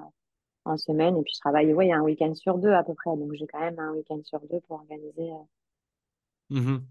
en 0.65 0.77
semaine. 0.77 1.17
Et 1.17 1.23
puis 1.23 1.33
je 1.35 1.41
travaille, 1.41 1.73
ouais, 1.73 1.87
il 1.87 1.89
y 1.89 1.93
a 1.93 1.97
un 1.97 2.03
week-end 2.03 2.33
sur 2.35 2.57
deux 2.59 2.71
à 2.73 2.83
peu 2.83 2.93
près, 2.95 3.11
donc 3.17 3.33
j'ai 3.33 3.47
quand 3.47 3.59
même 3.61 3.79
un 3.79 3.93
week-end 3.93 4.21
sur 4.25 4.39
deux 4.41 4.61
pour 4.67 4.77
organiser 4.79 5.31
Mhm. 6.49 6.85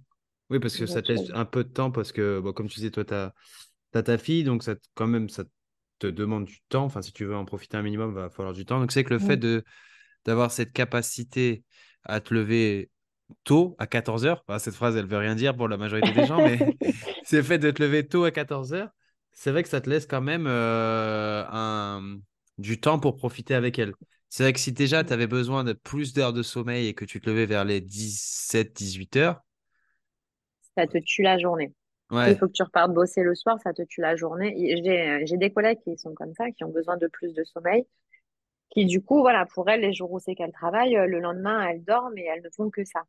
Oui, 0.51 0.59
parce 0.61 0.77
que 0.77 0.87
ça 0.87 1.03
te 1.03 1.13
laisse 1.13 1.31
choses. 1.31 1.35
un 1.35 1.45
peu 1.45 1.65
de 1.65 1.69
temps, 1.69 1.91
parce 1.91 2.13
que, 2.13 2.41
bon, 2.41 2.53
comme 2.53 2.69
tu 2.69 2.77
disais, 2.77 2.91
toi, 2.91 3.05
tu 3.05 3.15
as, 3.15 4.03
ta 4.03 4.19
fille, 4.19 4.45
donc 4.45 4.63
ça, 4.63 4.77
te- 4.77 4.87
quand 4.95 5.07
même, 5.07 5.29
ça 5.29 5.45
te 5.99 6.07
demande 6.07 6.47
du 6.47 6.61
temps. 6.69 6.85
Enfin, 6.85 7.03
si 7.03 7.13
tu 7.13 7.25
veux 7.25 7.37
en 7.37 7.45
profiter 7.45 7.77
un 7.77 7.83
minimum, 7.83 8.15
va 8.15 8.31
falloir 8.31 8.55
du 8.55 8.65
temps. 8.65 8.81
Donc, 8.81 8.93
c'est 8.93 9.05
que 9.05 9.13
le 9.15 9.19
fait 9.19 9.37
Mm. 9.37 9.39
de 9.39 9.65
d'avoir 10.27 10.53
cette 10.53 10.73
capacité 10.73 11.65
à 12.05 12.21
te 12.21 12.35
lever 12.35 12.91
tôt, 13.45 13.77
à 13.79 13.87
14 13.87 14.27
heures, 14.27 14.45
enfin, 14.47 14.59
cette 14.59 14.75
phrase, 14.75 14.97
elle 14.97 15.07
veut 15.07 15.19
rien 15.19 15.35
dire 15.35 15.57
pour 15.57 15.69
la 15.69 15.77
majorité 15.77 16.13
des 16.13 16.25
gens, 16.25 16.41
mais 16.41 16.59
c'est 17.23 17.37
le 17.37 17.43
fait 17.43 17.59
de 17.59 17.71
te 17.71 17.83
lever 17.83 18.07
tôt 18.07 18.25
à 18.25 18.31
14 18.31 18.75
heures, 18.75 18.91
c'est 19.33 19.51
vrai 19.51 19.63
que 19.63 19.69
ça 19.69 19.81
te 19.81 19.89
laisse 19.91 20.07
quand 20.07 20.21
même 20.21 20.47
euh, 20.49 21.45
un, 21.51 22.19
du 22.59 22.81
temps 22.81 22.99
pour 22.99 23.17
profiter 23.17 23.55
avec 23.55 23.79
elle. 23.79 23.95
C'est 24.29 24.43
vrai 24.43 24.53
que 24.53 24.61
si 24.61 24.73
déjà 24.73 25.05
tu 25.05 25.13
avais 25.13 25.27
besoin 25.27 25.65
de 25.65 25.73
plus 25.73 26.13
d'heures 26.13 26.33
de 26.33 26.43
sommeil 26.43 26.89
et 26.89 26.95
que 26.95 27.05
tu 27.05 27.21
te 27.21 27.31
levais 27.31 27.47
vers 27.47 27.65
les 27.65 27.81
17-18 27.81 29.17
heures, 29.19 29.43
Ça 30.77 30.87
te 30.87 30.99
tue 30.99 31.23
la 31.23 31.39
journée. 31.39 31.75
Il 32.27 32.37
faut 32.37 32.47
que 32.47 32.53
tu 32.53 32.63
repartes 32.63 32.93
bosser 32.95 33.23
le 33.23 33.35
soir, 33.35 33.59
ça 33.63 33.75
te 33.75 33.83
tue 33.83 34.01
la 34.01 34.17
journée. 34.17 34.55
J'ai, 34.83 35.27
j'ai 35.27 35.37
des 35.37 35.53
collègues 35.53 35.79
qui 35.85 35.97
sont 35.99 36.15
comme 36.15 36.33
ça, 36.35 36.51
qui 36.53 36.65
ont 36.65 36.71
besoin 36.71 36.97
de 36.97 37.07
plus 37.07 37.35
de 37.35 37.45
sommeil, 37.45 37.87
qui 38.71 38.87
du 38.87 39.03
coup, 39.03 39.21
voilà, 39.21 39.47
pour 39.47 39.69
elles, 39.71 39.83
les 39.83 39.93
jours 39.93 40.13
où 40.13 40.21
c'est 40.21 40.35
qu'elles 40.35 40.53
travaillent, 40.53 40.97
euh, 40.97 41.07
le 41.07 41.21
lendemain, 41.21 41.69
elles 41.69 41.85
dorment 41.85 42.19
et 42.19 42.25
elles 42.25 42.43
ne 42.43 42.51
font 42.51 42.71
que 42.71 42.85
ça. 42.85 43.05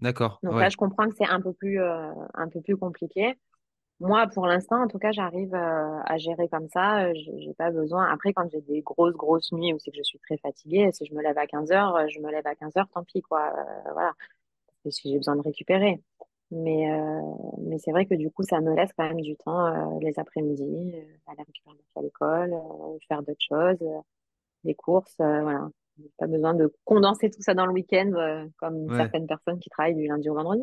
D'accord, 0.00 0.38
Donc 0.42 0.54
là, 0.54 0.68
je 0.68 0.76
comprends 0.76 1.08
que 1.08 1.14
c'est 1.16 1.28
un 1.28 1.40
peu 1.40 1.52
plus, 1.52 1.80
euh, 1.80 2.12
un 2.34 2.48
peu 2.48 2.60
plus 2.60 2.76
compliqué. 2.76 3.36
Moi, 4.00 4.26
pour 4.28 4.46
l'instant, 4.46 4.82
en 4.82 4.88
tout 4.88 4.98
cas, 4.98 5.12
j'arrive 5.12 5.54
euh, 5.54 6.00
à 6.06 6.16
gérer 6.16 6.48
comme 6.48 6.68
ça. 6.68 7.04
Euh, 7.04 7.12
J'ai 7.14 7.52
pas 7.52 7.70
besoin. 7.70 8.06
Après, 8.10 8.32
quand 8.32 8.48
j'ai 8.50 8.62
des 8.62 8.80
grosses, 8.80 9.12
grosses 9.14 9.52
nuits 9.52 9.74
où 9.74 9.78
c'est 9.78 9.90
que 9.90 9.98
je 9.98 10.02
suis 10.02 10.18
très 10.20 10.38
fatiguée, 10.38 10.90
si 10.92 11.04
je 11.04 11.14
me 11.14 11.22
lève 11.22 11.36
à 11.36 11.46
15 11.46 11.70
heures, 11.70 12.08
je 12.08 12.18
me 12.20 12.30
lève 12.30 12.46
à 12.46 12.54
15 12.54 12.78
heures, 12.78 12.88
tant 12.94 13.04
pis, 13.04 13.20
quoi. 13.20 13.52
Euh, 13.54 13.92
voilà. 13.92 14.12
Que 14.84 14.90
j'ai 14.90 15.18
besoin 15.18 15.36
de 15.36 15.42
récupérer. 15.42 16.02
Mais, 16.50 16.90
euh, 16.90 17.20
mais 17.58 17.78
c'est 17.78 17.90
vrai 17.90 18.06
que 18.06 18.14
du 18.14 18.30
coup, 18.30 18.42
ça 18.42 18.60
me 18.60 18.74
laisse 18.74 18.90
quand 18.96 19.06
même 19.06 19.20
du 19.20 19.36
temps 19.36 19.98
les 20.00 20.18
après-midi, 20.18 20.94
aller 21.26 21.42
récupérer 21.46 21.76
à 21.94 22.02
l'école, 22.02 22.54
faire 23.06 23.22
d'autres 23.22 23.44
choses, 23.46 23.78
des 24.64 24.74
courses, 24.74 25.14
voilà. 25.18 25.68
Pas 26.18 26.26
besoin 26.26 26.54
de 26.54 26.72
condenser 26.84 27.30
tout 27.30 27.42
ça 27.42 27.54
dans 27.54 27.66
le 27.66 27.72
week-end 27.72 28.12
euh, 28.14 28.46
comme 28.58 28.88
ouais, 28.88 28.96
certaines 28.96 29.26
personnes 29.26 29.58
qui 29.60 29.70
travaillent 29.70 29.94
du 29.96 30.06
lundi 30.06 30.28
au 30.30 30.34
vendredi, 30.34 30.62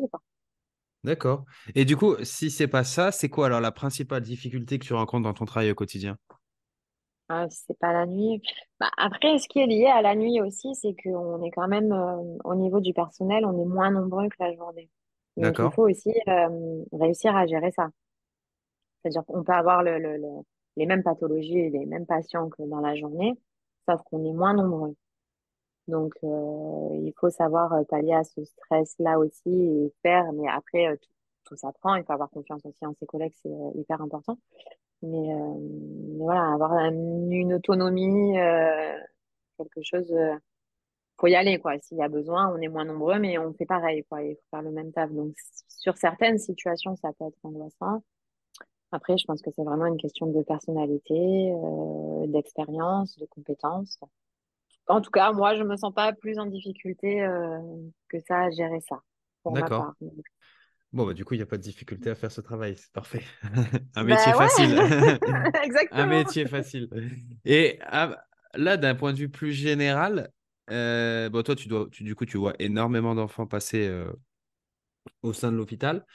d'accord. 1.04 1.44
Et 1.74 1.84
du 1.84 1.96
coup, 1.96 2.14
si 2.24 2.50
c'est 2.50 2.68
pas 2.68 2.84
ça, 2.84 3.10
c'est 3.12 3.28
quoi 3.28 3.46
alors 3.46 3.60
la 3.60 3.72
principale 3.72 4.22
difficulté 4.22 4.78
que 4.78 4.84
tu 4.86 4.94
rencontres 4.94 5.24
dans 5.24 5.34
ton 5.34 5.44
travail 5.44 5.70
au 5.70 5.74
quotidien? 5.74 6.16
Ah, 7.30 7.46
c'est 7.50 7.78
pas 7.78 7.92
la 7.92 8.06
nuit. 8.06 8.40
Bah, 8.80 8.90
après, 8.96 9.38
ce 9.38 9.48
qui 9.48 9.58
est 9.60 9.66
lié 9.66 9.86
à 9.86 10.00
la 10.02 10.14
nuit 10.14 10.40
aussi, 10.40 10.74
c'est 10.74 10.94
qu'on 11.02 11.42
est 11.44 11.50
quand 11.50 11.68
même, 11.68 11.92
euh, 11.92 12.38
au 12.44 12.54
niveau 12.54 12.80
du 12.80 12.94
personnel, 12.94 13.44
on 13.44 13.60
est 13.60 13.66
moins 13.66 13.90
nombreux 13.90 14.28
que 14.30 14.36
la 14.40 14.54
journée. 14.54 14.88
Donc, 15.36 15.56
il 15.62 15.70
faut 15.72 15.86
aussi 15.88 16.10
euh, 16.28 16.84
réussir 16.92 17.36
à 17.36 17.46
gérer 17.46 17.70
ça. 17.72 17.88
C'est-à-dire 19.02 19.24
qu'on 19.26 19.42
peut 19.44 19.52
avoir 19.52 19.82
le, 19.82 19.98
le- 19.98 20.16
le- 20.16 20.42
les 20.76 20.86
mêmes 20.86 21.02
pathologies 21.02 21.58
et 21.58 21.70
les 21.70 21.86
mêmes 21.86 22.06
patients 22.06 22.48
que 22.50 22.62
dans 22.62 22.80
la 22.80 22.94
journée, 22.96 23.34
sauf 23.88 24.00
qu'on 24.04 24.24
est 24.24 24.32
moins 24.32 24.54
nombreux. 24.54 24.94
Donc, 25.88 26.14
euh, 26.24 26.90
il 26.94 27.12
faut 27.18 27.30
savoir 27.30 27.72
euh, 27.74 27.84
pallier 27.84 28.14
à 28.14 28.24
ce 28.24 28.44
stress-là 28.44 29.18
aussi 29.18 29.50
et 29.50 29.92
faire, 30.02 30.32
mais 30.34 30.48
après, 30.48 30.88
euh, 30.88 30.96
tout, 30.96 31.10
tout 31.46 31.56
s'apprend. 31.56 31.96
Il 31.96 32.04
faut 32.04 32.12
avoir 32.12 32.30
confiance 32.30 32.64
aussi 32.66 32.86
en 32.86 32.94
ses 33.00 33.06
collègues, 33.06 33.34
c'est 33.42 33.50
euh, 33.50 33.70
hyper 33.76 34.00
important. 34.02 34.38
Mais, 35.02 35.34
euh, 35.34 35.54
mais 35.60 36.18
voilà, 36.24 36.52
avoir 36.54 36.72
un- 36.72 36.92
une 36.92 37.54
autonomie, 37.54 38.38
euh, 38.40 38.98
quelque 39.58 39.82
chose, 39.82 40.12
faut 41.20 41.26
y 41.26 41.34
aller, 41.34 41.58
quoi. 41.58 41.78
S'il 41.80 41.98
y 41.98 42.02
a 42.02 42.08
besoin, 42.08 42.48
on 42.54 42.58
est 42.60 42.68
moins 42.68 42.84
nombreux, 42.84 43.18
mais 43.18 43.38
on 43.38 43.52
fait 43.54 43.66
pareil, 43.66 44.04
quoi. 44.08 44.22
Il 44.22 44.36
faut 44.36 44.42
faire 44.50 44.62
le 44.62 44.70
même 44.70 44.92
taf. 44.92 45.10
Donc, 45.12 45.34
sur 45.68 45.96
certaines 45.96 46.38
situations, 46.38 46.96
ça 46.96 47.12
peut 47.18 47.26
être 47.26 47.38
angoissant. 47.44 48.02
Après, 48.92 49.18
je 49.18 49.24
pense 49.26 49.42
que 49.42 49.50
c'est 49.50 49.64
vraiment 49.64 49.86
une 49.86 49.98
question 49.98 50.26
de 50.26 50.42
personnalité, 50.42 51.52
d'expérience, 52.28 53.18
de 53.18 53.26
compétences. 53.26 53.98
En 54.88 55.00
tout 55.00 55.10
cas, 55.10 55.32
moi, 55.32 55.56
je 55.56 55.62
me 55.62 55.76
sens 55.76 55.92
pas 55.94 56.12
plus 56.12 56.38
en 56.38 56.46
difficulté 56.46 57.22
euh, 57.22 57.58
que 58.08 58.18
ça 58.26 58.42
à 58.42 58.50
gérer 58.50 58.80
ça, 58.88 59.00
d'accord. 59.46 59.92
Bon, 60.92 61.06
bah, 61.06 61.12
du 61.12 61.24
coup, 61.24 61.34
il 61.34 61.38
n'y 61.38 61.42
a 61.42 61.46
pas 61.46 61.58
de 61.58 61.62
difficulté 61.62 62.08
à 62.08 62.14
faire 62.14 62.32
ce 62.32 62.40
travail, 62.40 62.74
c'est 62.78 62.90
parfait. 62.92 63.22
Un 63.94 64.04
métier 64.04 64.32
Ben 64.32 64.38
ouais, 64.38 64.48
facile. 64.48 64.78
Un 65.26 65.62
exactement. 65.62 66.06
métier 66.06 66.46
facile. 66.46 66.88
Et 67.44 67.78
là, 68.54 68.76
d'un 68.76 68.94
point 68.94 69.12
de 69.12 69.18
vue 69.18 69.28
plus 69.28 69.52
général, 69.52 70.30
euh, 70.70 71.28
bon, 71.28 71.42
toi, 71.42 71.54
tu 71.54 71.68
dois, 71.68 71.88
tu, 71.90 72.04
du 72.04 72.14
coup, 72.14 72.24
tu 72.24 72.38
vois 72.38 72.54
énormément 72.58 73.14
d'enfants 73.14 73.46
passer 73.46 73.86
euh, 73.86 74.10
au 75.22 75.32
sein 75.32 75.52
de 75.52 75.56
l'hôpital. 75.56 76.06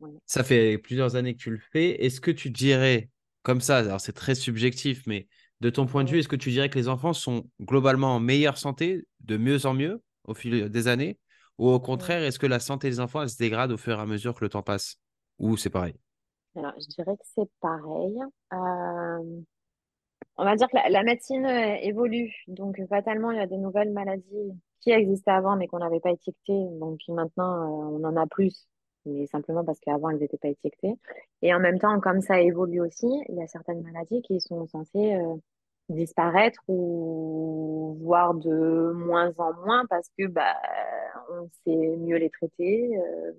Ouais. 0.00 0.10
Ça 0.26 0.44
fait 0.44 0.78
plusieurs 0.78 1.16
années 1.16 1.34
que 1.34 1.40
tu 1.42 1.50
le 1.50 1.58
fais. 1.72 2.04
Est-ce 2.04 2.20
que 2.20 2.30
tu 2.30 2.50
dirais, 2.50 3.10
comme 3.42 3.60
ça, 3.60 3.78
alors 3.78 4.00
c'est 4.00 4.12
très 4.12 4.34
subjectif, 4.34 5.02
mais 5.06 5.26
de 5.64 5.70
ton 5.70 5.86
point 5.86 6.04
de 6.04 6.10
vue, 6.10 6.18
est-ce 6.18 6.28
que 6.28 6.36
tu 6.36 6.50
dirais 6.50 6.68
que 6.68 6.78
les 6.78 6.90
enfants 6.90 7.14
sont 7.14 7.48
globalement 7.58 8.16
en 8.16 8.20
meilleure 8.20 8.58
santé, 8.58 9.06
de 9.20 9.38
mieux 9.38 9.64
en 9.64 9.72
mieux 9.72 10.02
au 10.24 10.34
fil 10.34 10.68
des 10.68 10.88
années? 10.88 11.18
Ou 11.56 11.70
au 11.70 11.80
contraire, 11.80 12.22
est-ce 12.22 12.38
que 12.38 12.46
la 12.46 12.60
santé 12.60 12.90
des 12.90 13.00
enfants, 13.00 13.22
elle 13.22 13.30
se 13.30 13.38
dégrade 13.38 13.72
au 13.72 13.78
fur 13.78 13.96
et 13.98 14.02
à 14.02 14.04
mesure 14.04 14.34
que 14.34 14.44
le 14.44 14.50
temps 14.50 14.62
passe? 14.62 14.96
Ou 15.38 15.56
c'est 15.56 15.70
pareil? 15.70 15.94
Alors, 16.54 16.74
je 16.78 16.86
dirais 16.88 17.16
que 17.16 17.24
c'est 17.34 17.48
pareil. 17.62 18.14
Euh, 18.52 19.40
on 20.36 20.44
va 20.44 20.54
dire 20.54 20.68
que 20.68 20.76
la, 20.76 20.90
la 20.90 21.02
médecine 21.02 21.46
euh, 21.46 21.76
évolue. 21.80 22.34
Donc, 22.46 22.78
fatalement, 22.90 23.30
il 23.30 23.38
y 23.38 23.40
a 23.40 23.46
des 23.46 23.56
nouvelles 23.56 23.90
maladies 23.90 24.52
qui 24.80 24.90
existaient 24.90 25.30
avant, 25.30 25.56
mais 25.56 25.66
qu'on 25.66 25.78
n'avait 25.78 26.00
pas 26.00 26.10
étiquetées. 26.10 26.66
Donc, 26.78 27.00
maintenant, 27.08 27.62
euh, 27.62 27.98
on 27.98 28.04
en 28.04 28.16
a 28.16 28.26
plus, 28.26 28.68
mais 29.06 29.26
simplement 29.28 29.64
parce 29.64 29.80
qu'avant, 29.80 30.10
elles 30.10 30.18
n'étaient 30.18 30.36
pas 30.36 30.48
étiquetées. 30.48 30.98
Et 31.40 31.54
en 31.54 31.58
même 31.58 31.78
temps, 31.78 31.98
comme 32.00 32.20
ça 32.20 32.38
évolue 32.38 32.82
aussi, 32.82 33.08
il 33.30 33.36
y 33.36 33.42
a 33.42 33.46
certaines 33.46 33.80
maladies 33.80 34.20
qui 34.20 34.38
sont 34.42 34.66
censées 34.66 35.14
euh, 35.14 35.36
disparaître 35.88 36.60
ou 36.68 37.96
voire 38.00 38.34
de 38.34 38.92
moins 38.94 39.32
en 39.38 39.52
moins 39.64 39.84
parce 39.86 40.08
que 40.18 40.26
bah, 40.26 40.56
on 41.30 41.48
sait 41.64 41.96
mieux 41.96 42.16
les 42.16 42.30
traiter. 42.30 42.96
euh, 42.96 43.32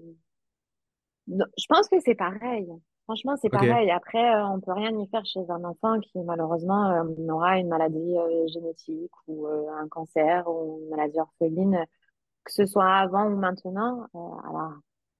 non, 1.27 1.45
je 1.57 1.65
pense 1.67 1.89
que 1.89 1.99
c'est 1.99 2.15
pareil. 2.15 2.67
Franchement, 3.05 3.35
c'est 3.37 3.49
pareil. 3.49 3.89
Après, 3.91 4.35
euh, 4.35 4.47
on 4.47 4.59
peut 4.59 4.73
rien 4.73 4.91
y 4.97 5.07
faire 5.07 5.25
chez 5.25 5.39
un 5.49 5.63
enfant 5.63 5.99
qui, 5.99 6.19
malheureusement, 6.19 6.91
euh, 6.91 7.31
aura 7.31 7.57
une 7.59 7.67
maladie 7.67 8.15
génétique 8.47 9.11
ou 9.27 9.47
un 9.47 9.87
cancer 9.87 10.47
ou 10.47 10.79
une 10.83 10.89
maladie 10.89 11.19
orpheline, 11.19 11.85
que 12.43 12.51
ce 12.51 12.65
soit 12.65 12.87
avant 12.87 13.25
ou 13.25 13.35
maintenant. 13.35 14.07
alors, 14.13 14.73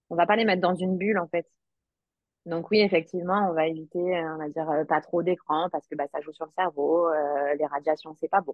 on 0.10 0.16
va 0.16 0.26
pas 0.26 0.36
les 0.36 0.46
mettre 0.46 0.62
dans 0.62 0.76
une 0.76 0.98
bulle, 0.98 1.20
en 1.20 1.28
fait. 1.28 1.48
Donc 2.46 2.70
oui, 2.72 2.80
effectivement, 2.82 3.48
on 3.50 3.54
va 3.54 3.68
éviter, 3.68 4.00
euh, 4.00 4.36
on 4.36 4.38
va 4.38 4.50
dire, 4.50 4.70
euh, 4.70 4.86
pas 4.86 5.02
trop 5.02 5.24
d'écran 5.24 5.68
parce 5.72 5.88
que 5.88 5.96
bah, 5.96 6.06
ça 6.12 6.22
joue 6.22 6.32
sur 6.34 6.46
le 6.46 6.52
cerveau. 6.56 7.08
euh, 7.08 7.56
les 7.56 7.66
radiations, 7.66 8.16
c'est 8.20 8.28
pas 8.30 8.42
bon. 8.42 8.54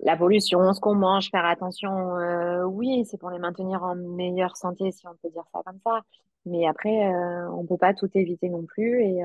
la 0.00 0.16
pollution, 0.16 0.72
ce 0.72 0.80
qu'on 0.80 0.94
mange, 0.94 1.30
faire 1.30 1.44
attention, 1.44 1.90
oui, 2.68 3.04
c'est 3.06 3.18
pour 3.18 3.30
les 3.30 3.38
maintenir 3.38 3.82
en 3.82 3.94
meilleure 3.94 4.56
santé, 4.56 4.90
si 4.92 5.06
on 5.06 5.14
peut 5.22 5.30
dire 5.30 5.44
ça 5.52 5.60
comme 5.64 5.78
ça. 5.84 6.00
Mais 6.46 6.66
après, 6.66 7.08
on 7.52 7.66
peut 7.66 7.76
pas 7.76 7.92
tout 7.94 8.08
éviter 8.14 8.48
non 8.48 8.64
plus. 8.64 9.02
Et, 9.02 9.20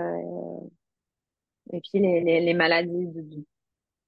et 1.73 1.81
puis 1.81 1.99
les, 1.99 2.21
les, 2.41 2.53
maladies 2.53 3.07
de, 3.07 3.21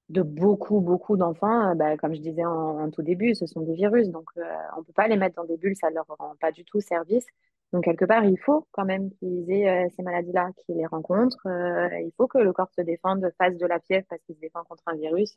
de- 0.10 0.24
beaucoup, 0.24 0.82
beaucoup 0.82 1.18
d'enfants, 1.18 1.76
bah, 1.76 1.98
comme 1.98 2.16
je 2.16 2.22
disais 2.22 2.46
en, 2.46 2.90
tout 2.92 3.02
début, 3.04 3.36
ce 3.36 3.46
sont 3.48 3.62
des 3.62 3.74
virus. 3.76 4.10
Donc, 4.10 4.30
on 4.78 4.84
peut 4.84 4.94
pas 4.94 5.08
les 5.08 5.18
mettre 5.18 5.36
dans 5.38 5.46
des 5.46 5.58
bulles, 5.58 5.76
ça 5.78 5.90
leur 5.90 6.06
rend 6.20 6.36
pas 6.40 6.52
du 6.52 6.66
tout 6.66 6.82
service. 6.82 7.28
Donc, 7.74 7.84
quelque 7.84 8.06
part, 8.06 8.24
il 8.26 8.38
faut 8.40 8.68
quand 8.72 8.86
même 8.86 9.12
qu'ils 9.12 9.50
aient 9.52 9.88
euh, 9.88 9.90
ces 9.96 10.04
maladies-là, 10.04 10.52
qu'ils 10.66 10.78
les 10.78 10.86
rencontrent. 10.88 11.46
Euh, 11.48 11.90
il 12.02 12.12
faut 12.18 12.28
que 12.28 12.38
le 12.40 12.54
corps 12.54 12.72
se 12.78 12.82
défende, 12.82 13.26
fasse 13.38 13.58
de 13.58 13.66
la 13.68 13.80
fièvre 13.82 14.06
parce 14.10 14.22
qu'il 14.24 14.36
se 14.36 14.42
défend 14.42 14.64
contre 14.66 14.84
un 14.88 14.96
virus. 14.96 15.36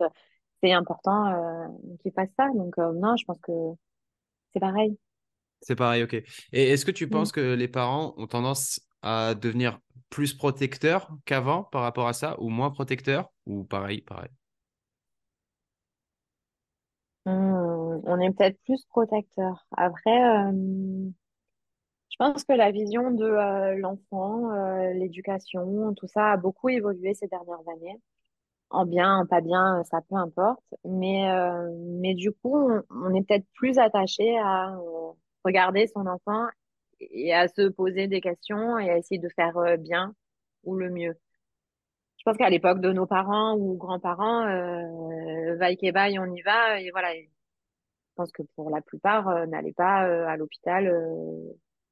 C'est 0.63 0.73
important 0.73 1.27
euh, 1.33 1.69
qu'ils 2.01 2.13
fassent 2.13 2.33
ça. 2.37 2.49
Donc, 2.55 2.77
non, 2.79 3.17
je 3.17 3.25
pense 3.25 3.41
que 3.43 3.53
c'est 4.53 4.61
pareil. 4.61 4.99
C'est 5.63 5.77
pareil, 5.77 6.03
ok. 6.03 6.15
Et 6.15 6.25
est-ce 6.71 6.85
que 6.85 6.91
tu 6.91 7.09
Mm. 7.11 7.25
penses 7.25 7.33
que 7.33 7.41
les 7.55 7.69
parents 7.69 8.15
ont 8.17 8.27
tendance 8.27 8.81
à 9.03 9.35
devenir 9.35 9.79
plus 10.09 10.35
protecteurs 10.35 11.11
qu'avant 11.27 11.65
par 11.65 11.83
rapport 11.83 12.09
à 12.09 12.13
ça, 12.13 12.37
ou 12.41 12.49
moins 12.49 12.71
protecteurs, 12.71 13.31
ou 13.47 13.65
pareil, 13.65 14.01
pareil? 14.03 14.31
Mm. 17.27 18.01
On 18.07 18.21
est 18.21 18.31
peut-être 18.33 18.61
plus 18.65 18.85
protecteur. 18.87 19.67
Après, 19.77 20.11
euh, 20.49 21.11
Je 22.11 22.17
pense 22.19 22.45
que 22.45 22.53
la 22.53 22.71
vision 22.71 23.11
de 23.13 23.25
euh, 23.25 23.77
l'enfant, 23.77 24.51
euh, 24.53 24.93
l'éducation, 24.95 25.95
tout 25.95 26.07
ça 26.09 26.33
a 26.33 26.37
beaucoup 26.37 26.69
évolué 26.69 27.15
ces 27.15 27.29
dernières 27.29 27.67
années. 27.69 28.01
En 28.71 28.87
bien, 28.87 29.19
en 29.19 29.27
pas 29.27 29.41
bien, 29.41 29.83
ça 29.85 30.01
peu 30.09 30.17
importe. 30.17 30.63
Mais, 30.85 31.31
euh, 31.31 31.71
mais 32.01 32.15
du 32.15 32.33
coup, 32.33 32.71
on, 32.91 33.15
est 33.15 33.23
peut-être 33.27 33.47
plus 33.55 33.79
attaché 33.79 34.39
à 34.39 34.75
euh, 34.77 35.13
regarder 35.45 35.87
son 35.89 36.07
enfant 36.07 36.47
et 37.01 37.35
à 37.35 37.49
se 37.49 37.69
poser 37.69 38.07
des 38.09 38.21
questions 38.21 38.79
et 38.79 38.91
à 38.91 38.99
essayer 38.99 39.21
de 39.21 39.29
faire 39.31 39.57
euh, 39.59 39.77
bien 39.77 40.15
ou 40.65 40.77
le 40.77 40.91
mieux. 40.91 41.15
Je 42.19 42.25
pense 42.25 42.37
qu'à 42.37 42.51
l'époque 42.51 42.81
de 42.81 42.93
nos 42.93 43.07
parents 43.07 43.57
ou 43.57 43.77
grands-parents, 43.77 44.47
euh, 44.47 45.57
vaille 45.57 45.79
que 45.79 45.93
vaille, 45.93 46.19
on 46.19 46.27
y 46.35 46.43
va. 46.43 46.81
Et 46.81 46.91
voilà, 46.91 47.15
je 47.15 47.27
pense 48.15 48.31
que 48.33 48.43
pour 48.57 48.71
la 48.71 48.83
plupart, 48.83 49.29
euh, 49.29 49.47
n'allaient 49.47 49.73
pas 49.73 50.03
à 50.29 50.37
l'hôpital. 50.37 50.93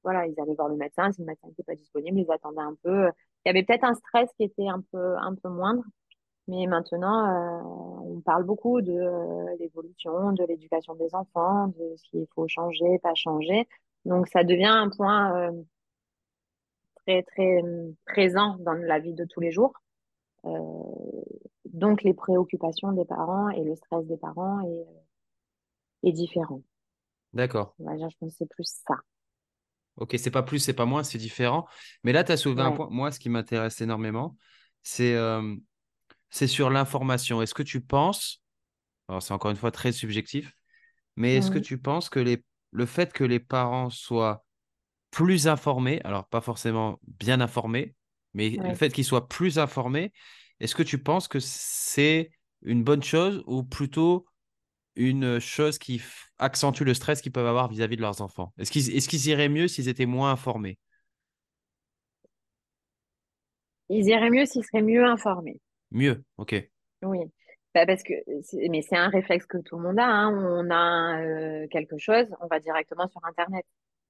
Voilà, 0.09 0.27
ils 0.27 0.41
allaient 0.41 0.55
voir 0.55 0.69
le 0.69 0.77
médecin. 0.77 1.13
Si 1.13 1.21
le 1.21 1.27
médecin 1.27 1.49
n'était 1.49 1.63
pas 1.63 1.75
disponible, 1.75 2.19
ils 2.19 2.33
attendaient 2.33 2.63
un 2.63 2.75
peu. 2.83 3.09
Il 3.45 3.49
y 3.49 3.51
avait 3.51 3.63
peut-être 3.63 3.85
un 3.85 3.93
stress 3.93 4.31
qui 4.39 4.45
était 4.45 4.67
un 4.67 4.81
peu, 4.91 5.19
un 5.19 5.35
peu 5.35 5.51
moindre. 5.51 5.83
Mais 6.47 6.67
maintenant, 6.67 7.29
euh, 7.29 7.63
on 8.17 8.21
parle 8.23 8.45
beaucoup 8.45 8.81
de 8.81 8.93
euh, 8.93 9.57
l'évolution, 9.61 10.33
de 10.33 10.45
l'éducation 10.45 10.95
des 10.95 11.15
enfants, 11.15 11.69
de 11.69 11.95
ce 11.97 12.09
qu'il 12.09 12.27
faut 12.35 12.49
changer, 12.49 12.99
pas 13.01 13.15
changer. 13.15 13.69
Donc, 14.07 14.29
ça 14.29 14.45
devient 14.45 14.65
un 14.65 14.89
point 14.89 15.37
euh, 15.37 15.63
très, 17.05 17.23
très 17.25 17.63
présent 18.07 18.57
dans 18.61 18.73
la 18.73 18.99
vie 18.99 19.13
de 19.13 19.27
tous 19.27 19.41
les 19.41 19.51
jours. 19.51 19.75
Donc, 21.67 22.03
les 22.03 22.15
préoccupations 22.15 22.93
des 22.93 23.05
parents 23.05 23.51
et 23.51 23.63
le 23.63 23.77
stress 23.77 24.07
des 24.07 24.17
parents 24.17 24.63
est, 24.63 26.09
est 26.09 26.13
différent. 26.13 26.63
D'accord. 27.35 27.75
Je 27.79 27.85
pense 27.85 28.15
que 28.15 28.29
c'est 28.31 28.49
plus 28.49 28.65
ça. 28.87 28.95
Ok, 29.99 30.15
c'est 30.19 30.31
pas 30.31 30.43
plus, 30.43 30.61
c'est 30.61 30.73
pas 30.75 30.87
moins, 30.87 31.03
c'est 31.03 31.19
différent. 31.19 31.67
Mais 32.05 32.13
là, 32.13 32.25
tu 32.25 32.33
as 32.33 32.37
soulevé 32.37 32.63
un 32.63 32.73
point. 32.73 32.89
Moi, 32.91 33.11
ce 33.11 33.19
qui 33.19 33.29
m'intéresse 33.29 33.81
énormément, 33.81 34.37
c'est 34.83 35.15
euh, 35.15 35.55
c'est 36.31 36.47
sur 36.47 36.71
l'information. 36.71 37.43
Est-ce 37.43 37.55
que 37.55 37.63
tu 37.63 37.81
penses, 37.81 38.43
alors 39.09 39.23
c'est 39.23 39.35
encore 39.35 39.51
une 39.51 39.57
fois 39.57 39.71
très 39.71 39.93
subjectif, 39.93 40.53
mais 41.17 41.37
est-ce 41.37 41.51
que 41.51 41.59
tu 41.59 41.79
penses 41.79 42.09
que 42.09 42.21
les, 42.21 42.45
le 42.71 42.87
fait 42.87 43.13
que 43.13 43.25
les 43.25 43.41
parents 43.41 43.91
soient 43.91 44.45
plus 45.11 45.49
informés, 45.49 46.01
alors 46.05 46.29
pas 46.29 46.41
forcément 46.41 47.01
bien 47.03 47.41
informés, 47.41 47.95
mais 48.35 48.51
le 48.51 48.75
fait 48.75 48.93
qu'ils 48.93 49.05
soient 49.05 49.29
plus 49.29 49.59
informés, 49.59 50.13
est-ce 50.61 50.75
que 50.75 50.83
tu 50.83 51.03
penses 51.03 51.29
que 51.29 51.41
c'est 51.41 52.31
une 52.63 52.85
bonne 52.85 53.03
chose 53.03 53.43
ou 53.47 53.63
plutôt 53.63 54.27
une 54.99 55.39
chose 55.41 55.79
qui 55.79 56.03
accentue 56.39 56.83
le 56.85 56.95
stress 56.95 57.23
qu'ils 57.23 57.33
peuvent 57.33 57.47
avoir 57.47 57.69
vis-à-vis 57.69 57.97
de 57.97 58.03
leurs 58.03 58.21
enfants? 58.23 58.53
Est-ce 58.59 58.71
qu'ils 59.09 59.29
iraient 59.29 59.49
mieux 59.49 59.69
s'ils 59.69 59.89
étaient 59.89 60.07
moins 60.07 60.33
informés? 60.33 60.79
Ils 63.91 64.09
iraient 64.09 64.31
mieux 64.31 64.47
s'ils 64.47 64.65
seraient 64.65 64.81
mieux 64.81 65.05
informés. 65.05 65.61
Mieux, 65.91 66.25
ok. 66.39 66.55
Oui, 67.03 67.21
Bah, 67.75 67.87
parce 67.87 68.03
que 68.03 68.15
mais 68.71 68.83
c'est 68.83 68.97
un 68.97 69.09
réflexe 69.09 69.47
que 69.47 69.59
tout 69.59 69.77
le 69.77 69.83
monde 69.85 69.99
a. 69.99 70.07
hein. 70.07 70.33
On 70.35 70.71
a 70.71 71.21
euh, 71.23 71.67
quelque 71.69 71.97
chose, 71.99 72.27
on 72.41 72.47
va 72.49 72.59
directement 72.61 73.07
sur 73.09 73.25
Internet. 73.25 73.65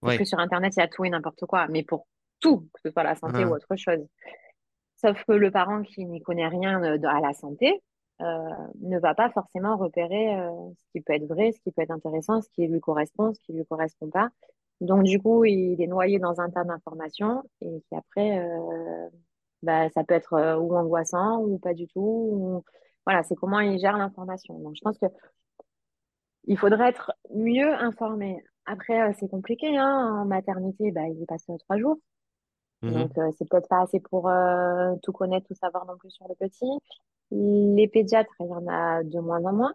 Sauf 0.04 0.14
que 0.16 0.24
sur 0.24 0.38
Internet, 0.38 0.74
il 0.76 0.80
y 0.80 0.82
a 0.82 0.88
tout 0.88 1.04
et 1.04 1.10
n'importe 1.10 1.44
quoi, 1.46 1.66
mais 1.68 1.82
pour 1.82 2.06
tout, 2.40 2.60
que 2.74 2.80
ce 2.84 2.90
soit 2.92 3.02
la 3.02 3.16
santé 3.16 3.44
ou 3.44 3.48
Hein, 3.48 3.54
autre 3.54 3.76
chose. 3.76 4.06
Sauf 4.96 5.24
que 5.24 5.32
le 5.32 5.50
parent 5.50 5.82
qui 5.82 6.04
n'y 6.06 6.22
connaît 6.22 6.48
rien 6.48 6.82
euh, 6.84 6.98
à 7.08 7.20
la 7.20 7.32
santé 7.34 7.82
ne 8.20 8.98
va 8.98 9.14
pas 9.14 9.30
forcément 9.30 9.76
repérer 9.76 10.36
euh, 10.40 10.50
ce 10.78 10.84
qui 10.92 11.00
peut 11.00 11.14
être 11.14 11.26
vrai, 11.26 11.52
ce 11.52 11.60
qui 11.60 11.72
peut 11.72 11.82
être 11.82 11.90
intéressant, 11.92 12.40
ce 12.42 12.48
qui 12.50 12.66
lui 12.66 12.80
correspond, 12.80 13.32
ce 13.34 13.40
qui 13.40 13.52
lui 13.52 13.64
correspond 13.66 14.10
pas. 14.10 14.28
Donc 14.80 15.04
du 15.04 15.20
coup, 15.20 15.44
il 15.44 15.80
est 15.82 15.86
noyé 15.86 16.18
dans 16.18 16.40
un 16.40 16.50
tas 16.50 16.64
d'informations 16.64 17.42
et 17.60 17.80
qui 17.88 17.96
après, 17.96 18.38
euh, 18.40 19.08
bah, 19.62 19.88
ça 19.90 20.04
peut 20.04 20.14
être 20.14 20.34
euh, 20.34 20.56
ou 20.58 20.76
angoissant 20.76 21.40
ou 21.42 21.58
pas 21.58 21.74
du 21.74 21.86
tout. 21.88 22.00
ou- 22.00 22.64
Voilà, 23.06 23.22
c'est 23.24 23.34
comment 23.36 23.60
il 23.60 23.78
gère 23.80 23.96
l'information. 23.98 24.58
Donc 24.60 24.74
je 24.76 24.80
pense 24.82 24.98
que 24.98 25.06
il 26.46 26.58
faudrait 26.58 26.88
être 26.88 27.12
mieux 27.34 27.72
informé. 27.74 28.42
Après, 28.66 29.00
euh, 29.10 29.12
c'est 29.18 29.28
compliqué, 29.28 29.76
hein. 29.76 30.20
En 30.22 30.24
maternité, 30.26 30.90
bah, 30.92 31.06
il 31.08 31.20
y 31.20 31.26
passe 31.26 31.48
euh, 31.50 31.56
trois 31.58 31.78
jours. 31.78 31.98
Donc, 32.82 33.10
mhm, 33.10 33.18
euh, 33.18 33.30
c'est 33.38 33.48
peut-être 33.48 33.68
pas 33.68 33.82
assez 33.82 34.00
pour 34.00 34.28
euh, 34.28 34.94
tout 35.02 35.12
connaître, 35.12 35.46
tout 35.48 35.54
savoir 35.54 35.86
non 35.86 35.96
plus 35.98 36.10
sur 36.10 36.26
le 36.28 36.34
petit. 36.36 36.66
Les 37.30 37.88
pédiatres, 37.88 38.34
il 38.40 38.46
y 38.46 38.52
en 38.52 38.66
a 38.68 39.02
de 39.02 39.18
moins 39.20 39.44
en 39.44 39.52
moins. 39.52 39.74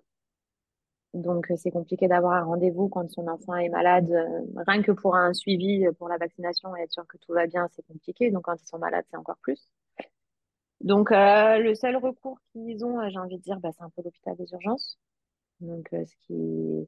Donc, 1.13 1.51
euh, 1.51 1.55
c'est 1.57 1.71
compliqué 1.71 2.07
d'avoir 2.07 2.33
un 2.33 2.43
rendez-vous 2.43 2.89
quand 2.89 3.09
son 3.11 3.27
enfant 3.27 3.55
est 3.55 3.69
malade. 3.69 4.09
Euh, 4.11 4.41
rien 4.67 4.81
que 4.81 4.91
pour 4.91 5.15
un 5.15 5.33
suivi, 5.33 5.85
euh, 5.85 5.91
pour 5.93 6.07
la 6.09 6.17
vaccination 6.17 6.75
et 6.75 6.81
être 6.81 6.91
sûr 6.91 7.05
que 7.07 7.17
tout 7.17 7.33
va 7.33 7.45
bien, 7.47 7.67
c'est 7.75 7.85
compliqué. 7.85 8.31
Donc, 8.31 8.43
quand 8.45 8.55
ils 8.61 8.67
sont 8.67 8.79
malades, 8.79 9.05
c'est 9.11 9.17
encore 9.17 9.37
plus. 9.41 9.67
Donc, 10.81 11.11
le 11.11 11.73
seul 11.75 11.95
recours 11.97 12.39
qu'ils 12.51 12.83
ont, 12.85 13.09
j'ai 13.09 13.17
envie 13.19 13.37
de 13.37 13.41
dire, 13.43 13.59
bah, 13.59 13.69
c'est 13.77 13.83
un 13.83 13.89
peu 13.91 14.01
l'hôpital 14.03 14.35
des 14.35 14.51
urgences. 14.51 14.99
Donc, 15.61 15.87
ce 15.91 16.15
qui 16.27 16.87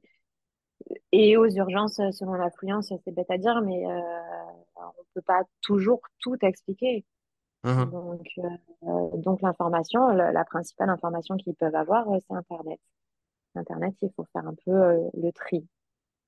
Et 1.12 1.36
aux 1.36 1.48
urgences, 1.48 2.00
selon 2.12 2.34
l'affluence, 2.34 2.92
c'est 3.04 3.12
bête 3.12 3.30
à 3.30 3.38
dire, 3.38 3.60
mais 3.62 3.84
on 4.76 5.04
peut 5.14 5.22
pas 5.22 5.42
toujours 5.62 6.00
tout 6.20 6.36
expliquer. 6.42 7.04
Mhm. 7.66 7.92
Donc, 7.92 8.22
euh, 8.38 9.16
donc 9.18 9.42
l'information, 9.42 10.08
la, 10.08 10.32
la 10.32 10.44
principale 10.44 10.90
information 10.90 11.36
qu'ils 11.36 11.54
peuvent 11.54 11.74
avoir, 11.74 12.08
euh, 12.10 12.18
c'est 12.26 12.34
Internet. 12.34 12.80
Internet, 13.56 13.94
il 14.02 14.10
faut 14.16 14.26
faire 14.32 14.46
un 14.46 14.54
peu 14.64 14.72
euh, 14.72 15.10
le 15.14 15.32
tri. 15.32 15.66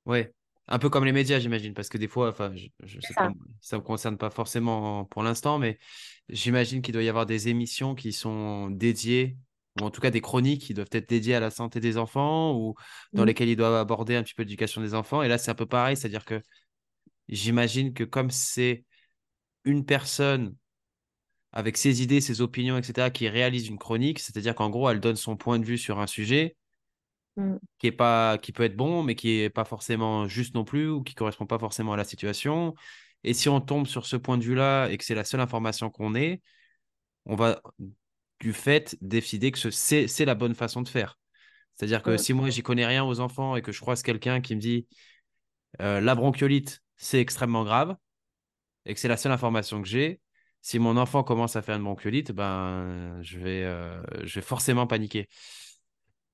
Ouais. 0.07 0.33
Un 0.71 0.79
peu 0.79 0.91
comme 0.91 1.05
les 1.05 1.13
médias, 1.13 1.39
j'imagine, 1.39 1.73
parce 1.75 1.89
que 1.89 1.97
des 1.99 2.09
fois, 2.09 2.29
enfin, 2.29 2.53
je, 2.55 2.67
je 2.85 3.01
C'est 3.01 3.09
sais 3.09 3.15
pas, 3.15 3.31
ça. 3.31 3.35
ça 3.63 3.79
me 3.79 3.83
concerne 3.83 4.19
pas 4.19 4.29
forcément 4.31 5.07
pour 5.07 5.23
l'instant, 5.23 5.59
mais 5.59 5.79
j'imagine 6.29 6.83
qu'il 6.83 6.93
doit 6.93 7.03
y 7.03 7.09
avoir 7.09 7.25
des 7.27 7.49
émissions 7.49 7.95
qui 7.95 8.13
sont 8.13 8.69
dédiées, 8.71 9.39
ou 9.81 9.85
en 9.85 9.91
tout 9.91 10.01
cas 10.03 10.11
des 10.11 10.21
chroniques 10.21 10.63
qui 10.63 10.75
doivent 10.75 10.89
être 10.93 11.09
dédiées 11.09 11.35
à 11.37 11.41
la 11.41 11.51
santé 11.51 11.81
des 11.81 11.97
enfants, 11.97 12.55
ou 12.55 12.75
dans 13.15 13.25
Mm, 13.25 13.27
lesquelles 13.27 13.49
ils 13.49 13.57
doivent 13.57 13.75
aborder 13.77 14.15
un 14.17 14.23
petit 14.23 14.35
peu 14.35 14.43
l'éducation 14.43 14.83
des 14.83 14.95
enfants. 14.95 15.23
Et 15.23 15.29
là, 15.29 15.39
c'est 15.39 15.51
un 15.51 15.55
peu 15.55 15.67
pareil, 15.67 15.97
c'est-à-dire 15.97 16.25
que 16.27 16.43
j'imagine 17.29 17.95
que 17.95 18.05
comme 18.05 18.31
c'est 18.31 18.85
une 19.65 19.85
personne 19.87 20.55
avec 21.53 21.77
ses 21.77 22.03
idées, 22.03 22.21
ses 22.21 22.41
opinions, 22.41 22.77
etc., 22.79 23.11
qui 23.11 23.29
réalise 23.29 23.69
une 23.69 23.79
chronique, 23.79 24.19
c'est-à-dire 24.19 24.55
qu'en 24.55 24.71
gros, 24.71 24.89
elle 24.91 25.01
donne 25.01 25.17
son 25.17 25.37
point 25.37 25.59
de 25.59 25.65
vue 25.65 25.79
sur 25.79 25.99
un 25.99 26.07
sujet 26.07 26.57
mm, 27.37 27.57
qui 27.79 27.87
est 27.87 27.93
pas, 27.93 28.39
qui 28.39 28.53
peut 28.53 28.65
être 28.65 28.77
bon, 28.77 29.03
mais 29.03 29.15
qui 29.15 29.41
est 29.41 29.51
pas 29.51 29.65
forcément 29.65 30.27
juste 30.29 30.55
non 30.55 30.65
plus, 30.65 30.89
ou 30.91 31.03
qui 31.03 31.15
correspond 31.15 31.47
pas 31.47 31.59
forcément 31.59 31.93
à 31.93 31.97
la 31.97 32.05
situation. 32.05 32.75
Et 33.25 33.35
si 33.35 33.49
on 33.49 33.61
tombe 33.61 33.87
sur 33.87 34.07
ce 34.07 34.17
point 34.17 34.39
de 34.39 34.45
vue-là 34.45 34.89
et 34.89 34.99
que 34.99 35.05
c'est 35.05 35.15
la 35.15 35.25
seule 35.25 35.41
information 35.41 35.91
qu'on 35.91 36.15
ait, 36.15 36.43
on 37.27 37.37
va 37.37 37.61
du 38.41 38.53
fait 38.53 38.97
décider 39.01 39.51
que 39.51 39.59
ce- 39.59 39.71
c'est, 40.07 40.25
la 40.25 40.35
bonne 40.35 40.55
façon 40.55 40.83
de 40.83 40.89
faire. 40.89 41.19
C'est-à-dire 41.75 42.03
que 42.03 42.13
mm, 42.13 42.19
si 42.19 42.33
moi, 42.33 42.51
j'y 42.51 42.63
connais 42.63 42.87
rien 42.87 43.05
aux 43.05 43.21
enfants 43.21 43.57
et 43.57 43.63
que 43.63 43.73
je 43.73 43.81
croise 43.81 44.03
quelqu'un 44.03 44.41
qui 44.41 44.55
me 44.55 44.61
dit 44.61 44.87
euh, 45.81 46.01
la 46.01 46.15
bronchiolite, 46.15 46.83
c'est 46.97 47.21
extrêmement 47.21 47.65
grave, 47.65 47.97
et 48.87 48.95
que 48.95 49.01
c'est 49.01 49.09
la 49.09 49.17
seule 49.17 49.33
information 49.33 49.83
que 49.83 49.89
j'ai, 49.89 50.21
si 50.69 50.79
mon 50.79 50.99
enfant 50.99 51.23
commence 51.25 51.57
à 51.57 51.63
faire 51.63 51.77
une 51.77 51.85
bronchiolite, 51.85 52.31
ben, 52.31 53.23
je 53.23 53.39
vais, 53.39 53.65
euh, 53.65 54.03
je 54.25 54.35
vais 54.35 54.45
forcément 54.45 54.87
paniquer. 54.87 55.27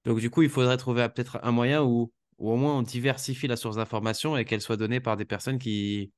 Donc, 0.05 0.18
du 0.18 0.29
coup, 0.29 0.42
il 0.42 0.49
faudrait 0.49 0.77
trouver 0.77 1.03
euh, 1.03 1.09
peut-être 1.09 1.38
un 1.44 1.53
moyen 1.53 1.85
où, 1.85 2.12
où 2.38 2.51
au 2.51 2.57
moins 2.57 2.77
on 2.77 2.83
diversifie 2.83 3.47
la 3.47 3.55
source 3.55 3.77
d'information 3.77 4.37
et 4.37 4.44
qu'elle 4.44 4.61
soit 4.61 4.77
donnée 4.77 4.99
par 4.99 5.16
des 5.16 5.25
personnes 5.25 5.61
qui, 5.61 6.11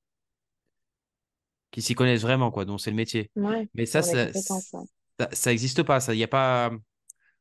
qui 1.71 1.83
s'y 1.83 1.95
connaissent 1.95 2.23
vraiment, 2.23 2.51
quoi, 2.51 2.65
dont 2.65 2.79
c'est 2.79 2.89
le 2.89 2.97
métier. 2.97 3.31
ouais, 3.37 3.69
Mais 3.75 3.85
ça, 3.85 4.01
ça, 4.01 4.29
compétences, 4.29 4.73
ouais. 4.73 4.85
ça, 5.21 5.29
ça 5.33 5.53
existe 5.53 5.83
pas, 5.83 6.01
ça. 6.01 6.15
Il 6.15 6.17
n'y 6.17 6.25
a 6.25 6.29
pas, 6.29 6.71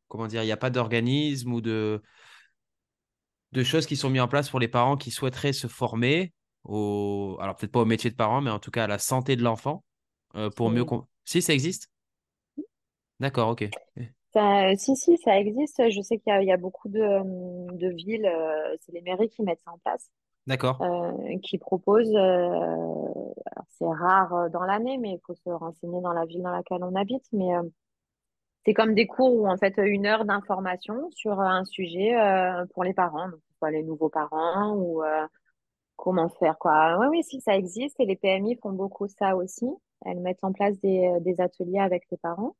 comment 0.09 0.27
dire, 0.27 0.43
il 0.43 0.47
y 0.47 0.51
a 0.51 0.57
pas 0.57 0.71
d'organisme 0.71 1.53
ou 1.53 1.61
de, 1.61 2.01
de 3.53 3.63
choses 3.63 3.85
qui 3.85 3.95
sont 3.95 4.09
mises 4.09 4.19
en 4.19 4.27
place 4.27 4.49
pour 4.49 4.59
les 4.59 4.67
parents 4.67 4.97
qui 4.97 5.11
souhaiteraient 5.11 5.53
se 5.53 5.67
former 5.67 6.33
au, 6.65 7.37
alors 7.39 7.55
peut-être 7.55 7.71
pas 7.71 7.79
au 7.79 7.85
métier 7.85 8.09
de 8.09 8.15
parent, 8.17 8.41
mais 8.41 8.51
en 8.51 8.59
tout 8.59 8.71
cas 8.71 8.83
à 8.83 8.87
la 8.87 8.99
santé 8.99 9.37
de 9.37 9.41
l'enfant 9.41 9.85
euh, 10.35 10.49
pour 10.49 10.69
mieux. 10.71 10.83
Si. 10.83 10.85
com- 10.85 11.05
Si, 11.25 11.41
ça 11.41 11.53
existe? 11.53 11.89
D'accord, 13.19 13.49
ok. 13.49 13.73
Ça, 14.33 14.75
si, 14.75 14.95
si, 14.97 15.17
ça 15.17 15.39
existe. 15.39 15.89
Je 15.89 16.01
sais 16.01 16.17
qu'il 16.19 16.31
y 16.31 16.35
a, 16.35 16.41
il 16.41 16.47
y 16.47 16.51
a 16.51 16.57
beaucoup 16.57 16.89
de, 16.89 16.99
de 17.77 17.87
villes, 17.89 18.25
euh, 18.25 18.75
c'est 18.81 18.91
les 18.91 19.01
mairies 19.01 19.29
qui 19.29 19.43
mettent 19.43 19.61
ça 19.65 19.71
en 19.71 19.77
place. 19.79 20.09
D'accord. 20.47 20.81
euh, 20.81 21.39
qui 21.43 21.57
propose, 21.59 22.09
euh, 22.15 22.19
alors 22.19 23.65
c'est 23.69 23.85
rare 23.87 24.49
dans 24.51 24.63
l'année, 24.63 24.97
mais 24.99 25.11
il 25.13 25.19
faut 25.25 25.35
se 25.35 25.49
renseigner 25.49 26.01
dans 26.01 26.13
la 26.13 26.25
ville 26.25 26.43
dans 26.43 26.51
laquelle 26.51 26.83
on 26.83 26.95
habite. 26.95 27.25
Mais 27.33 27.55
euh, 27.55 27.63
c'est 28.65 28.73
comme 28.73 28.95
des 28.95 29.07
cours 29.07 29.33
où 29.33 29.47
en 29.47 29.57
fait 29.57 29.73
une 29.77 30.05
heure 30.07 30.25
d'information 30.25 31.09
sur 31.11 31.39
un 31.39 31.63
sujet 31.65 32.13
pour 32.73 32.83
les 32.83 32.93
parents, 32.93 33.29
donc 33.29 33.39
soit 33.59 33.71
les 33.71 33.83
nouveaux 33.83 34.09
parents 34.09 34.75
ou 34.77 35.03
comment 35.97 36.29
faire 36.29 36.57
quoi. 36.57 36.97
Oui, 36.99 37.07
oui, 37.09 37.23
si 37.23 37.41
ça 37.41 37.55
existe 37.57 37.99
et 37.99 38.05
les 38.05 38.15
PMI 38.15 38.57
font 38.61 38.71
beaucoup 38.73 39.07
ça 39.07 39.35
aussi. 39.35 39.65
Elles 40.05 40.19
mettent 40.21 40.43
en 40.43 40.53
place 40.53 40.79
des, 40.79 41.07
euh, 41.07 41.19
des 41.19 41.41
ateliers 41.41 41.79
avec 41.79 42.03
les 42.11 42.17
parents. 42.17 42.55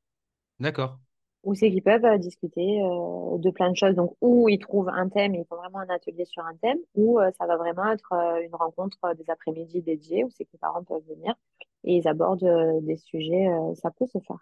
D'accord. 0.60 1.00
où 1.44 1.54
c'est 1.54 1.70
qu'ils 1.70 1.84
peuvent 1.84 2.06
euh, 2.06 2.18
discuter 2.18 2.82
euh, 2.82 3.38
de 3.38 3.52
plein 3.52 3.72
de 3.72 3.78
choses. 3.78 3.96
Donc, 3.96 4.16
où 4.22 4.50
ils 4.50 4.60
trouvent 4.60 4.90
un 4.90 5.08
thème 5.10 5.36
et 5.36 5.40
ils 5.40 5.46
font 5.46 5.56
vraiment 5.58 5.80
un 5.80 5.90
atelier 5.90 6.26
sur 6.26 6.44
un 6.44 6.56
thème, 6.56 6.80
ou 6.96 7.20
euh, 7.20 7.30
ça 7.38 7.46
va 7.46 7.56
vraiment 7.56 7.92
être 7.92 8.12
euh, 8.14 8.42
une 8.42 8.56
rencontre 8.56 8.98
des 9.16 9.30
après-midi 9.30 9.82
dédiés 9.82 10.24
où 10.24 10.30
c'est 10.32 10.46
que 10.46 10.50
les 10.54 10.60
parents 10.60 10.84
peuvent 10.84 11.04
venir 11.08 11.36
et 11.84 11.98
ils 11.98 12.08
abordent 12.08 12.82
des 12.82 12.98
sujets. 12.98 13.48
ça 13.76 13.92
peut 13.92 14.08
se 14.08 14.18
faire. 14.18 14.40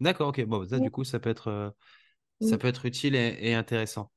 D'accord, 0.00 0.28
ok. 0.28 0.44
Bon, 0.44 0.68
ça, 0.68 0.78
du 0.78 0.90
coup, 0.90 1.04
ça 1.04 1.18
peut 1.18 1.30
être, 1.30 1.74
ça 2.38 2.58
peut 2.58 2.68
être 2.68 2.84
utile 2.84 3.14
et, 3.14 3.38
et 3.40 3.54
intéressant. 3.54 4.10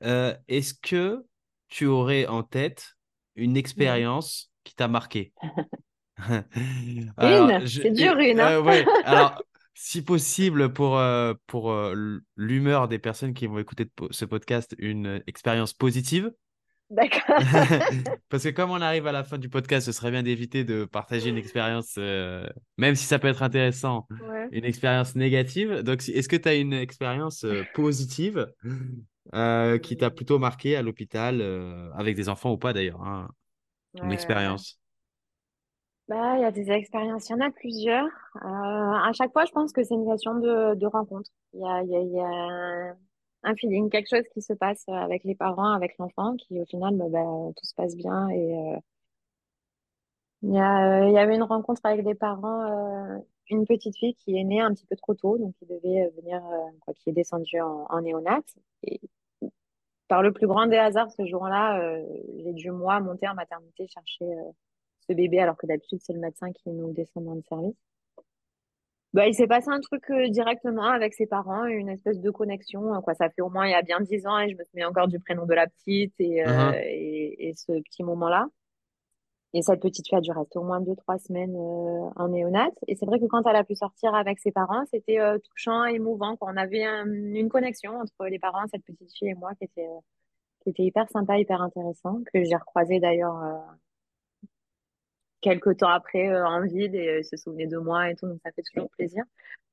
Est-ce 0.00 0.74
que 0.74 1.26
tu 1.66 1.86
aurais 1.86 2.26
en 2.26 2.44
tête 2.44 2.94
une 3.34 3.56
expérience 3.56 4.52
qui 4.62 4.76
t'a 4.76 4.86
marqué? 4.86 5.32
Alors, 7.16 7.48
Une, 7.50 7.66
je, 7.66 7.82
c'est 7.82 7.90
dur, 7.90 8.18
une, 8.18 8.40
hein? 8.40 8.52
euh, 8.52 8.62
ouais, 8.62 8.84
alors, 9.04 9.42
si 9.74 10.02
possible, 10.02 10.72
pour, 10.72 10.98
euh, 10.98 11.34
pour 11.46 11.70
euh, 11.72 12.18
l'humeur 12.36 12.88
des 12.88 12.98
personnes 12.98 13.34
qui 13.34 13.46
vont 13.46 13.58
écouter 13.58 13.86
ce 14.10 14.24
podcast, 14.24 14.74
une 14.78 15.22
expérience 15.26 15.72
positive. 15.72 16.32
D'accord. 16.90 17.36
Parce 18.30 18.44
que 18.44 18.48
comme 18.48 18.70
on 18.70 18.80
arrive 18.80 19.06
à 19.06 19.12
la 19.12 19.22
fin 19.22 19.36
du 19.36 19.48
podcast, 19.50 19.84
ce 19.86 19.92
serait 19.92 20.10
bien 20.10 20.22
d'éviter 20.22 20.64
de 20.64 20.86
partager 20.86 21.28
une 21.28 21.36
expérience, 21.36 21.96
euh, 21.98 22.46
même 22.78 22.94
si 22.94 23.04
ça 23.04 23.18
peut 23.18 23.28
être 23.28 23.42
intéressant, 23.42 24.06
Ouais. 24.26 24.48
une 24.52 24.64
expérience 24.64 25.14
négative. 25.14 25.82
Donc, 25.82 26.08
est-ce 26.08 26.28
que 26.28 26.36
tu 26.36 26.48
as 26.48 26.54
une 26.54 26.72
expérience 26.72 27.44
euh, 27.44 27.62
positive 27.74 28.46
euh, 29.34 29.78
qui 29.78 29.98
t'a 29.98 30.10
plutôt 30.10 30.38
marqué 30.38 30.76
à 30.76 30.82
l'hôpital, 30.82 31.42
avec 31.94 32.16
des 32.16 32.30
enfants 32.30 32.52
ou 32.52 32.58
pas 32.58 32.72
d'ailleurs, 32.72 33.02
hein, 33.02 33.28
une 34.02 34.12
expérience? 34.12 34.80
Bah, 36.08 36.36
il 36.38 36.40
y 36.40 36.44
a 36.44 36.50
des 36.50 36.70
expériences, 36.70 37.28
il 37.28 37.32
y 37.32 37.34
en 37.34 37.40
a 37.46 37.50
plusieurs. 37.50 38.06
Euh, 38.36 38.40
à 38.42 39.10
chaque 39.12 39.30
fois, 39.32 39.44
je 39.44 39.52
pense 39.52 39.72
que 39.72 39.82
c'est 39.84 39.94
une 39.94 40.08
question 40.10 40.34
de, 40.36 40.74
de 40.74 40.86
rencontre. 40.86 41.30
Il 41.52 41.60
y 41.60 41.64
a, 41.66 41.82
il 41.82 41.90
y 41.90 41.96
a, 41.96 42.00
y 42.02 42.20
a 42.20 42.96
un 43.42 43.54
feeling, 43.56 43.90
quelque 43.90 44.08
chose 44.08 44.26
qui 44.32 44.40
se 44.40 44.54
passe 44.54 44.84
avec 44.88 45.22
les 45.24 45.34
parents, 45.34 45.72
avec 45.74 45.98
l'enfant, 45.98 46.34
qui 46.36 46.58
au 46.60 46.64
final, 46.64 46.96
bah, 46.96 47.06
bah, 47.10 47.24
tout 47.56 47.64
se 47.66 47.74
passe 47.74 47.94
bien. 47.94 48.28
Et 48.30 48.56
euh, 48.56 48.78
il 50.42 50.54
y 50.54 50.58
a, 50.58 51.02
euh, 51.02 51.08
il 51.08 51.12
y 51.12 51.18
avait 51.18 51.34
une 51.36 51.42
rencontre 51.42 51.80
avec 51.84 52.04
des 52.04 52.14
parents, 52.14 52.62
euh, 53.16 53.18
une 53.50 53.66
petite 53.66 53.96
fille 53.96 54.14
qui 54.14 54.36
est 54.38 54.44
née 54.44 54.60
un 54.60 54.72
petit 54.72 54.86
peu 54.86 54.96
trop 54.96 55.14
tôt, 55.14 55.36
donc 55.38 55.54
qui 55.58 55.66
devait 55.66 56.06
euh, 56.06 56.10
venir, 56.20 56.42
quoi, 56.80 56.94
qui 56.94 57.10
est 57.10 57.12
descendue 57.12 57.60
en, 57.60 57.86
en 57.90 58.00
néonat. 58.00 58.40
Et 58.84 59.00
par 60.08 60.22
le 60.22 60.32
plus 60.32 60.46
grand 60.46 60.66
des 60.66 60.76
hasards, 60.76 61.10
ce 61.12 61.26
jour-là, 61.26 62.00
j'ai 62.38 62.52
dû, 62.54 62.70
moi, 62.70 63.00
monter 63.00 63.28
en 63.28 63.34
maternité 63.34 63.86
chercher 63.88 64.24
ce 65.08 65.14
bébé, 65.14 65.38
alors 65.40 65.56
que 65.56 65.66
d'habitude, 65.66 66.00
c'est 66.02 66.12
le 66.12 66.20
médecin 66.20 66.52
qui 66.52 66.70
nous 66.70 66.92
descend 66.92 67.24
dans 67.24 67.34
le 67.34 67.42
service. 67.42 67.74
Bah, 69.14 69.26
il 69.26 69.34
s'est 69.34 69.46
passé 69.46 69.68
un 69.70 69.80
truc 69.80 70.04
euh, 70.10 70.28
directement 70.28 70.84
avec 70.84 71.14
ses 71.14 71.26
parents, 71.26 71.64
une 71.64 71.88
espèce 71.88 72.20
de 72.20 72.30
connexion, 72.30 72.94
euh, 72.94 73.00
quoi. 73.00 73.14
Ça 73.14 73.30
fait 73.30 73.40
au 73.40 73.48
moins 73.48 73.66
il 73.66 73.70
y 73.70 73.74
a 73.74 73.80
bien 73.82 74.00
dix 74.00 74.26
ans 74.26 74.38
et 74.38 74.50
je 74.50 74.56
me 74.56 74.64
souviens 74.64 74.88
encore 74.90 75.08
du 75.08 75.18
prénom 75.18 75.46
de 75.46 75.54
la 75.54 75.66
petite 75.66 76.12
et, 76.18 76.44
euh, 76.44 76.46
Uhum. 76.46 76.74
et, 76.74 77.48
et 77.48 77.54
ce 77.54 77.72
petit 77.80 78.02
moment-là. 78.04 78.46
Et 79.54 79.62
cette 79.62 79.80
petite 79.80 80.06
fille 80.06 80.18
a 80.18 80.20
dû 80.20 80.30
rester 80.30 80.58
au 80.58 80.62
moins 80.62 80.82
deux, 80.82 80.94
trois 80.94 81.18
semaines 81.18 81.56
euh, 81.56 82.10
en 82.16 82.28
néonat. 82.28 82.68
Et 82.86 82.96
c'est 82.96 83.06
vrai 83.06 83.18
que 83.18 83.24
quand 83.24 83.46
elle 83.48 83.56
a 83.56 83.64
pu 83.64 83.74
sortir 83.74 84.14
avec 84.14 84.38
ses 84.40 84.52
parents, 84.52 84.84
c'était 84.92 85.18
touchant, 85.48 85.84
émouvant, 85.86 86.36
quoi. 86.36 86.50
On 86.52 86.56
avait 86.58 86.84
un- 86.84 87.06
une 87.10 87.48
connexion 87.48 87.92
entre 87.98 88.26
les 88.26 88.38
parents, 88.38 88.66
cette 88.70 88.84
petite 88.84 89.10
fille 89.16 89.28
et 89.30 89.34
moi 89.34 89.54
qui 89.54 89.64
était, 89.64 89.88
qui 90.60 90.68
était 90.68 90.82
hyper 90.82 91.08
sympa, 91.08 91.38
hyper 91.38 91.62
intéressant, 91.62 92.20
que 92.30 92.44
j'ai 92.44 92.56
recroisé 92.56 93.00
d'ailleurs 93.00 93.42
quelques 95.40 95.78
temps 95.78 95.88
après 95.90 96.28
euh, 96.30 96.46
en 96.46 96.62
ville 96.66 96.94
et 96.96 97.08
euh, 97.20 97.22
se 97.22 97.36
souvenait 97.36 97.66
de 97.66 97.78
moi 97.78 98.10
et 98.10 98.16
tout, 98.16 98.26
donc 98.26 98.40
ça 98.44 98.52
fait 98.52 98.62
toujours 98.62 98.90
plaisir. 98.90 99.24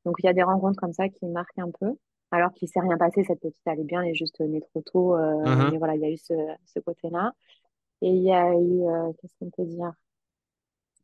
Donc 0.05 0.15
il 0.19 0.25
y 0.25 0.29
a 0.29 0.33
des 0.33 0.43
rencontres 0.43 0.79
comme 0.79 0.93
ça 0.93 1.09
qui 1.09 1.25
marquent 1.27 1.59
un 1.59 1.71
peu, 1.71 1.95
alors 2.31 2.53
qu'il 2.53 2.67
s'est 2.69 2.79
rien 2.81 2.97
passé, 2.97 3.23
cette 3.25 3.41
petite 3.41 3.67
allait 3.67 3.83
bien, 3.83 4.01
elle 4.03 4.11
est 4.11 4.15
juste 4.15 4.39
née 4.41 4.61
trop 4.61 4.81
tôt, 4.81 5.15
euh, 5.17 5.33
Uhum. 5.45 5.71
mais 5.71 5.77
voilà, 5.77 5.95
il 5.95 6.01
y 6.01 6.05
a 6.05 6.11
eu 6.11 6.17
ce, 6.17 6.33
ce 6.65 6.79
côté-là. 6.79 7.33
Et 8.01 8.09
il 8.09 8.23
y 8.23 8.33
a 8.33 8.53
eu, 8.53 8.83
euh, 8.87 9.13
qu'est-ce 9.21 9.35
qu'on 9.39 9.49
peut 9.51 9.65
dire? 9.65 9.93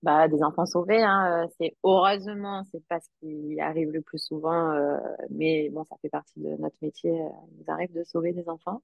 Bah, 0.03 0.27
des 0.27 0.41
enfants 0.41 0.65
sauvés, 0.65 1.03
hein, 1.03 1.43
euh, 1.45 1.47
c'est 1.59 1.75
heureusement, 1.83 2.63
c'est 2.71 2.83
pas 2.87 2.99
ce 2.99 3.07
qui 3.19 3.59
arrive 3.59 3.91
le 3.91 4.01
plus 4.01 4.17
souvent, 4.17 4.71
euh, 4.71 4.97
mais 5.29 5.69
bon, 5.69 5.83
ça 5.85 5.95
fait 6.01 6.09
partie 6.09 6.39
de 6.39 6.49
notre 6.57 6.75
métier, 6.81 7.11
euh, 7.11 7.29
il 7.51 7.59
nous 7.59 7.71
arrive 7.71 7.91
de 7.93 8.03
sauver 8.03 8.33
des 8.33 8.49
enfants. 8.49 8.81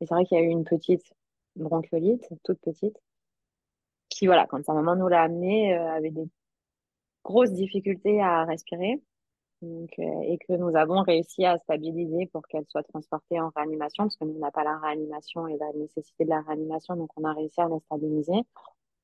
Et 0.00 0.06
c'est 0.06 0.14
vrai 0.14 0.24
qu'il 0.26 0.38
y 0.38 0.40
a 0.42 0.44
eu 0.44 0.48
une 0.50 0.64
petite 0.64 1.14
bronchiolite, 1.56 2.28
toute 2.44 2.60
petite, 2.60 2.98
qui, 4.20 4.26
voilà, 4.26 4.46
quand 4.46 4.62
sa 4.64 4.74
maman 4.74 4.96
nous 4.96 5.08
l'a 5.08 5.22
amenée, 5.22 5.74
euh, 5.74 5.92
avait 5.92 6.10
des 6.10 6.28
grosses 7.24 7.52
difficultés 7.52 8.20
à 8.20 8.44
respirer. 8.44 9.00
Euh, 9.62 9.86
et 10.22 10.38
que 10.38 10.54
nous 10.54 10.74
avons 10.74 11.02
réussi 11.02 11.44
à 11.44 11.58
stabiliser 11.58 12.26
pour 12.32 12.46
qu'elle 12.46 12.64
soit 12.68 12.82
transportée 12.82 13.40
en 13.40 13.50
réanimation, 13.54 14.04
parce 14.04 14.16
que 14.16 14.24
nous, 14.24 14.34
on 14.36 14.38
n'a 14.38 14.50
pas 14.50 14.64
la 14.64 14.78
réanimation 14.78 15.46
et 15.48 15.56
la 15.58 15.70
nécessité 15.74 16.24
de 16.24 16.30
la 16.30 16.40
réanimation, 16.40 16.96
donc 16.96 17.10
on 17.16 17.24
a 17.24 17.32
réussi 17.34 17.60
à 17.60 17.68
la 17.68 17.78
stabiliser. 17.80 18.40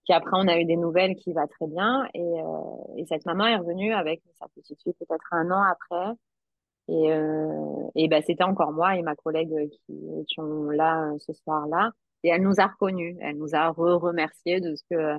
Puis 0.04 0.14
après, 0.14 0.32
on 0.34 0.48
a 0.48 0.58
eu 0.58 0.64
des 0.64 0.76
nouvelles 0.76 1.16
qui 1.16 1.32
va 1.32 1.46
très 1.46 1.66
bien, 1.66 2.06
et, 2.14 2.20
euh, 2.20 2.96
et 2.96 3.06
cette 3.06 3.26
maman 3.26 3.46
est 3.46 3.56
revenue 3.56 3.92
avec 3.92 4.22
sa 4.38 4.48
petite 4.48 4.82
fille 4.82 4.94
peut-être 4.94 5.26
un 5.32 5.50
an 5.50 5.62
après, 5.62 6.14
et, 6.88 7.12
euh, 7.12 7.90
et 7.94 8.08
ben, 8.08 8.22
c'était 8.22 8.44
encore 8.44 8.72
moi 8.72 8.96
et 8.96 9.02
ma 9.02 9.16
collègue 9.16 9.70
qui 9.86 10.20
étions 10.20 10.70
là 10.70 11.12
ce 11.18 11.32
soir-là, 11.34 11.90
et 12.24 12.28
elle 12.30 12.42
nous 12.42 12.60
a 12.60 12.66
reconnus, 12.66 13.16
elle 13.20 13.36
nous 13.38 13.54
a 13.54 13.70
re-remercié 13.70 14.60
de 14.60 14.74
ce 14.76 14.82
que, 14.90 15.14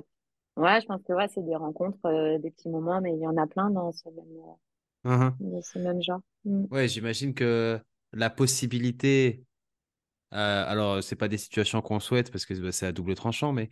ouais, 0.56 0.80
je 0.82 0.86
pense 0.86 1.02
que 1.04 1.12
ouais, 1.14 1.28
c'est 1.28 1.42
des 1.44 1.56
rencontres, 1.56 1.98
euh, 2.06 2.38
des 2.38 2.50
petits 2.52 2.68
moments, 2.70 3.00
mais 3.00 3.12
il 3.14 3.20
y 3.20 3.26
en 3.28 3.36
a 3.38 3.46
plein 3.46 3.70
dans 3.70 3.92
ce 3.92 4.08
même, 4.10 4.26
Uhum. 5.04 5.40
de 5.40 5.60
ce 5.62 5.78
même 5.78 6.02
genre. 6.02 6.20
Mm. 6.44 6.66
Ouais, 6.70 6.88
j'imagine 6.88 7.34
que 7.34 7.80
la 8.12 8.30
possibilité, 8.30 9.42
euh, 10.34 10.64
alors 10.68 11.02
c'est 11.02 11.16
pas 11.16 11.28
des 11.28 11.38
situations 11.38 11.82
qu'on 11.82 12.00
souhaite 12.00 12.30
parce 12.32 12.46
que 12.46 12.54
bah, 12.54 12.72
c'est 12.72 12.86
à 12.86 12.92
double 12.92 13.14
tranchant, 13.14 13.52
mais 13.52 13.70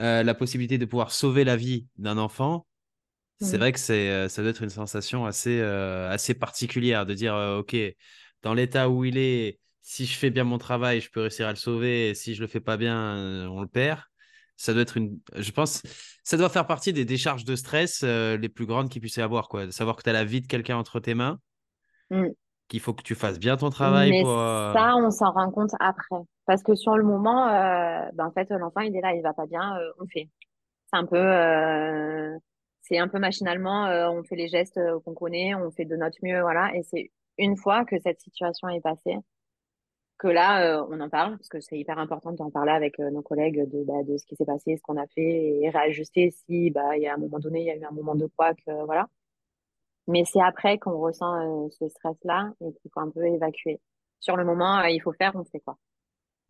euh, 0.00 0.22
la 0.22 0.34
possibilité 0.34 0.78
de 0.78 0.86
pouvoir 0.86 1.12
sauver 1.12 1.44
la 1.44 1.56
vie 1.56 1.86
d'un 1.98 2.18
enfant, 2.18 2.66
c'est 3.40 3.56
Mm. 3.56 3.60
vrai 3.60 3.72
que 3.72 3.80
c'est, 3.80 4.10
euh, 4.10 4.28
ça 4.28 4.42
doit 4.42 4.50
être 4.52 4.62
une 4.64 4.70
sensation 4.70 5.26
assez, 5.26 5.60
euh, 5.60 6.10
assez 6.10 6.34
particulière 6.34 7.06
de 7.06 7.14
dire, 7.14 7.34
euh, 7.34 7.60
OK, 7.60 7.76
dans 8.42 8.54
l'état 8.54 8.90
où 8.90 9.04
il 9.04 9.18
est, 9.18 9.60
si 9.82 10.06
je 10.06 10.16
fais 10.18 10.30
bien 10.30 10.44
mon 10.44 10.58
travail, 10.58 11.00
je 11.00 11.10
peux 11.10 11.20
réussir 11.22 11.46
à 11.46 11.50
le 11.50 11.56
sauver, 11.56 12.10
et 12.10 12.14
si 12.14 12.34
je 12.34 12.40
le 12.40 12.46
fais 12.46 12.60
pas 12.60 12.76
bien, 12.76 12.96
euh, 13.16 13.46
on 13.48 13.60
le 13.62 13.68
perd. 13.68 14.00
Ça 14.56 14.74
doit 14.74 14.82
être 14.82 14.96
une, 14.98 15.18
je 15.36 15.50
pense, 15.52 15.82
ça 16.22 16.36
doit 16.36 16.50
faire 16.50 16.66
partie 16.66 16.92
des 16.92 17.06
décharges 17.06 17.44
de 17.44 17.56
stress 17.56 18.02
euh, 18.04 18.36
les 18.36 18.50
plus 18.50 18.66
grandes 18.66 18.90
qu'il 18.90 19.00
puisse 19.00 19.16
y 19.16 19.22
avoir, 19.22 19.48
quoi. 19.48 19.64
De 19.66 19.70
savoir 19.70 19.96
que 19.96 20.02
tu 20.02 20.10
as 20.10 20.12
la 20.12 20.24
vie 20.24 20.42
de 20.42 20.46
quelqu'un 20.46 20.76
entre 20.76 21.00
tes 21.00 21.14
mains, 21.14 21.38
Mm. 22.10 22.26
qu'il 22.68 22.80
faut 22.80 22.92
que 22.92 23.02
tu 23.02 23.14
fasses 23.14 23.38
bien 23.38 23.56
ton 23.56 23.70
travail 23.70 24.10
Mais 24.10 24.20
pour. 24.20 24.38
euh, 24.38 24.72
ça, 24.74 24.96
on 24.96 25.10
s'en 25.10 25.30
rend 25.32 25.50
compte 25.50 25.70
après. 25.80 26.16
Parce 26.44 26.62
que 26.62 26.74
sur 26.74 26.96
le 26.96 27.04
moment, 27.04 27.48
euh, 27.48 28.00
ben, 28.14 28.26
en 28.26 28.32
fait, 28.32 28.50
l'enfant, 28.50 28.80
il 28.80 28.94
est 28.96 29.00
là, 29.00 29.14
il 29.14 29.22
va 29.22 29.32
pas 29.32 29.46
bien, 29.46 29.78
on 29.98 30.06
fait. 30.06 30.28
C'est 30.92 30.98
un 30.98 31.06
peu, 31.06 32.38
c'est 32.82 32.98
un 32.98 33.08
peu 33.08 33.18
machinalement, 33.18 33.84
on 34.10 34.22
fait 34.24 34.36
les 34.36 34.48
gestes 34.48 34.78
qu'on 35.04 35.14
connaît, 35.14 35.54
on 35.54 35.70
fait 35.70 35.84
de 35.84 35.96
notre 35.96 36.18
mieux, 36.22 36.40
voilà. 36.40 36.74
Et 36.74 36.82
c'est 36.82 37.10
une 37.38 37.56
fois 37.56 37.84
que 37.84 37.96
cette 38.00 38.20
situation 38.20 38.68
est 38.68 38.80
passée, 38.80 39.16
que 40.20 40.28
là, 40.28 40.78
euh, 40.80 40.86
on 40.90 41.00
en 41.00 41.08
parle, 41.08 41.36
parce 41.38 41.48
que 41.48 41.60
c'est 41.60 41.78
hyper 41.78 41.98
important 41.98 42.32
d'en 42.32 42.50
parler 42.50 42.72
avec 42.72 43.00
euh, 43.00 43.10
nos 43.10 43.22
collègues 43.22 43.68
de, 43.68 43.84
bah, 43.84 44.02
de 44.04 44.18
ce 44.18 44.26
qui 44.26 44.36
s'est 44.36 44.44
passé, 44.44 44.76
ce 44.76 44.82
qu'on 44.82 44.96
a 44.98 45.06
fait, 45.08 45.60
et 45.62 45.70
réajuster 45.70 46.30
si, 46.30 46.70
bah, 46.70 46.96
il 46.96 47.02
y 47.02 47.08
a 47.08 47.14
un 47.14 47.16
moment 47.16 47.38
donné, 47.38 47.60
il 47.60 47.66
y 47.66 47.70
a 47.70 47.76
eu 47.76 47.84
un 47.84 47.90
moment 47.90 48.14
de 48.14 48.28
quoi 48.36 48.54
que, 48.54 48.84
voilà. 48.84 49.08
Mais 50.06 50.24
c'est 50.24 50.42
après 50.42 50.78
qu'on 50.78 50.98
ressent 50.98 51.66
euh, 51.66 51.68
ce 51.78 51.88
stress-là 51.88 52.52
et 52.60 52.72
qu'il 52.74 52.90
faut 52.92 53.00
un 53.00 53.10
peu 53.10 53.24
évacuer. 53.26 53.80
Sur 54.18 54.36
le 54.36 54.44
moment, 54.44 54.78
euh, 54.80 54.90
il 54.90 55.00
faut 55.00 55.12
faire, 55.12 55.32
on 55.34 55.44
fait 55.44 55.60
quoi. 55.60 55.76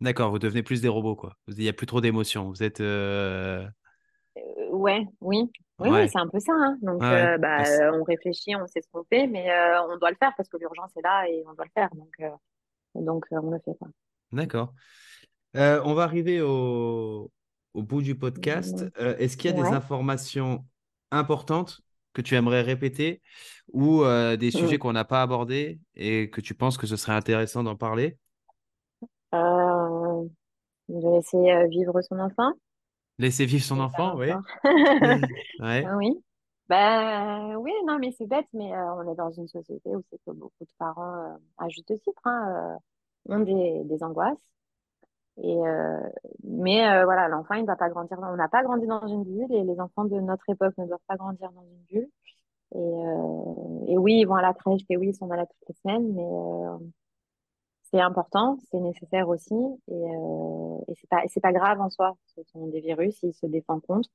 D'accord, 0.01 0.31
vous 0.31 0.39
devenez 0.39 0.63
plus 0.63 0.81
des 0.81 0.87
robots, 0.89 1.15
quoi. 1.15 1.35
Il 1.47 1.55
n'y 1.55 1.69
a 1.69 1.73
plus 1.73 1.85
trop 1.85 2.01
d'émotions. 2.01 2.49
Vous 2.49 2.63
êtes. 2.63 2.81
euh, 2.81 3.65
Euh, 4.37 4.69
ouais, 4.71 5.05
oui. 5.21 5.51
Oui, 5.79 5.89
oui, 5.89 6.09
c'est 6.09 6.19
un 6.19 6.27
peu 6.27 6.39
ça. 6.39 6.53
hein. 6.53 6.77
Donc, 6.81 7.01
ouais. 7.01 7.07
euh, 7.07 7.37
bah, 7.37 7.63
euh, 7.65 7.99
on 7.99 8.03
réfléchit, 8.03 8.55
on 8.55 8.67
sait 8.67 8.81
ce 8.81 8.87
qu'on 8.91 9.03
fait, 9.03 9.27
mais 9.27 9.51
euh, 9.51 9.81
on 9.89 9.97
doit 9.97 10.09
le 10.11 10.17
faire 10.17 10.31
parce 10.37 10.49
que 10.49 10.57
l'urgence 10.57 10.95
est 10.97 11.01
là 11.01 11.27
et 11.27 11.43
on 11.47 11.53
doit 11.53 11.65
le 11.65 11.71
faire. 11.73 11.89
Donc, 11.95 12.13
euh, 12.21 12.29
donc 12.95 13.25
euh, 13.31 13.39
on 13.41 13.51
le 13.51 13.59
fait 13.63 13.73
pas. 13.79 13.87
D'accord. 14.31 14.73
Euh, 15.57 15.81
on 15.85 15.93
va 15.93 16.03
arriver 16.03 16.41
au, 16.41 17.31
au 17.73 17.83
bout 17.83 18.01
du 18.01 18.15
podcast. 18.15 18.85
Euh, 18.99 19.15
est-ce 19.17 19.37
qu'il 19.37 19.51
y 19.51 19.53
a 19.53 19.57
des 19.61 19.69
informations 19.69 20.65
importantes 21.11 21.81
que 22.13 22.21
tu 22.21 22.35
aimerais 22.35 22.61
répéter 22.61 23.21
ou 23.73 24.03
euh, 24.03 24.37
des 24.37 24.51
sujets 24.51 24.75
Mm. 24.75 24.79
qu'on 24.79 24.93
n'a 24.93 25.05
pas 25.05 25.21
abordés 25.21 25.79
et 25.95 26.29
que 26.29 26.41
tu 26.41 26.53
penses 26.53 26.77
que 26.77 26.87
ce 26.87 26.95
serait 26.95 27.13
intéressant 27.13 27.63
d'en 27.63 27.75
parler? 27.75 28.17
Laisser 30.89 31.67
vivre 31.69 32.01
son 32.01 32.19
enfant. 32.19 32.51
Laisser 33.17 33.45
vivre 33.45 33.63
son 33.63 33.79
enfant, 33.79 34.15
oui. 34.17 34.27
Ouais. 35.59 35.85
Ah 35.87 35.95
Oui. 35.97 36.11
Bah, 36.71 37.57
oui, 37.57 37.73
non, 37.85 37.99
mais 37.99 38.11
c'est 38.17 38.27
bête, 38.27 38.47
mais 38.53 38.73
euh, 38.73 38.93
on 38.95 39.11
est 39.11 39.15
dans 39.15 39.29
une 39.31 39.47
société 39.49 39.93
où 39.93 40.01
c'est 40.09 40.17
que 40.25 40.31
beaucoup 40.31 40.63
de 40.63 40.71
parents, 40.79 41.37
à 41.57 41.67
juste 41.67 41.93
titre, 42.01 42.21
ont 43.27 43.39
des, 43.39 44.03
angoisses. 44.03 44.37
Et, 45.37 45.57
euh, 45.67 45.99
mais 46.43 46.87
euh, 46.87 47.03
voilà, 47.03 47.27
l'enfant, 47.27 47.55
il 47.55 47.63
ne 47.63 47.67
va 47.67 47.75
pas 47.75 47.89
grandir. 47.89 48.17
On 48.21 48.37
n'a 48.37 48.47
pas 48.47 48.63
grandi 48.63 48.87
dans 48.87 49.05
une 49.05 49.23
bulle 49.25 49.51
et 49.53 49.63
les 49.63 49.79
enfants 49.81 50.05
de 50.05 50.17
notre 50.21 50.49
époque 50.49 50.77
ne 50.77 50.85
doivent 50.85 50.99
pas 51.07 51.17
grandir 51.17 51.51
dans 51.51 51.63
une 51.63 51.83
bulle. 51.89 52.09
Et, 53.89 53.97
oui, 53.97 54.19
ils 54.21 54.25
vont 54.25 54.35
à 54.35 54.41
la 54.41 54.53
crèche, 54.53 54.81
et 54.89 54.95
oui, 54.97 55.09
ils 55.09 55.15
sont 55.15 55.27
malades 55.27 55.49
toutes 55.49 55.69
les 55.69 55.75
semaines, 55.75 56.13
mais 56.13 56.87
c'est 57.91 57.99
important, 57.99 58.57
c'est 58.71 58.79
nécessaire 58.79 59.27
aussi, 59.27 59.53
et, 59.89 59.93
et 60.87 60.95
c'est 60.95 61.09
pas, 61.09 61.23
pas 61.41 61.51
grave 61.51 61.81
en 61.81 61.89
soi. 61.89 62.15
Ce 62.27 62.41
sont 62.53 62.67
des 62.67 62.79
virus, 62.79 63.19
ils 63.23 63.33
se 63.33 63.45
défendent 63.45 63.85
contre. 63.85 64.09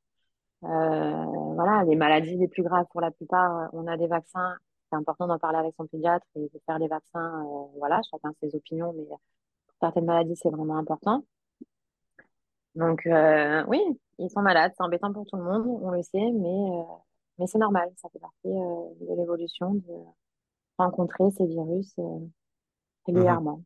Euh, 0.65 1.25
voilà, 1.55 1.85
les 1.85 1.97
maladies 1.97 2.37
les 2.37 2.49
plus 2.49 2.63
graves 2.63 2.87
pour 2.91 3.01
la 3.01 3.11
plupart, 3.11 3.69
on 3.73 3.87
a 3.87 3.97
des 3.97 4.07
vaccins. 4.07 4.57
C'est 4.91 4.97
important 4.97 5.27
d'en 5.27 5.39
parler 5.39 5.59
avec 5.59 5.75
son 5.77 5.87
pédiatre 5.87 6.27
et 6.37 6.41
de 6.43 6.61
faire 6.65 6.79
les 6.79 6.89
vaccins. 6.89 7.45
Euh, 7.45 7.79
voilà, 7.79 8.01
chacun 8.11 8.33
ses 8.41 8.55
opinions, 8.55 8.95
mais 8.97 9.05
pour 9.05 9.21
certaines 9.81 10.07
maladies, 10.07 10.37
c'est 10.37 10.51
vraiment 10.51 10.79
important. 10.79 11.25
Donc 12.75 13.07
euh, 13.07 13.65
oui, 13.69 13.81
ils 14.19 14.31
sont 14.31 14.43
malades, 14.43 14.73
c'est 14.77 14.83
embêtant 14.83 15.13
pour 15.13 15.27
tout 15.27 15.37
le 15.37 15.43
monde, 15.43 15.67
on 15.83 15.91
le 15.91 16.03
sait, 16.03 16.31
mais 16.31 16.85
mais 17.39 17.47
c'est 17.47 17.59
normal, 17.59 17.91
ça 17.97 18.09
fait 18.11 18.19
partie 18.19 18.49
de 18.49 19.17
l'évolution 19.17 19.75
de 19.75 19.95
rencontrer 20.79 21.31
ces 21.31 21.47
virus 21.47 21.95
régulièrement. 23.07 23.63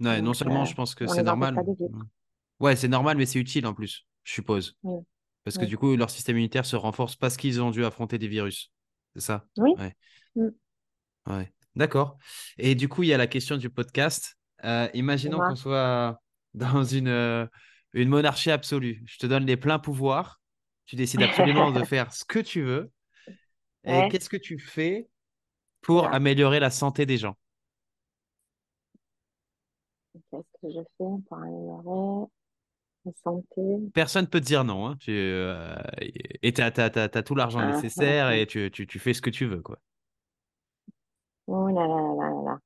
Ouais, 0.00 0.22
non 0.22 0.32
seulement 0.32 0.64
je 0.64 0.74
pense 0.74 0.94
que 0.94 1.06
c'est 1.06 1.22
normal. 1.22 1.54
Ouais, 2.60 2.76
c'est 2.76 2.88
normal, 2.88 3.16
mais 3.18 3.26
c'est 3.26 3.38
utile 3.38 3.66
en 3.66 3.74
plus, 3.74 4.06
je 4.24 4.32
suppose. 4.32 4.74
Oui, 4.84 5.04
Parce 5.44 5.56
que 5.56 5.64
du 5.64 5.78
coup, 5.78 5.96
leur 5.96 6.10
système 6.10 6.36
immunitaire 6.36 6.66
se 6.66 6.76
renforce 6.76 7.16
parce 7.16 7.36
qu'ils 7.36 7.62
ont 7.62 7.70
dû 7.70 7.84
affronter 7.84 8.18
des 8.18 8.28
virus. 8.28 8.72
C'est 9.14 9.22
ça? 9.22 9.46
oui. 9.56 9.72
Ouais. 9.78 9.94
Mm. 10.36 10.48
Ouais. 11.26 11.52
D'accord. 11.76 12.18
Et 12.58 12.74
du 12.74 12.88
coup, 12.88 13.02
il 13.02 13.08
y 13.08 13.14
a 13.14 13.16
la 13.16 13.26
question 13.26 13.56
du 13.56 13.70
podcast. 13.70 14.36
Euh, 14.64 14.88
imaginons 14.94 15.38
qu'on 15.38 15.54
soit 15.54 16.20
dans 16.54 16.84
une, 16.84 17.08
euh, 17.08 17.46
une 17.92 18.08
monarchie 18.08 18.50
absolue. 18.50 19.02
Je 19.06 19.18
te 19.18 19.26
donne 19.26 19.46
les 19.46 19.56
pleins 19.56 19.78
pouvoirs. 19.78 20.40
Tu 20.86 20.96
décides 20.96 21.22
absolument 21.22 21.70
de 21.70 21.82
faire 21.84 22.12
ce 22.12 22.24
que 22.24 22.38
tu 22.38 22.62
veux. 22.62 22.90
Et 23.84 24.08
qu'est-ce 24.10 24.28
que 24.28 24.36
tu 24.36 24.58
fais 24.58 25.08
pour 25.80 26.06
améliorer 26.12 26.60
la 26.60 26.70
santé 26.70 27.06
des 27.06 27.16
gens? 27.16 27.36
qu'est-ce 30.30 30.60
que 30.60 30.72
je 30.72 30.80
fais 30.98 31.22
pour 31.28 31.38
améliorer? 31.38 32.26
Santé? 33.22 33.62
Personne 33.94 34.26
peut 34.26 34.40
te 34.40 34.46
dire 34.46 34.64
non. 34.64 34.86
Hein. 34.86 34.96
Tu, 35.00 35.10
euh, 35.10 35.74
et 36.42 36.52
tu 36.52 36.60
as, 36.60 37.22
tout 37.22 37.34
l'argent 37.34 37.60
Ah, 37.60 37.72
nécessaire 37.72 38.30
et 38.30 38.46
tu, 38.46 38.70
tu, 38.70 38.86
tu 38.86 38.98
fais 38.98 39.14
ce 39.14 39.22
que 39.22 39.30
tu 39.30 39.46
veux, 39.46 39.60
quoi. 39.60 39.78
Oh 41.46 41.68
là 41.68 41.86
là 41.86 41.96
là 41.96 42.30
là 42.30 42.42
là. 42.44 42.58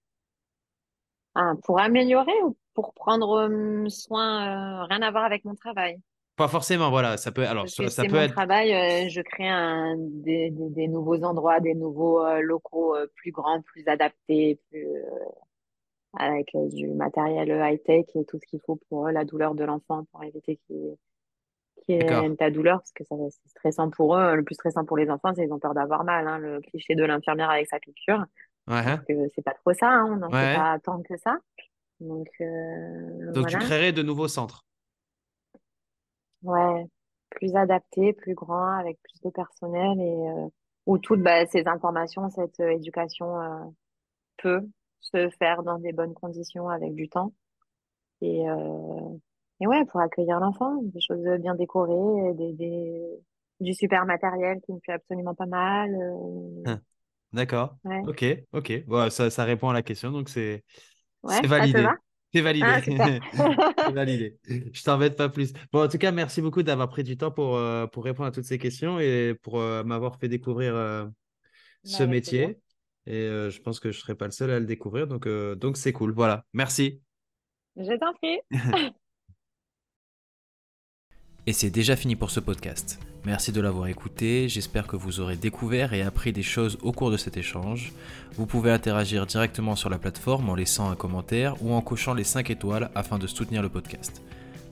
Ah, 1.34 1.52
pour 1.64 1.80
améliorer 1.80 2.32
ou 2.44 2.56
pour 2.74 2.92
prendre 2.94 3.48
euh, 3.48 3.88
soin, 3.88 4.82
euh, 4.82 4.84
rien 4.84 5.02
à 5.02 5.10
voir 5.10 5.24
avec 5.24 5.44
mon 5.44 5.54
travail? 5.54 5.98
Pas 6.36 6.48
forcément, 6.48 6.90
voilà. 6.90 7.16
Ça 7.16 7.32
peut, 7.32 7.46
alors, 7.46 7.68
ça, 7.68 8.02
peut 8.02 8.10
mon 8.10 8.18
être. 8.18 8.32
travail, 8.32 8.74
euh, 8.74 9.08
je 9.08 9.20
crée 9.20 9.48
un, 9.48 9.96
des, 9.96 10.50
des, 10.50 10.70
des 10.70 10.88
nouveaux 10.88 11.22
endroits, 11.22 11.60
des 11.60 11.74
nouveaux 11.74 12.24
locaux 12.40 12.96
plus 13.14 13.30
grands, 13.30 13.62
plus 13.62 13.86
adaptés, 13.86 14.60
plus, 14.70 14.86
avec 16.18 16.54
euh, 16.54 16.68
du 16.68 16.88
matériel 16.88 17.48
high-tech 17.50 18.06
et 18.14 18.24
tout 18.24 18.38
ce 18.38 18.46
qu'il 18.46 18.60
faut 18.64 18.76
pour 18.88 19.06
euh, 19.06 19.12
la 19.12 19.24
douleur 19.24 19.54
de 19.54 19.64
l'enfant, 19.64 20.04
pour 20.12 20.22
éviter 20.24 20.58
qu'il 20.66 21.98
D'accord. 21.98 22.28
de 22.28 22.36
la 22.40 22.50
douleur, 22.50 22.78
parce 22.78 22.92
que 22.92 23.04
ça, 23.04 23.14
c'est 23.30 23.48
stressant 23.50 23.90
pour 23.90 24.16
eux. 24.16 24.36
Le 24.36 24.42
plus 24.42 24.54
stressant 24.54 24.84
pour 24.84 24.96
les 24.96 25.10
enfants, 25.10 25.32
c'est 25.34 25.42
qu'ils 25.42 25.52
ont 25.52 25.58
peur 25.58 25.74
d'avoir 25.74 26.04
mal, 26.04 26.26
hein, 26.26 26.38
le 26.38 26.60
cliché 26.60 26.94
de 26.94 27.04
l'infirmière 27.04 27.50
avec 27.50 27.66
sa 27.66 27.78
piqûre. 27.78 28.24
Ouais. 28.66 28.76
Hein. 28.76 29.02
que 29.06 29.12
c'est 29.34 29.42
pas 29.42 29.52
trop 29.52 29.74
ça, 29.74 29.88
hein, 29.90 30.06
on 30.10 30.16
n'en 30.16 30.30
fait 30.30 30.36
Ouais. 30.36 30.54
pas 30.54 30.78
tant 30.82 31.02
que 31.02 31.16
ça. 31.18 31.36
Donc 32.00 32.28
euh, 32.40 33.32
Donc, 33.32 33.48
tu 33.48 33.58
créerais 33.58 33.92
de 33.92 34.02
nouveaux 34.02 34.28
centres. 34.28 34.64
ouais, 36.42 36.86
plus 37.30 37.54
adapté, 37.56 38.12
plus 38.14 38.34
grand, 38.34 38.78
avec 38.78 38.98
plus 39.02 39.20
de 39.22 39.30
personnel 39.30 40.00
et 40.00 40.28
euh, 40.28 40.48
où 40.86 40.98
toutes 40.98 41.22
bah, 41.22 41.44
ces 41.46 41.66
informations, 41.66 42.30
cette 42.30 42.60
euh, 42.60 42.70
éducation 42.70 43.40
euh, 43.40 43.64
peut 44.38 44.66
se 45.12 45.30
faire 45.38 45.62
dans 45.62 45.78
des 45.78 45.92
bonnes 45.92 46.14
conditions 46.14 46.68
avec 46.68 46.94
du 46.94 47.08
temps. 47.08 47.32
Et, 48.22 48.48
euh, 48.48 49.18
et 49.60 49.66
ouais, 49.66 49.84
pour 49.86 50.00
accueillir 50.00 50.40
l'enfant, 50.40 50.82
des 50.82 51.00
choses 51.00 51.24
bien 51.40 51.54
décorées, 51.54 52.34
des, 52.34 52.52
des, 52.54 53.02
du 53.60 53.74
super 53.74 54.06
matériel 54.06 54.60
qui 54.62 54.72
me 54.72 54.80
fait 54.86 54.92
absolument 54.94 55.34
pas 55.34 55.46
mal. 55.46 55.94
euh, 55.94 56.66
Hein. 56.66 56.80
D'accord. 57.32 57.78
ouais, 57.84 58.04
Ok, 58.06 58.24
ok. 58.52 58.84
Bon, 58.86 59.10
ça, 59.10 59.30
ça 59.30 59.44
répond 59.44 59.68
à 59.70 59.72
la 59.72 59.82
question, 59.82 60.10
donc 60.12 60.28
c'est 60.28 60.64
ouais, 61.22 61.42
validé. 61.44 61.98
C'est 62.34 62.42
Ah, 62.60 62.80
validé. 62.80 62.84
C'est 63.86 63.92
validé. 63.92 64.38
Je 64.72 64.82
t'embête 64.84 65.16
pas 65.16 65.28
plus. 65.28 65.52
Bon, 65.72 65.84
en 65.84 65.88
tout 65.88 65.98
cas, 65.98 66.12
merci 66.12 66.42
beaucoup 66.42 66.62
d'avoir 66.62 66.88
pris 66.88 67.04
du 67.04 67.16
temps 67.18 67.30
pour, 67.30 67.56
euh, 67.56 67.86
pour 67.86 68.04
répondre 68.04 68.28
à 68.28 68.32
toutes 68.32 68.44
ces 68.44 68.58
questions 68.58 69.00
et 69.00 69.34
pour 69.42 69.60
euh, 69.60 69.84
m'avoir 69.84 70.18
fait 70.18 70.28
découvrir 70.28 70.74
euh, 70.76 71.06
Bah, 71.84 72.00
ce 72.00 72.04
plaisir. 72.22 72.50
métier. 72.50 72.60
Et 73.06 73.16
euh, 73.16 73.50
je 73.50 73.60
pense 73.60 73.80
que 73.80 73.90
je 73.90 73.98
ne 73.98 74.00
serai 74.00 74.14
pas 74.14 74.24
le 74.26 74.30
seul 74.30 74.50
à 74.50 74.58
le 74.58 74.66
découvrir, 74.66 75.06
donc 75.06 75.26
euh, 75.26 75.54
donc 75.54 75.76
c'est 75.76 75.92
cool. 75.92 76.12
Voilà. 76.12 76.44
Merci. 76.52 77.02
Je 77.76 77.98
t'en 77.98 78.14
prie. 78.14 78.40
Et 81.46 81.52
c'est 81.52 81.68
déjà 81.68 81.94
fini 81.94 82.16
pour 82.16 82.30
ce 82.30 82.40
podcast. 82.40 82.98
Merci 83.26 83.52
de 83.52 83.60
l'avoir 83.60 83.88
écouté, 83.88 84.48
j'espère 84.48 84.86
que 84.86 84.96
vous 84.96 85.20
aurez 85.20 85.36
découvert 85.36 85.92
et 85.92 86.00
appris 86.02 86.32
des 86.32 86.42
choses 86.42 86.78
au 86.82 86.92
cours 86.92 87.10
de 87.10 87.18
cet 87.18 87.36
échange. 87.36 87.92
Vous 88.32 88.46
pouvez 88.46 88.70
interagir 88.70 89.26
directement 89.26 89.76
sur 89.76 89.90
la 89.90 89.98
plateforme 89.98 90.48
en 90.48 90.54
laissant 90.54 90.90
un 90.90 90.96
commentaire 90.96 91.62
ou 91.62 91.72
en 91.72 91.82
cochant 91.82 92.14
les 92.14 92.24
5 92.24 92.48
étoiles 92.48 92.90
afin 92.94 93.18
de 93.18 93.26
soutenir 93.26 93.60
le 93.60 93.68
podcast. 93.68 94.22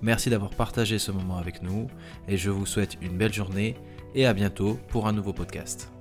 Merci 0.00 0.30
d'avoir 0.30 0.50
partagé 0.50 0.98
ce 0.98 1.12
moment 1.12 1.36
avec 1.36 1.62
nous 1.62 1.88
et 2.26 2.38
je 2.38 2.50
vous 2.50 2.66
souhaite 2.66 2.96
une 3.02 3.16
belle 3.16 3.34
journée 3.34 3.76
et 4.14 4.26
à 4.26 4.32
bientôt 4.32 4.78
pour 4.88 5.06
un 5.06 5.12
nouveau 5.12 5.32
podcast. 5.32 5.92